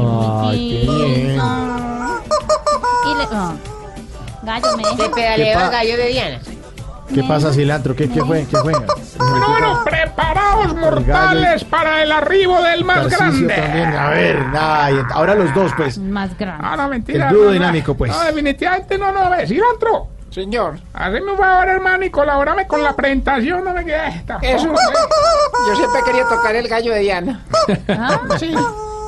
[0.43, 1.41] Ay, qué bien.
[3.05, 3.53] Y le, ah.
[4.43, 4.95] Gallo, me deja.
[5.03, 6.39] Le pedaleo ¿Qué pa- al gallo de Diana.
[7.13, 7.95] ¿Qué pasa, cilantro?
[7.95, 8.45] ¿Qué, qué fue?
[8.45, 8.73] ¿Qué fue?
[8.73, 13.55] Bueno, preparaos mortales para el arribo del más Tarcisio grande.
[13.55, 13.95] también.
[13.95, 15.97] A ver, ay, ahora los dos, pues.
[15.97, 16.65] Más grande.
[16.67, 17.29] Ah, no, mentira.
[17.29, 17.53] El dúo no, no.
[17.53, 18.11] dinámico, pues.
[18.11, 20.09] No, definitivamente no, no, ve, cilantro.
[20.37, 20.79] Señor.
[20.93, 24.37] Haceme un favor, hermano, y colabórame con la presentación, no me quede esta.
[24.43, 24.71] Eso.
[25.67, 27.43] Yo siempre quería tocar el gallo de Diana.
[28.37, 28.53] Sí.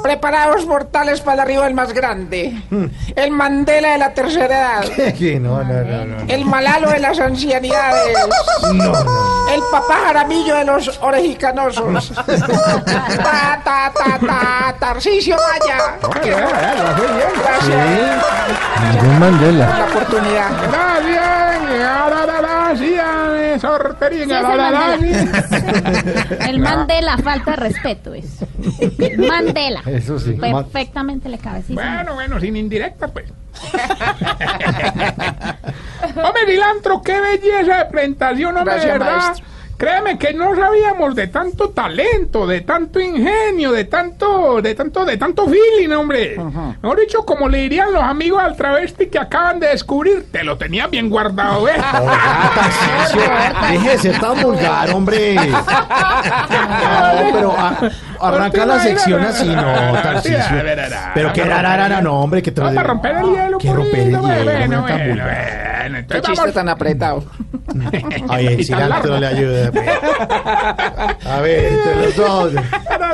[0.01, 2.59] Preparaos mortales para el arribo del más grande.
[3.15, 5.13] El Mandela de la tercera edad.
[5.19, 5.39] ¿Qué?
[5.39, 6.17] No, no, no, no.
[6.27, 8.17] El Malalo de las ancianidades.
[8.73, 9.38] No, no.
[9.53, 12.11] El papá jaramillo de los orejicanosos.
[12.15, 15.97] ta, ta, ta, ta, Tarcisio Maya.
[17.43, 18.23] Gracias
[18.93, 19.77] Ningún Mandela.
[19.77, 20.49] la oportunidad.
[26.47, 28.45] El Mandela, falta de respeto es.
[29.17, 29.81] Mandela.
[29.85, 30.33] Eso sí.
[30.33, 31.61] Perfectamente le cabe.
[31.61, 31.83] sí, señor.
[31.83, 33.25] Bueno, bueno, sin indirectas, pues.
[36.15, 39.17] Hombre, cilantro, qué belleza de presentación, hombre, Gracias, verdad.
[39.17, 39.45] maestro.
[39.79, 45.15] Créeme que no sabíamos de tanto talento, de tanto ingenio, de tanto, de tanto, de
[45.15, 46.35] tanto feeling, hombre.
[46.81, 50.57] Mejor dicho, como le dirían los amigos al travesti que acaban de descubrir, te lo
[50.57, 51.75] tenía bien guardado, ¿eh?
[53.71, 55.37] Deje de ser tan vulgar, hombre.
[56.79, 57.77] No, pero a-
[58.19, 60.39] arranca la sección así, no, Tarcisio.
[61.13, 63.99] Pero que rarara, no, hombre, que te lo Vamos a romper el hielo, Que romper
[63.99, 65.89] el hielo, bueno, no bueno, tan bueno, vulgar.
[65.89, 67.23] bueno, Qué chiste tan apretado.
[68.29, 69.68] Ay, el cilantro le ayuda.
[69.71, 71.25] Pues.
[71.25, 72.53] A ver, entre los dos.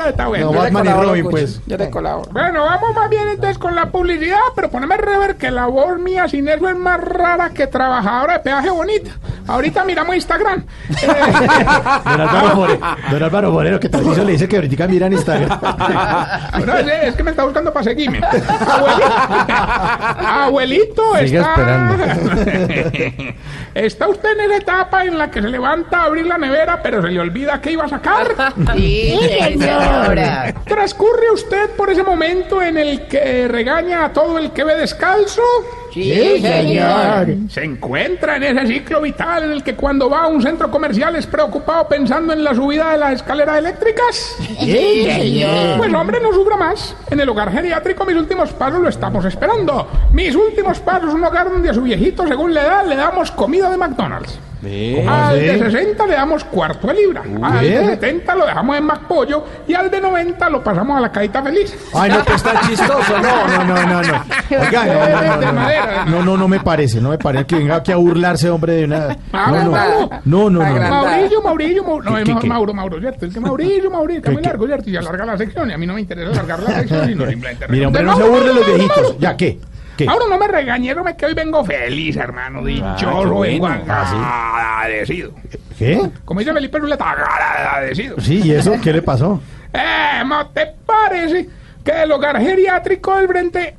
[0.07, 0.45] Está bueno.
[0.48, 1.32] No, Yo le Batman y colaboro, Robin, Cucho.
[1.32, 1.61] pues.
[1.65, 2.32] Yo te colaboro.
[2.32, 6.27] Bueno, vamos más bien entonces con la publicidad, pero poneme rever que la voz mía
[6.27, 9.11] sin eso es más rara que trabajadora de peaje bonita.
[9.48, 10.65] Ahorita miramos Instagram.
[10.90, 11.07] Eh,
[12.06, 15.60] Don Álvaro Moreno, don Álvaro Moreno, que Tarcisio le dice que ahorita mira en Instagram.
[16.65, 18.19] no, es, es que me está buscando para seguirme.
[18.23, 19.06] Abuelito,
[20.27, 21.95] abuelito Sigue está.
[23.76, 27.02] está usted en esa etapa en la que se levanta a abrir la nevera, pero
[27.02, 28.28] se le olvida que iba a sacar.
[28.76, 30.54] Sí, señora.
[30.66, 35.42] ¿Transcurre usted por ese momento en el que regaña a todo el que ve descalzo?
[35.94, 37.28] Sí, señor.
[37.50, 41.16] Se encuentra en ese ciclo vital en el que cuando va a un centro comercial
[41.16, 44.36] es preocupado pensando en la subida de las escaleras eléctricas.
[44.60, 45.78] Sí, señor.
[45.78, 46.96] Pues hombre, no sufra más.
[47.10, 49.88] En el hogar geriátrico mis últimos pasos lo estamos esperando.
[50.12, 53.70] Mis últimos pasos, un hogar donde a su viejito, según la edad, le damos comida
[53.70, 54.38] de McDonald's.
[55.08, 57.24] Al de 60 le damos cuarto de libra.
[57.42, 57.86] Al de ¿Qué?
[57.86, 61.76] 70 lo dejamos en McPollo y al de 90 lo pasamos a la cajita feliz.
[61.94, 63.18] Ay, no, que está chistoso.
[63.22, 64.24] No, no, no, no, no.
[64.62, 66.06] Oiga, no, no, no, De no, madera.
[66.06, 66.12] no.
[66.16, 68.86] No, no, no me parece, no me parece que venga aquí a burlarse, hombre, de
[68.86, 69.18] una.
[69.34, 70.10] Ah, No, no, Mauro.
[70.26, 70.80] no, no, no.
[70.80, 70.90] no.
[70.90, 72.46] Mauricio, Mauricio, Mau- no, ¿Qué, es?
[72.46, 73.26] Mauro, Mauro, ¿cierto?
[73.26, 74.90] Es que Mauricio, Mauricio, está ¿Qué, muy largo, ¿cierto?
[74.90, 77.66] Y alarga la sección y a mí no me interesa alargar la sección, sino simplemente...
[77.70, 79.04] Mira, hombre, no Mauro, se burle de los Mauro, viejitos.
[79.04, 79.18] Mauro.
[79.20, 79.60] Ya, ¿qué?
[79.98, 80.06] ¿Qué?
[80.06, 85.32] Mauro, no me regañes, no me que hoy vengo feliz, hermano, dichoso, vengo agradecido.
[85.78, 86.10] ¿Qué?
[86.24, 88.20] Como dice Felipe Zuleta, agradecido.
[88.20, 89.42] Sí, ¿y eso qué le pasó?
[89.78, 91.50] Eh, ¿no te parece
[91.84, 93.76] que el hogar geriátrico del frente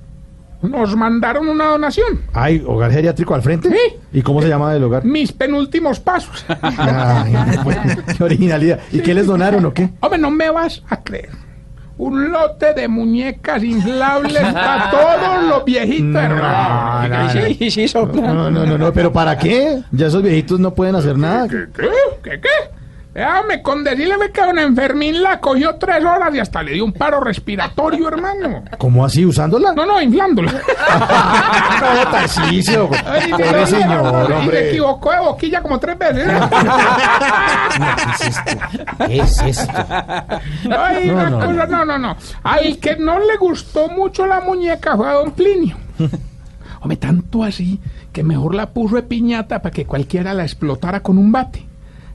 [0.60, 2.20] nos mandaron una donación?
[2.34, 3.70] ¿Hay hogar geriátrico al frente?
[3.70, 3.96] Sí.
[4.12, 5.06] ¿Y cómo se llama el hogar?
[5.06, 6.44] Mis penúltimos pasos.
[6.62, 7.34] Ay,
[7.64, 7.78] pues,
[8.14, 8.80] qué originalidad.
[8.92, 9.88] ¿Y qué les donaron o qué?
[10.00, 11.30] Hombre, no me vas a creer.
[11.98, 17.08] Un lote de muñecas inflables para todos los viejitos, hermano.
[17.08, 17.30] no, no.
[17.30, 18.20] Sí, sí, sopla.
[18.34, 19.82] No, no, no, no, pero ¿para qué?
[19.92, 21.48] Ya esos viejitos no pueden hacer nada.
[21.48, 21.66] ¿Qué?
[22.22, 22.40] ¿Qué?
[22.40, 22.48] ¿Qué?
[23.16, 26.92] Déjame con decirle que don Enfermín la cogió tres horas y hasta le dio un
[26.92, 28.62] paro respiratorio, hermano.
[28.76, 29.24] ¿Cómo así?
[29.24, 29.72] ¿Usándola?
[29.72, 30.52] No, no, inflándola.
[31.76, 32.08] No,
[33.38, 34.68] Pobre me señor, Y hombre.
[34.70, 36.26] equivocó de boquilla como tres veces.
[39.06, 39.72] ¿Qué es esto?
[40.76, 42.16] Ay, No, una no, cosa, no, no, no.
[42.42, 45.76] Al que no le gustó mucho la muñeca fue a don Plinio.
[46.80, 47.80] Hombre, tanto así
[48.12, 51.66] que mejor la puso de piñata para que cualquiera la explotara con un bate.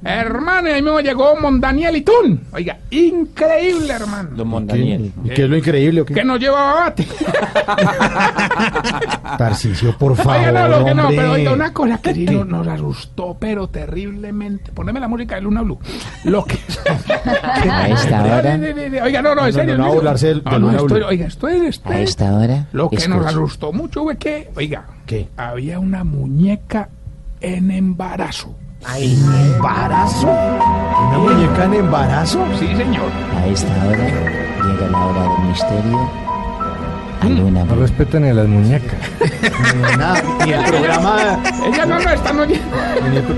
[0.03, 2.41] Hermano, y ahí mismo llegó Mondaniel y Tun.
[2.53, 4.29] Oiga, increíble, hermano.
[4.35, 5.11] Don Mondaniel.
[5.23, 6.15] ¿Y qué es lo increíble o qué?
[6.15, 7.07] Que no llevaba bate.
[9.37, 11.17] Tarcisio, por favor, Oiga, no, lo que no, hombre.
[11.17, 12.33] pero oiga, una cosa que sí ¿Qué?
[12.33, 14.71] nos, asustó, pero terriblemente.
[14.71, 15.79] Poneme la música de Luna Blue.
[16.25, 16.57] Lo que.
[17.43, 18.59] A esta hora.
[19.03, 19.77] Oiga, no, no, en No, serio.
[19.77, 21.07] no, no, No, de no, Luna estoy- Blue.
[21.07, 21.61] Oiga, esto es.
[21.63, 22.67] esto A es- esta hora.
[22.71, 25.27] Lo que nos asustó mucho fue que, oiga, ¿Qué?
[25.37, 26.89] había una muñeca
[27.39, 28.55] en embarazo.
[28.89, 30.27] ¿Embarazo?
[30.27, 32.45] ¿Una muñeca en embarazo?
[32.59, 33.09] Sí, señor.
[33.37, 36.09] A esta hora llega la hora del misterio.
[37.21, 38.97] A Luna No respetan ni a las muñecas.
[39.75, 42.45] Ni nada, ni el programa, Ella no, no, está no.
[42.47, 42.55] ni,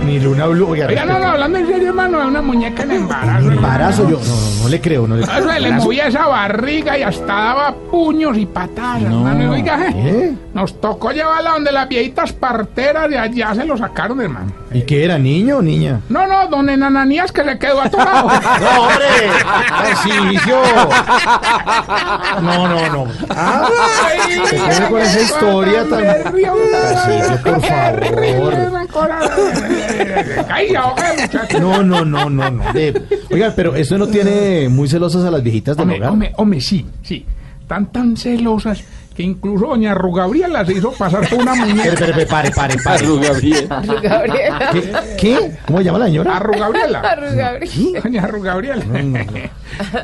[0.05, 0.69] ni Luna Blue.
[0.69, 3.29] Oiga, Oiga, no, no, hablando en serio, hermano, una muñeca en embarazo.
[3.29, 3.51] En hermano.
[3.55, 5.37] embarazo, yo no, no, no le creo, no le creo.
[5.49, 9.43] Eso le movía esa barriga y hasta daba puños y patadas, hermano.
[9.43, 10.33] Y oiga, eh, ¿Qué?
[10.53, 14.62] nos tocó llevarla donde las viejitas parteras de allá se lo sacaron, hermano.
[14.73, 15.99] ¿Y qué era, niño o niña?
[16.09, 18.27] No, no, don Enananías que se quedó atorado.
[18.27, 19.05] No, hombre.
[19.69, 20.61] Tarcisio.
[22.41, 23.11] No, no, no.
[23.29, 23.69] Ah,
[24.49, 26.33] ¿qué pasa con esa historia tan...
[27.43, 28.53] Por favor.
[31.59, 32.73] No, no, no, no, no.
[32.73, 33.01] De-
[33.31, 36.09] Oiga, pero eso no tiene muy celosas a las viejitas del Hombre, hogar.
[36.11, 37.25] hombre, hombre, sí, sí.
[37.67, 38.83] Tan tan celosas
[39.15, 41.89] que incluso doña Rugabriela se hizo pasar por una muñeca.
[41.89, 43.05] Espere, espere, pare, pare, pare.
[44.01, 44.71] Gabriela.
[44.71, 44.93] ¿Qué?
[45.19, 45.57] ¿Qué?
[45.65, 46.37] ¿Cómo se llama la señora?
[46.37, 47.01] Arrugabriela.
[47.01, 48.01] Gabriela.
[48.03, 48.83] Doña Rugabriela.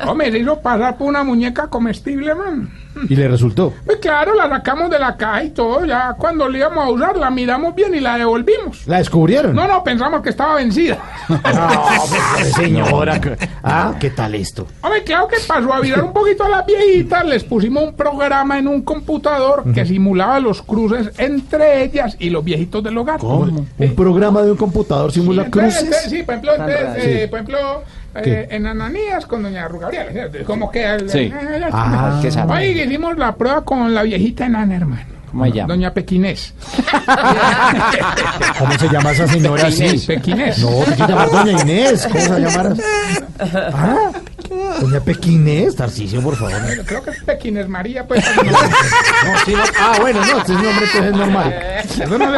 [0.06, 2.70] Hombre, se hizo pasar por una muñeca comestible, man.
[3.08, 3.72] Y le resultó.
[3.86, 5.84] Pues claro, la sacamos de la caja y todo.
[5.84, 8.86] Ya cuando le íbamos a usar, la miramos bien y la devolvimos.
[8.86, 9.54] ¿La descubrieron?
[9.54, 10.98] No, no, pensamos que estaba vencida.
[11.30, 11.84] No,
[12.36, 13.20] pues, señora.
[13.62, 14.66] Ah, ¿qué tal esto?
[14.82, 18.66] Hombre, claro que para suavizar un poquito a las viejitas, les pusimos un programa en
[18.66, 23.18] un computador que simulaba los cruces entre ellas y los viejitos del hogar.
[23.20, 23.66] ¿Cómo?
[23.78, 25.84] ¿Un programa de un computador simula Entonces, cruces?
[25.84, 27.28] entonces, sí, por ejemplo, entonces, eh, Sí.
[27.30, 27.82] por ejemplo
[28.14, 30.28] eh, en Ananías con doña Rugabriela.
[30.46, 30.96] ¿Cómo queda?
[30.96, 31.32] el- Sí.
[31.72, 32.52] Ah, qué sabe.
[32.52, 35.19] Oye, hicimos la prueba con la viejita enana, hermano.
[35.30, 35.68] ¿Cómo se llama?
[35.74, 36.54] Doña Pequinés.
[38.58, 39.82] ¿Cómo se llama esa señora así?
[39.82, 40.58] Pequinés, Pequinés.
[40.58, 42.08] No, que llamar Doña Inés.
[42.10, 42.72] ¿Cómo se va a llamar?
[43.72, 44.10] Ah,
[44.80, 46.52] Doña Pequinés, Tarcicio, por favor.
[46.84, 48.24] Creo que es Pequinés María, pues.
[48.40, 49.62] No, sí, no.
[49.78, 51.54] Ah, bueno, no, este nombre entonces es normal.
[51.84, 52.30] Eso no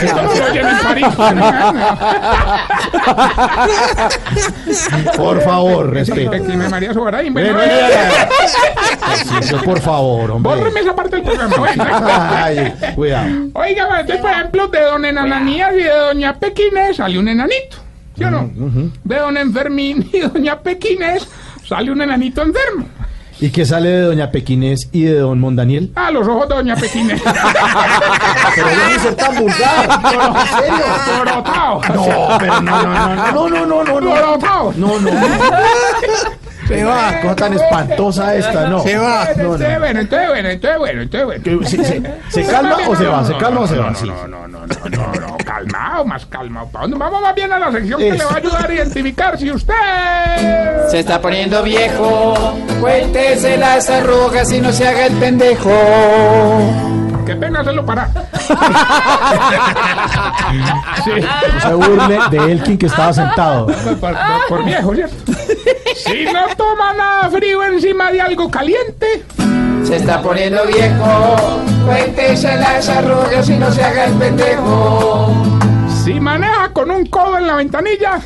[0.00, 1.06] se esto no se oye en París.
[5.16, 6.30] Por favor, respeto.
[6.30, 7.32] Pequinés María Sobaraín.
[7.32, 8.28] Bueno, Bueno, eh,
[9.00, 10.54] Tarcicio, por favor, hombre.
[10.54, 11.56] bórreme esa parte del programa.
[11.56, 11.84] Bueno.
[12.44, 13.28] Ay, cuidado.
[13.54, 17.76] Oiga, bueno, entonces, por ejemplo, de don Enananías y de doña Pequinés sale un enanito,
[18.16, 18.50] ¿sí o no?
[19.04, 21.28] De don Enfermín y doña Pequinés
[21.66, 22.86] sale un enanito enfermo.
[23.40, 25.92] ¿Y qué sale de Doña Pequinés y de Don Mondaniel?
[25.94, 27.22] Ah, los ojos de doña Pequinés.
[28.54, 30.02] Pero debe ser tan vulgar.
[30.02, 30.84] No, en serio.
[31.18, 31.80] Borotao.
[31.94, 34.10] No, pero no, no, no, no, no, no, no, no.
[34.10, 34.72] Borotao.
[34.76, 35.10] No, no.
[36.68, 37.20] Se va.
[37.22, 38.82] Cosa tan espantosa esta, no.
[38.82, 39.24] Se va.
[39.24, 39.78] No, Entonces, no.
[39.80, 41.66] bueno, entonces, bueno, entonces, bueno, entonces, bueno.
[41.68, 43.24] ¿Se, se, se calma o se va?
[43.24, 43.90] ¿Se calma o se va?
[43.90, 46.68] No, no, no, no, no, no, no, calmado, más calmado.
[46.68, 46.98] ¿Para dónde?
[46.98, 49.74] Vamos más bien a la sección que le va a ayudar a identificar si usted...
[50.90, 52.34] Se está poniendo viejo.
[52.80, 55.70] Cuéntese las arrugas y no se haga el pendejo.
[57.28, 58.08] Qué pena hacerlo parar.
[61.04, 61.10] sí.
[61.54, 63.66] No se burle de Elkin que estaba sentado.
[63.66, 64.16] Por, por-
[64.48, 65.32] por viejo, ¿cierto?
[66.04, 69.24] Si no toma nada frío encima de algo caliente,
[69.84, 71.36] Se está poniendo viejo.
[71.86, 75.32] Cuéntese las arrugas y no se haga el pendejo.
[76.04, 78.18] si maneja con un codo en la ventanilla,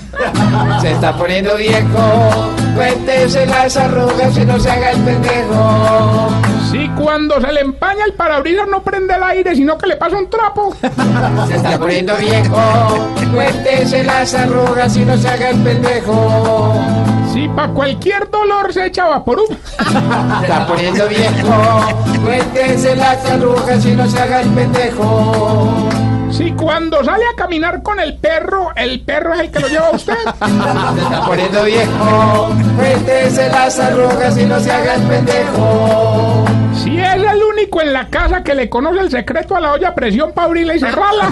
[0.81, 2.53] Se está poniendo viejo.
[2.77, 6.31] Cuéntese las arrugas y no se haga el pendejo.
[6.73, 10.17] Si cuando se le empaña el parabrisas no prende el aire, sino que le pasa
[10.17, 10.75] un trapo,
[11.49, 12.57] Se está poniendo viejo.
[13.35, 16.75] Cuéntese las arrugas y no se haga el pendejo.
[17.31, 19.45] si para cualquier dolor se echa vaporú,
[19.79, 22.25] Se está poniendo viejo.
[22.25, 25.89] Cuéntese las arrugas y no se haga el pendejo.
[26.31, 29.89] si cuando sale a caminar con el perro, el perro es el que lo lleva
[29.89, 30.15] a usted,
[30.95, 32.49] Se está poniendo viejo.
[32.79, 36.32] Cuéntese las arrugas y no se haga el pendejo.
[36.83, 39.89] Si es el único en la casa que le conoce el secreto a la olla
[39.89, 41.29] a presión para abrirla y cerrarla.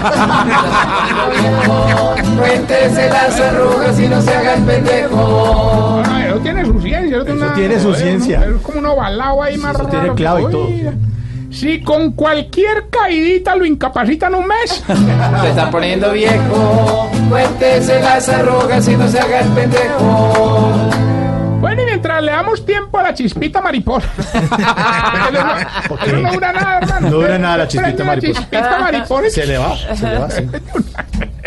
[2.39, 6.03] Cuéntese las arrugas y no se haga el pendejo.
[6.07, 7.17] Ah, Eso tiene su ciencia.
[7.19, 8.45] Eso, Eso tiene su ciencia.
[8.45, 9.91] Es como un ovalado ahí más Eso raro.
[10.01, 10.69] tiene clavo y que- todo.
[11.51, 14.85] Si con cualquier caidita lo incapacitan un mes,
[15.43, 17.11] Se está poniendo viejo.
[17.29, 20.73] Cuéntese las arrugas y no se haga el pendejo.
[21.61, 24.09] Bueno, y mientras le damos tiempo a la chispita mariposa.
[25.33, 27.11] no, eso no dura nada, hermano.
[27.11, 28.41] No dura nada la chispita mariposa.
[28.41, 29.31] chispita mariposa.
[29.31, 30.43] Se le va, se le va, sí.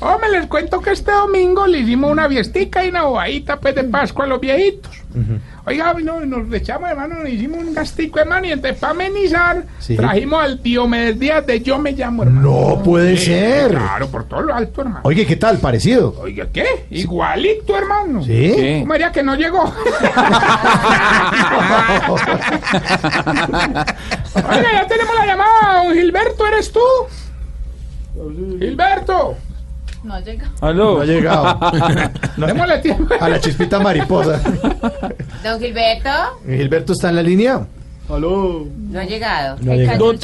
[0.00, 3.82] Hombre, les cuento que este domingo le hicimos una fiestica y una bobadita pues de
[3.84, 4.92] Pascua a los viejitos.
[5.66, 9.96] Oiga, no, nos echamos, hermano, nos hicimos un gastico, hermano, y entonces para amenizar, Sí.
[9.96, 12.48] trajimos al Diomedes Díaz de Yo Me Llamo, hermano.
[12.76, 13.70] No puede Sí, ser.
[13.72, 15.00] Claro, por todo lo alto, hermano.
[15.02, 15.58] Oye, ¿qué tal?
[15.58, 16.14] Parecido.
[16.20, 16.86] Oiga, ¿qué?
[16.90, 18.22] Igualito, hermano.
[18.22, 18.52] ¿Sí?
[18.54, 18.78] ¿Qué?
[18.82, 19.64] ¿Cómo haría que no llegó?
[24.34, 26.80] Oiga, ya tenemos la llamada, don Gilberto, ¿eres tú?
[28.58, 29.36] Gilberto.
[30.04, 30.50] No llega.
[30.60, 30.94] Aló.
[30.96, 31.58] No ha llegado.
[32.36, 33.14] No, Démosle tiempo.
[33.20, 34.40] a la chispita mariposa.
[35.42, 36.08] Don Gilberto,
[36.46, 37.66] ¿Gilberto está en la línea?
[38.08, 38.64] Aló.
[38.90, 39.56] no ha llegado.
[39.60, 40.12] No ha llegado.
[40.12, 40.18] Don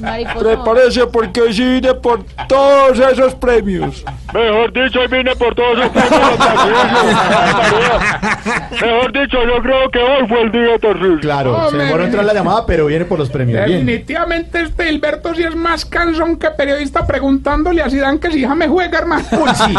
[0.00, 0.38] mariposa.
[0.38, 4.04] prepárese porque hoy sí vine por todos esos premios.
[4.34, 6.20] Mejor dicho, hoy vine por todos esos premios.
[8.82, 11.20] Mejor dicho, yo creo que hoy fue el día terrible.
[11.20, 13.64] Claro, se Hombre, demoró en entrar la llamada, pero viene por los premios.
[13.64, 13.86] Bien.
[13.86, 18.54] Definitivamente este Hilberto sí es más cansón que periodista preguntándole a Zidane que si hija
[18.54, 19.24] me juega, hermano.
[19.32, 19.74] Uy, sí.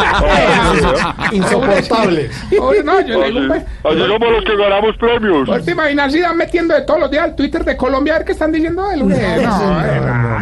[1.36, 2.30] Insoportable.
[2.60, 5.48] Oye, no, yo le digo, pues, Así somos los que ganamos premios.
[5.48, 8.26] ¿Vos te imaginas Zidane metiendo de todos los días al Twitter de Colombia a ver
[8.26, 9.04] qué están diciendo de él?
[9.04, 9.16] güey?
[9.46, 9.82] No,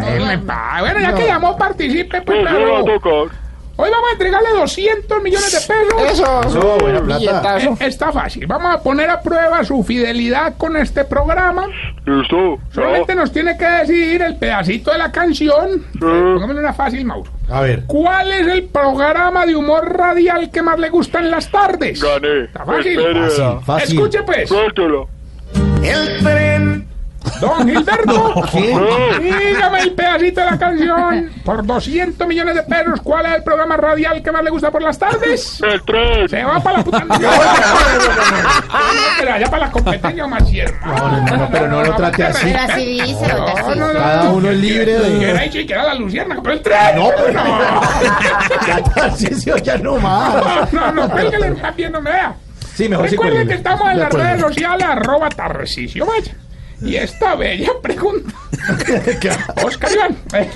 [0.07, 2.85] él me pa- Bueno, ya que llamó, participe, pues, sí, claro.
[3.77, 6.11] Hoy vamos a entregarle 200 millones de pesos.
[6.13, 6.41] Eso.
[6.47, 7.57] Eso, buena plata.
[7.57, 8.47] Eh, Está fácil.
[8.47, 11.65] Vamos a poner a prueba su fidelidad con este programa.
[12.05, 12.57] Listo.
[12.73, 15.83] Solamente nos tiene que decidir el pedacito de la canción.
[15.99, 17.29] Pongámosle una fácil, Mauro.
[17.49, 17.83] A ver.
[17.85, 22.01] ¿Cuál es el programa de humor radial que más le gusta en las tardes?
[22.01, 22.45] Gané.
[22.45, 22.99] Está fácil.
[23.65, 23.97] Fácil.
[23.97, 24.47] Escuche pues.
[24.47, 25.09] Suéltelo.
[25.89, 26.87] El tren.
[27.41, 28.43] Don Gilberto.
[28.53, 31.31] Dígame el pedacito de la canción.
[31.43, 34.81] Por 200 millones de pesos, ¿cuál es el programa radial que más le gusta por
[34.83, 35.59] las tardes?
[35.63, 36.29] El tren.
[36.29, 36.99] Se va para la puta.
[36.99, 37.17] No,
[39.19, 40.85] pero allá para la competencia más cierto.
[40.85, 42.45] No, no, no, no, pero no lo trate así.
[42.45, 43.79] Pero así dice, No, así.
[43.79, 43.99] no, no.
[43.99, 45.29] Cada uno es libre Que de.
[45.31, 46.95] era ahí, sí, que era la luciérnaga, pero el tren.
[46.95, 47.59] No, pero no.
[48.67, 50.71] Ya, Tarcisio, ya no más.
[50.71, 52.35] No, no, no, que le está viendo, me vea.
[52.75, 56.35] Sí, mejor Recuerden que estamos en las redes sociales, arroba Tarcisio Maya.
[56.81, 58.33] Y esta bella pregunta.
[59.63, 60.17] Oscar Iván.
[60.33, 60.49] eh,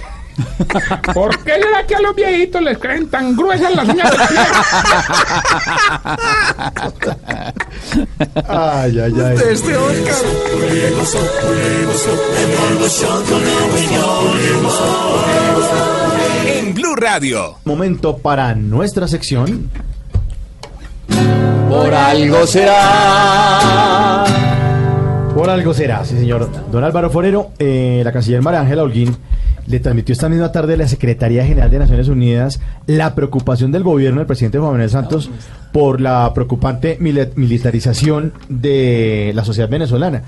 [1.13, 4.39] ¿Por qué será que a los viejitos les creen tan gruesas las uñas del pie?
[8.47, 9.37] Ay, ay, ay.
[9.51, 10.15] Este Oscar.
[16.45, 17.57] En Blue Radio.
[17.65, 19.69] Momento para nuestra sección.
[21.69, 24.23] Por algo será.
[25.35, 26.49] Por algo será, sí, señor.
[26.71, 29.15] Don Álvaro Forero, eh, la canciller María Ángela Holguín
[29.67, 33.83] le transmitió esta misma tarde a la Secretaría General de Naciones Unidas la preocupación del
[33.83, 35.29] gobierno del presidente Juan Manuel Santos
[35.71, 40.23] por la preocupante mili- militarización de la sociedad venezolana.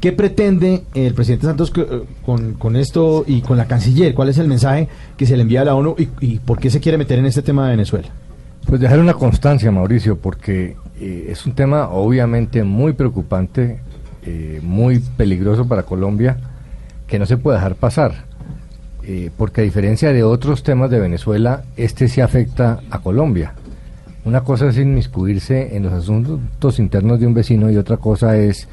[0.00, 4.14] ¿Qué pretende el presidente Santos eh, con, esto y con la canciller?
[4.14, 6.78] ¿Cuál es el mensaje que se le envía a la ONU y por qué se
[6.80, 8.08] quiere meter en este tema de Venezuela?
[8.66, 13.80] Pues dejar una constancia, Mauricio, porque eh, es un tema obviamente muy preocupante,
[14.24, 16.38] eh, muy peligroso para Colombia,
[17.06, 18.24] que no se puede dejar pasar.
[19.02, 23.52] Eh, porque a diferencia de otros temas de Venezuela, este sí afecta a Colombia.
[24.24, 28.66] Una cosa es inmiscuirse en los asuntos internos de un vecino y otra cosa es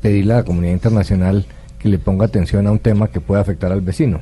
[0.00, 1.44] pedirle a la comunidad internacional
[1.80, 4.20] que le ponga atención a un tema que puede afectar al vecino,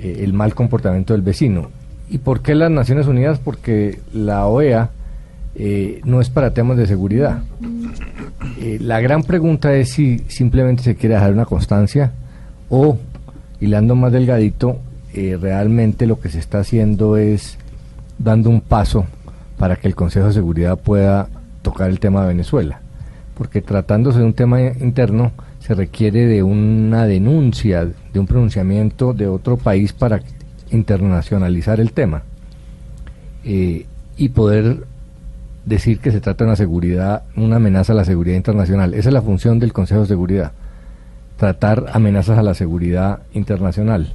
[0.00, 1.70] el mal comportamiento del vecino.
[2.08, 3.38] ¿Y por qué las Naciones Unidas?
[3.38, 4.90] Porque la OEA
[5.56, 7.42] eh, no es para temas de seguridad.
[8.60, 12.12] Eh, la gran pregunta es si simplemente se quiere dejar una constancia
[12.68, 12.98] o,
[13.60, 14.78] hilando más delgadito,
[15.14, 17.58] eh, realmente lo que se está haciendo es
[18.18, 19.06] dando un paso
[19.58, 21.28] para que el Consejo de Seguridad pueda
[21.62, 22.80] tocar el tema de Venezuela.
[23.36, 29.26] Porque tratándose de un tema interno, se requiere de una denuncia, de un pronunciamiento de
[29.26, 30.20] otro país para
[30.70, 32.22] internacionalizar el tema
[33.44, 33.86] eh,
[34.16, 34.84] y poder
[35.64, 38.94] decir que se trata de una seguridad, una amenaza a la seguridad internacional.
[38.94, 40.52] Esa es la función del Consejo de Seguridad,
[41.36, 44.12] tratar amenazas a la seguridad internacional.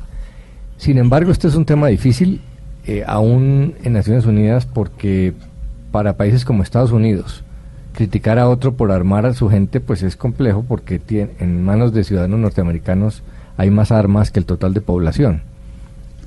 [0.77, 2.41] Sin embargo, este es un tema difícil,
[2.87, 5.33] eh, aún en Naciones Unidas, porque
[5.91, 7.43] para países como Estados Unidos,
[7.93, 11.93] criticar a otro por armar a su gente, pues es complejo, porque tiene, en manos
[11.93, 13.23] de ciudadanos norteamericanos
[13.57, 15.41] hay más armas que el total de población.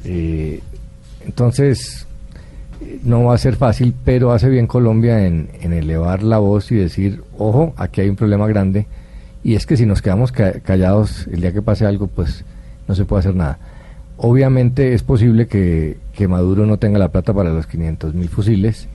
[0.04, 0.60] Eh,
[1.26, 2.06] entonces,
[3.02, 7.22] no va a ser fácil, pero hace bien Colombia en, elevar la voz y decir,
[7.38, 8.86] ojo, aquí hay un problema grande,
[9.42, 12.44] y es que si nos quedamos ca- callados el día que pase algo, pues
[12.88, 13.58] no se puede hacer nada.
[14.16, 18.86] Obviamente es posible que, que Maduro no tenga la plata para los 500 mil fusiles,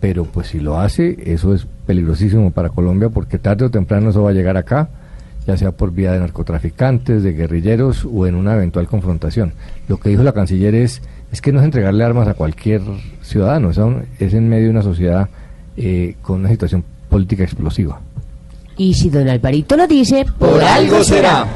[0.00, 4.22] pero pues si lo hace, eso es peligrosísimo para Colombia porque tarde o temprano eso
[4.22, 4.88] va a llegar acá,
[5.46, 9.52] ya sea por vía de narcotraficantes, de guerrilleros o en una eventual confrontación.
[9.88, 11.02] Lo que dijo la canciller es,
[11.32, 12.80] es que no es entregarle armas a cualquier
[13.22, 15.28] ciudadano, es, un- es en medio de una sociedad
[15.76, 18.00] eh, con una situación política explosiva.
[18.76, 21.46] Y si don Alvarito lo dice, Por algo será.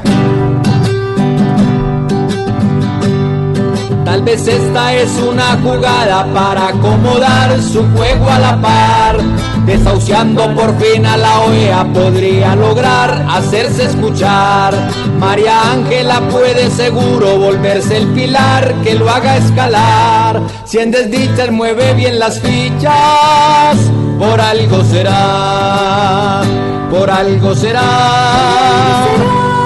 [4.05, 9.17] Tal vez esta es una jugada para acomodar su juego a la par.
[9.65, 14.73] Desahuciando por fin a la OEA podría lograr hacerse escuchar.
[15.19, 20.41] María Ángela puede seguro volverse el pilar que lo haga escalar.
[20.65, 23.77] Si en desdichas mueve bien las fichas,
[24.17, 26.41] por algo será.
[26.89, 29.05] Por algo será.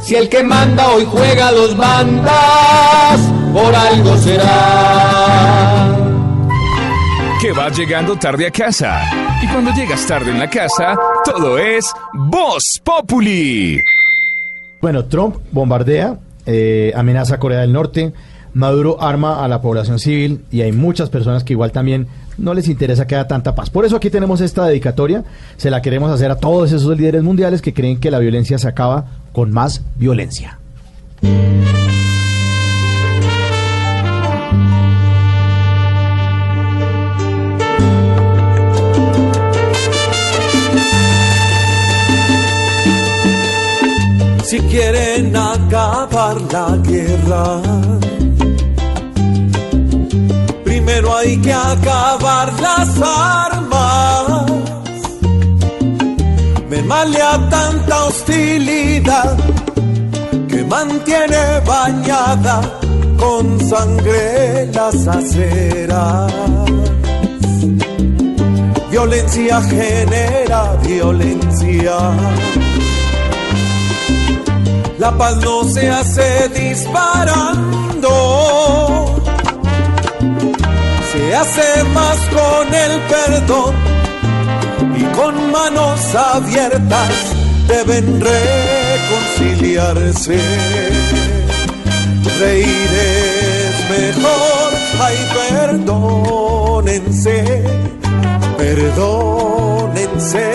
[0.00, 3.20] Si el que manda hoy juega dos bandas,
[3.52, 5.83] por algo será.
[7.44, 9.02] Que vas llegando tarde a casa.
[9.42, 10.96] Y cuando llegas tarde en la casa,
[11.26, 13.82] todo es Voz Populi.
[14.80, 18.14] Bueno, Trump bombardea, eh, amenaza a Corea del Norte,
[18.54, 22.06] Maduro arma a la población civil y hay muchas personas que igual también
[22.38, 23.68] no les interesa que haya tanta paz.
[23.68, 25.22] Por eso aquí tenemos esta dedicatoria,
[25.58, 28.68] se la queremos hacer a todos esos líderes mundiales que creen que la violencia se
[28.68, 29.04] acaba
[29.34, 30.60] con más violencia.
[44.54, 47.60] Si quieren acabar la guerra,
[50.62, 54.46] primero hay que acabar las armas.
[56.70, 59.36] Me malea tanta hostilidad
[60.48, 62.60] que mantiene bañada
[63.18, 66.32] con sangre las aceras.
[68.88, 71.98] Violencia genera violencia.
[75.04, 78.08] La paz no se hace disparando,
[81.12, 83.74] se hace más con el perdón
[84.96, 87.12] y con manos abiertas
[87.68, 90.40] deben reconciliarse.
[92.40, 94.72] Reír es mejor,
[95.02, 95.18] ay,
[95.50, 97.36] perdónense,
[98.56, 100.46] perdónense,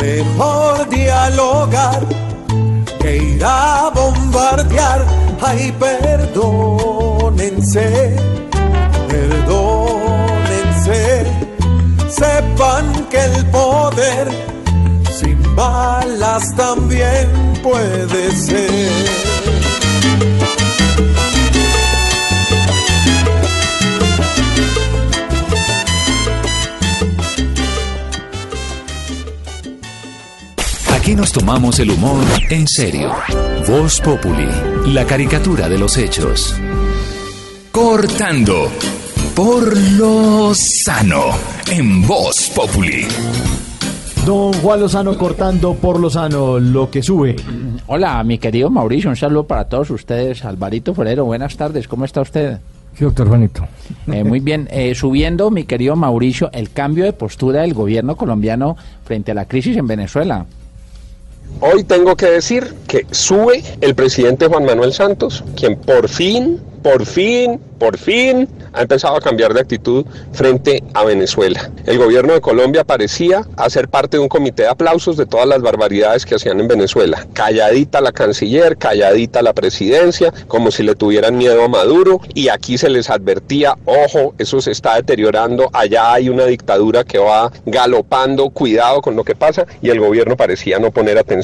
[0.00, 1.08] mejor que
[3.42, 5.04] a bombardear.
[5.40, 6.26] Ay, perdónense,
[9.08, 10.98] perdónense.
[12.08, 14.28] Sepan que el poder
[15.18, 17.28] sin balas también
[17.62, 19.38] puede ser.
[31.18, 33.12] Nos tomamos el humor en serio.
[33.66, 34.46] Voz Populi,
[34.94, 36.54] la caricatura de los hechos.
[37.72, 38.68] Cortando
[39.34, 41.24] por lo sano
[41.72, 43.04] en Voz Populi.
[44.24, 47.34] Don Juan Lozano cortando por Lozano lo que sube.
[47.88, 50.44] Hola, mi querido Mauricio, un saludo para todos ustedes.
[50.44, 52.58] Alvarito Forero, buenas tardes, ¿cómo está usted?
[52.94, 53.66] Sí, doctor Juanito.
[54.06, 58.76] Eh, muy bien, eh, subiendo, mi querido Mauricio, el cambio de postura del gobierno colombiano
[59.04, 60.46] frente a la crisis en Venezuela.
[61.60, 67.04] Hoy tengo que decir que sube el presidente Juan Manuel Santos, quien por fin, por
[67.04, 71.70] fin, por fin ha empezado a cambiar de actitud frente a Venezuela.
[71.86, 75.62] El gobierno de Colombia parecía hacer parte de un comité de aplausos de todas las
[75.62, 77.26] barbaridades que hacían en Venezuela.
[77.32, 82.78] Calladita la canciller, calladita la presidencia, como si le tuvieran miedo a Maduro y aquí
[82.78, 88.50] se les advertía, ojo, eso se está deteriorando, allá hay una dictadura que va galopando,
[88.50, 91.37] cuidado con lo que pasa y el gobierno parecía no poner atención.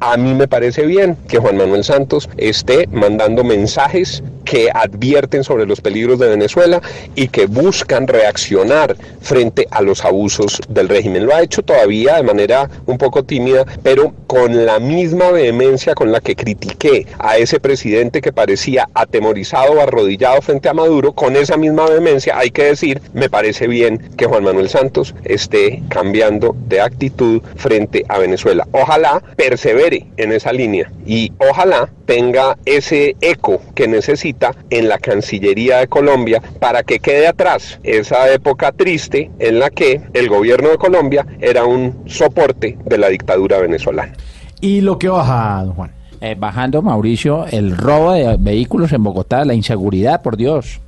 [0.00, 5.64] A mí me parece bien que Juan Manuel Santos esté mandando mensajes que advierten sobre
[5.64, 6.80] los peligros de Venezuela
[7.14, 11.26] y que buscan reaccionar frente a los abusos del régimen.
[11.26, 16.10] Lo ha hecho todavía de manera un poco tímida, pero con la misma vehemencia con
[16.10, 21.36] la que critiqué a ese presidente que parecía atemorizado o arrodillado frente a Maduro, con
[21.36, 26.56] esa misma vehemencia hay que decir, me parece bien que Juan Manuel Santos esté cambiando
[26.66, 28.66] de actitud frente a Venezuela.
[28.72, 35.78] Ojalá persevere en esa línea y ojalá tenga ese eco que necesita en la Cancillería
[35.78, 40.76] de Colombia para que quede atrás esa época triste en la que el gobierno de
[40.76, 44.12] Colombia era un soporte de la dictadura venezolana.
[44.60, 45.92] ¿Y lo que baja, don Juan?
[46.20, 50.80] Eh, bajando, Mauricio, el robo de vehículos en Bogotá, la inseguridad, por Dios.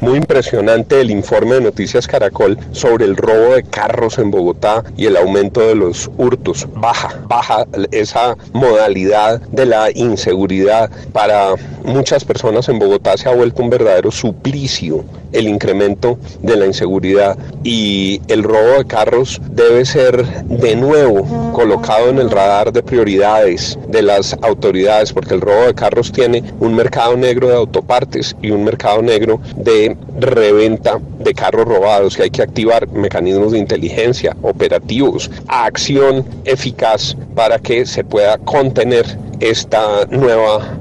[0.00, 5.06] Muy impresionante el informe de Noticias Caracol sobre el robo de carros en Bogotá y
[5.06, 6.68] el aumento de los hurtos.
[6.74, 10.90] Baja, baja esa modalidad de la inseguridad.
[11.12, 15.02] Para muchas personas en Bogotá se ha vuelto un verdadero suplicio
[15.32, 22.08] el incremento de la inseguridad y el robo de carros debe ser de nuevo colocado
[22.08, 26.74] en el radar de prioridades de las autoridades porque el robo de carros tiene un
[26.74, 29.85] mercado negro de autopartes y un mercado negro de
[30.18, 37.58] reventa de carros robados que hay que activar mecanismos de inteligencia operativos, acción eficaz para
[37.58, 40.78] que se pueda contener esta nueva,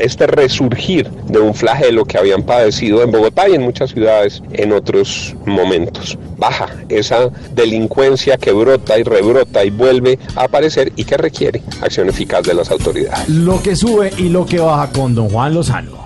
[0.00, 4.72] este resurgir de un flagelo que habían padecido en Bogotá y en muchas ciudades en
[4.72, 6.18] otros momentos.
[6.36, 12.08] Baja esa delincuencia que brota y rebrota y vuelve a aparecer y que requiere acción
[12.08, 13.28] eficaz de las autoridades.
[13.28, 16.05] Lo que sube y lo que baja con don Juan Lozano.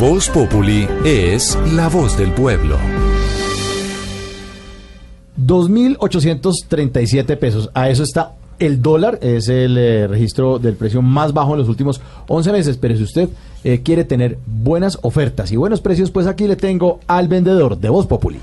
[0.00, 2.78] Voz Populi es la voz del pueblo.
[5.38, 7.68] 2.837 pesos.
[7.74, 11.68] A eso está el dólar, es el eh, registro del precio más bajo en los
[11.68, 12.78] últimos 11 meses.
[12.78, 13.28] Pero si usted
[13.62, 17.90] eh, quiere tener buenas ofertas y buenos precios, pues aquí le tengo al vendedor de
[17.90, 18.38] Voz Populi.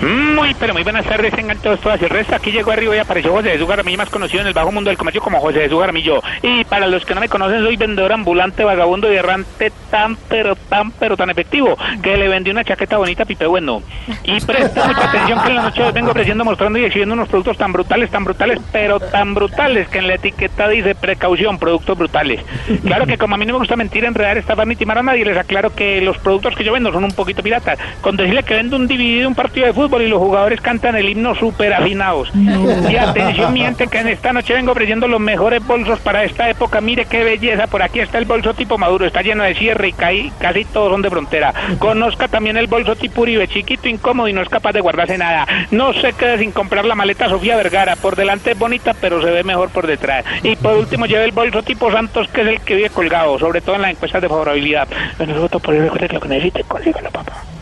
[0.00, 2.00] Muy, pero muy buenas tardes, tengan todos, todas.
[2.02, 4.72] El resto aquí llegó arriba y apareció José Jesús Jaramillo, más conocido en el bajo
[4.72, 6.22] mundo del comercio como José Jesús Jaramillo.
[6.42, 10.54] Y para los que no me conocen, soy vendedor ambulante, vagabundo y errante tan, pero
[10.56, 13.82] tan, pero tan efectivo, que le vendí una chaqueta bonita a Pipe Bueno.
[14.24, 17.56] Y presta mucha atención que en la noche vengo ofreciendo, mostrando y exhibiendo unos productos
[17.56, 22.40] tan brutales, tan brutales, pero tan brutales, que en la etiqueta dice precaución, productos brutales.
[22.84, 25.24] Claro que como a mí no me gusta mentir, enredar, estafar ni timar a nadie,
[25.24, 27.78] les aclaro que los productos que yo vendo son un poquito piratas.
[28.00, 31.08] Con decirle que vendo un DVD un partido de fútbol y los jugadores cantan el
[31.08, 32.30] himno súper afinados.
[32.34, 36.80] Y atención, miente que en esta noche vengo ofreciendo los mejores bolsos para esta época.
[36.80, 39.92] Mire qué belleza, por aquí está el bolso tipo Maduro, está lleno de cierre y
[39.92, 41.52] caí, casi todos son de frontera.
[41.78, 45.46] Conozca también el bolso tipo Uribe, chiquito, incómodo y no es capaz de guardarse nada.
[45.70, 49.30] No se quede sin comprar la maleta Sofía Vergara, por delante es bonita, pero se
[49.30, 50.24] ve mejor por detrás.
[50.42, 53.60] Y por último lleve el bolso tipo Santos, que es el que vive colgado, sobre
[53.60, 54.88] todo en las encuestas de favorabilidad.
[55.16, 57.59] Bueno, eso por eso recuerde que lo que necesite, consígalo, papá.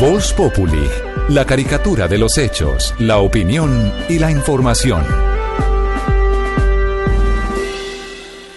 [0.00, 0.86] Voz Populi,
[1.28, 5.02] la caricatura de los hechos, la opinión y la información.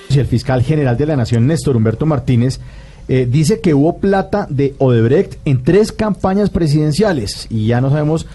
[0.09, 2.59] El fiscal general de la Nación, Néstor Humberto Martínez,
[3.07, 8.25] eh, dice que hubo plata de Odebrecht en tres campañas presidenciales y ya no sabemos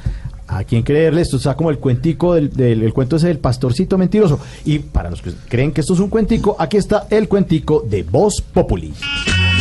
[0.46, 1.22] a quién creerle.
[1.22, 4.38] Esto está como el cuentico del, del- el cuento ese del pastorcito mentiroso.
[4.64, 8.04] Y para los que creen que esto es un cuentico, aquí está el cuentico de
[8.04, 8.92] Voz Populi.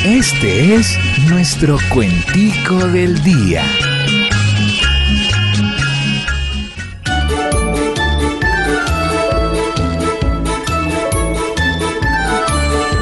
[0.03, 0.97] Este es
[1.29, 3.63] nuestro cuentico del día.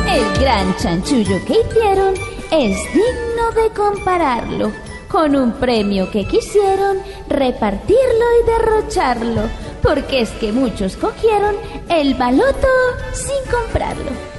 [0.09, 2.15] El gran chanchullo que hicieron
[2.51, 4.73] es digno de compararlo
[5.07, 6.97] con un premio que quisieron
[7.29, 9.43] repartirlo y derrocharlo,
[9.81, 11.55] porque es que muchos cogieron
[11.87, 12.67] el baloto
[13.13, 14.38] sin comprarlo.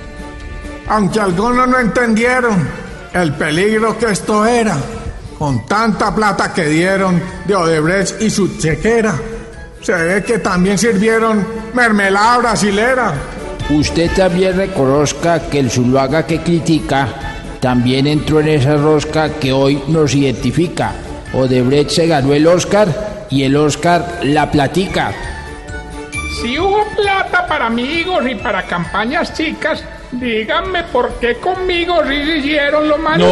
[0.91, 2.69] Aunque algunos no entendieron
[3.13, 4.77] el peligro que esto era,
[5.39, 9.15] con tanta plata que dieron de Odebrecht y su chequera,
[9.81, 13.15] se ve que también sirvieron mermelada brasilera.
[13.71, 17.07] Usted también reconozca que el Zuluaga que critica
[17.61, 20.93] también entró en esa rosca que hoy nos identifica.
[21.33, 25.13] Odebrecht se ganó el Oscar y el Oscar la platica.
[26.43, 32.39] Si hubo plata para amigos y para campañas chicas, díganme por qué conmigo sí se
[32.39, 33.27] hicieron lo malo.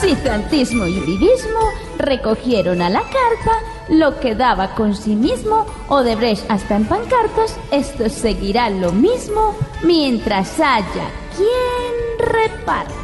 [0.00, 1.60] Citantismo y uribismo
[1.98, 7.58] recogieron a la carta lo que daba con sí mismo Odebrecht hasta en pancartas.
[7.70, 12.94] Esto seguirá lo mismo mientras haya quien reparte.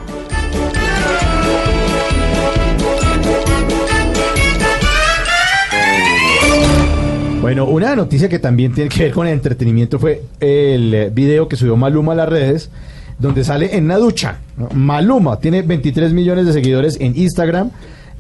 [7.43, 11.48] Bueno, una noticia que también tiene que ver con el entretenimiento fue el eh, video
[11.48, 12.70] que subió Maluma a las redes,
[13.19, 14.39] donde sale en una ducha.
[14.74, 17.70] Maluma tiene 23 millones de seguidores en Instagram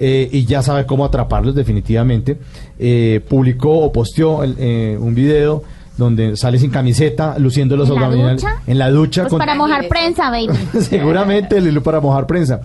[0.00, 2.36] eh, y ya sabe cómo atraparlos definitivamente.
[2.80, 5.62] Eh, publicó o posteó el, eh, un video
[5.96, 8.56] donde sale sin camiseta, luciendo los ¿En la abdominales ducha?
[8.66, 9.22] en la ducha.
[9.22, 10.52] Pues con- para mojar prensa, baby.
[10.80, 12.60] Seguramente el hilo para mojar prensa.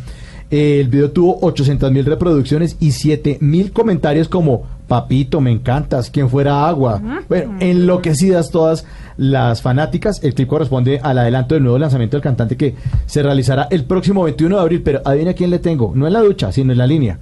[0.49, 6.09] Eh, el video tuvo 800 mil reproducciones y 7 mil comentarios como Papito, me encantas,
[6.09, 7.01] quien fuera agua.
[7.27, 8.85] Bueno, enloquecidas todas
[9.17, 10.23] las fanáticas.
[10.23, 14.23] El clip corresponde al adelanto del nuevo lanzamiento del cantante que se realizará el próximo
[14.23, 14.81] 21 de abril.
[14.83, 15.91] Pero adivina quién le tengo.
[15.93, 17.19] No en la ducha, sino en la línea.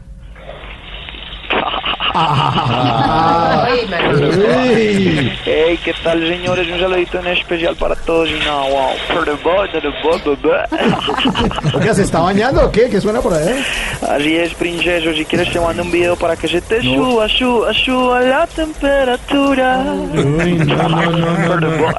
[4.35, 5.33] Uy.
[5.43, 6.65] Hey, ¿qué tal señores?
[6.71, 8.91] Un saludito en especial para todos y no, wow.
[11.73, 12.89] Oiga, ¿se está bañando o qué?
[12.89, 13.61] ¿Qué suena por ahí?
[14.09, 15.13] Así es, princeso.
[15.13, 19.83] Si quieres te mando un video para que se te suba, suba, suba la temperatura.
[20.13, 21.93] Uy, no, no, no, no, no.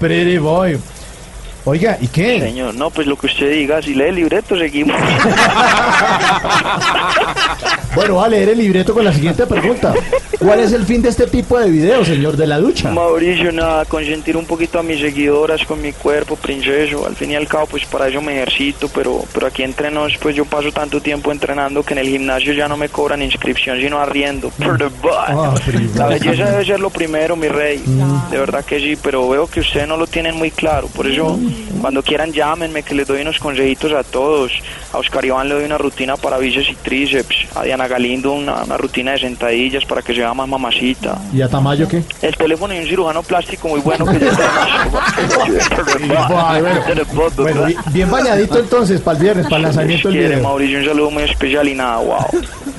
[0.00, 0.76] Pretty boy.
[1.64, 2.40] Oiga, ¿y qué?
[2.40, 4.96] Señor, no, pues lo que usted diga, si lee el libreto, seguimos.
[7.94, 9.92] Bueno, va a leer el libreto con la siguiente pregunta.
[10.38, 12.90] ¿Cuál es el fin de este tipo de videos, señor de la ducha?
[12.90, 17.06] Mauricio, nada, consentir un poquito a mis seguidoras con mi cuerpo, princeso.
[17.06, 20.16] Al fin y al cabo, pues para eso me ejercito, pero, pero aquí entre nos,
[20.16, 23.78] pues yo paso tanto tiempo entrenando que en el gimnasio ya no me cobran inscripción,
[23.78, 24.48] sino arriendo.
[24.50, 25.54] Privado.
[25.94, 27.82] La belleza debe ser lo primero, mi rey.
[28.30, 30.88] De verdad que sí, pero veo que ustedes no lo tienen muy claro.
[30.88, 31.38] Por eso,
[31.80, 34.52] cuando quieran, llámenme, que les doy unos consejitos a todos.
[34.92, 37.36] A Oscar Iván le doy una rutina para bíceps y tríceps.
[37.56, 41.18] A Diana Galindo una, una rutina de sentadillas para que se vea más mamacita.
[41.32, 42.02] ¿Y a Tamayo qué?
[42.22, 45.02] El teléfono y un cirujano plástico muy bueno que ya tenemos.
[47.36, 50.42] Bueno, bien, bien bañadito entonces para el viernes, para el lanzamiento del video.
[50.42, 52.26] Mauricio, un saludo muy especial y nada, wow.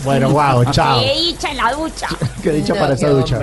[0.03, 1.01] Bueno, wow, chao.
[1.01, 2.07] ¡Qué dicha en la ducha!
[2.43, 3.39] Qué dicha para esa ducha.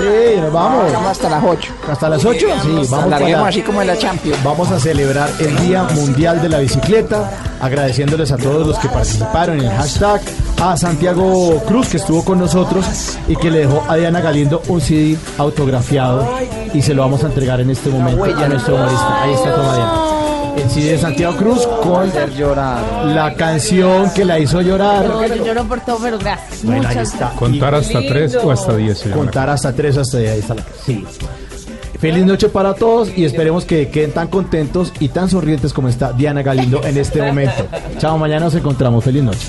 [0.00, 0.92] Sí, nos vamos.
[0.92, 1.72] Vamos hasta las 8.
[1.90, 2.46] ¿Hasta las 8?
[2.62, 4.42] Sí, vamos para- así como en la Champions.
[4.42, 9.60] Vamos a celebrar el Día Mundial de la Bicicleta, agradeciéndoles a todos los que participaron
[9.60, 10.20] en el hashtag,
[10.62, 12.84] a Santiago Cruz que estuvo con nosotros
[13.28, 16.28] y que le dejó a Diana Galindo un CD autografiado
[16.72, 19.22] y se lo vamos a entregar en este momento a nuestro humorista.
[19.22, 20.19] Ahí está toma Diana.
[20.56, 22.10] El CD de Santiago Cruz con
[23.14, 25.06] la canción que la hizo llorar.
[25.06, 26.64] No, yo lloro por todo, pero gracias.
[26.64, 27.30] Bueno, ahí está.
[27.30, 29.02] Contar hasta tres o hasta diez.
[29.14, 31.04] Contar hasta tres, hasta ahí está la Sí.
[31.98, 36.12] Feliz noche para todos y esperemos que queden tan contentos y tan sonrientes como está
[36.12, 37.66] Diana Galindo en este momento.
[37.98, 39.04] Chao, mañana nos encontramos.
[39.04, 39.48] Feliz noche.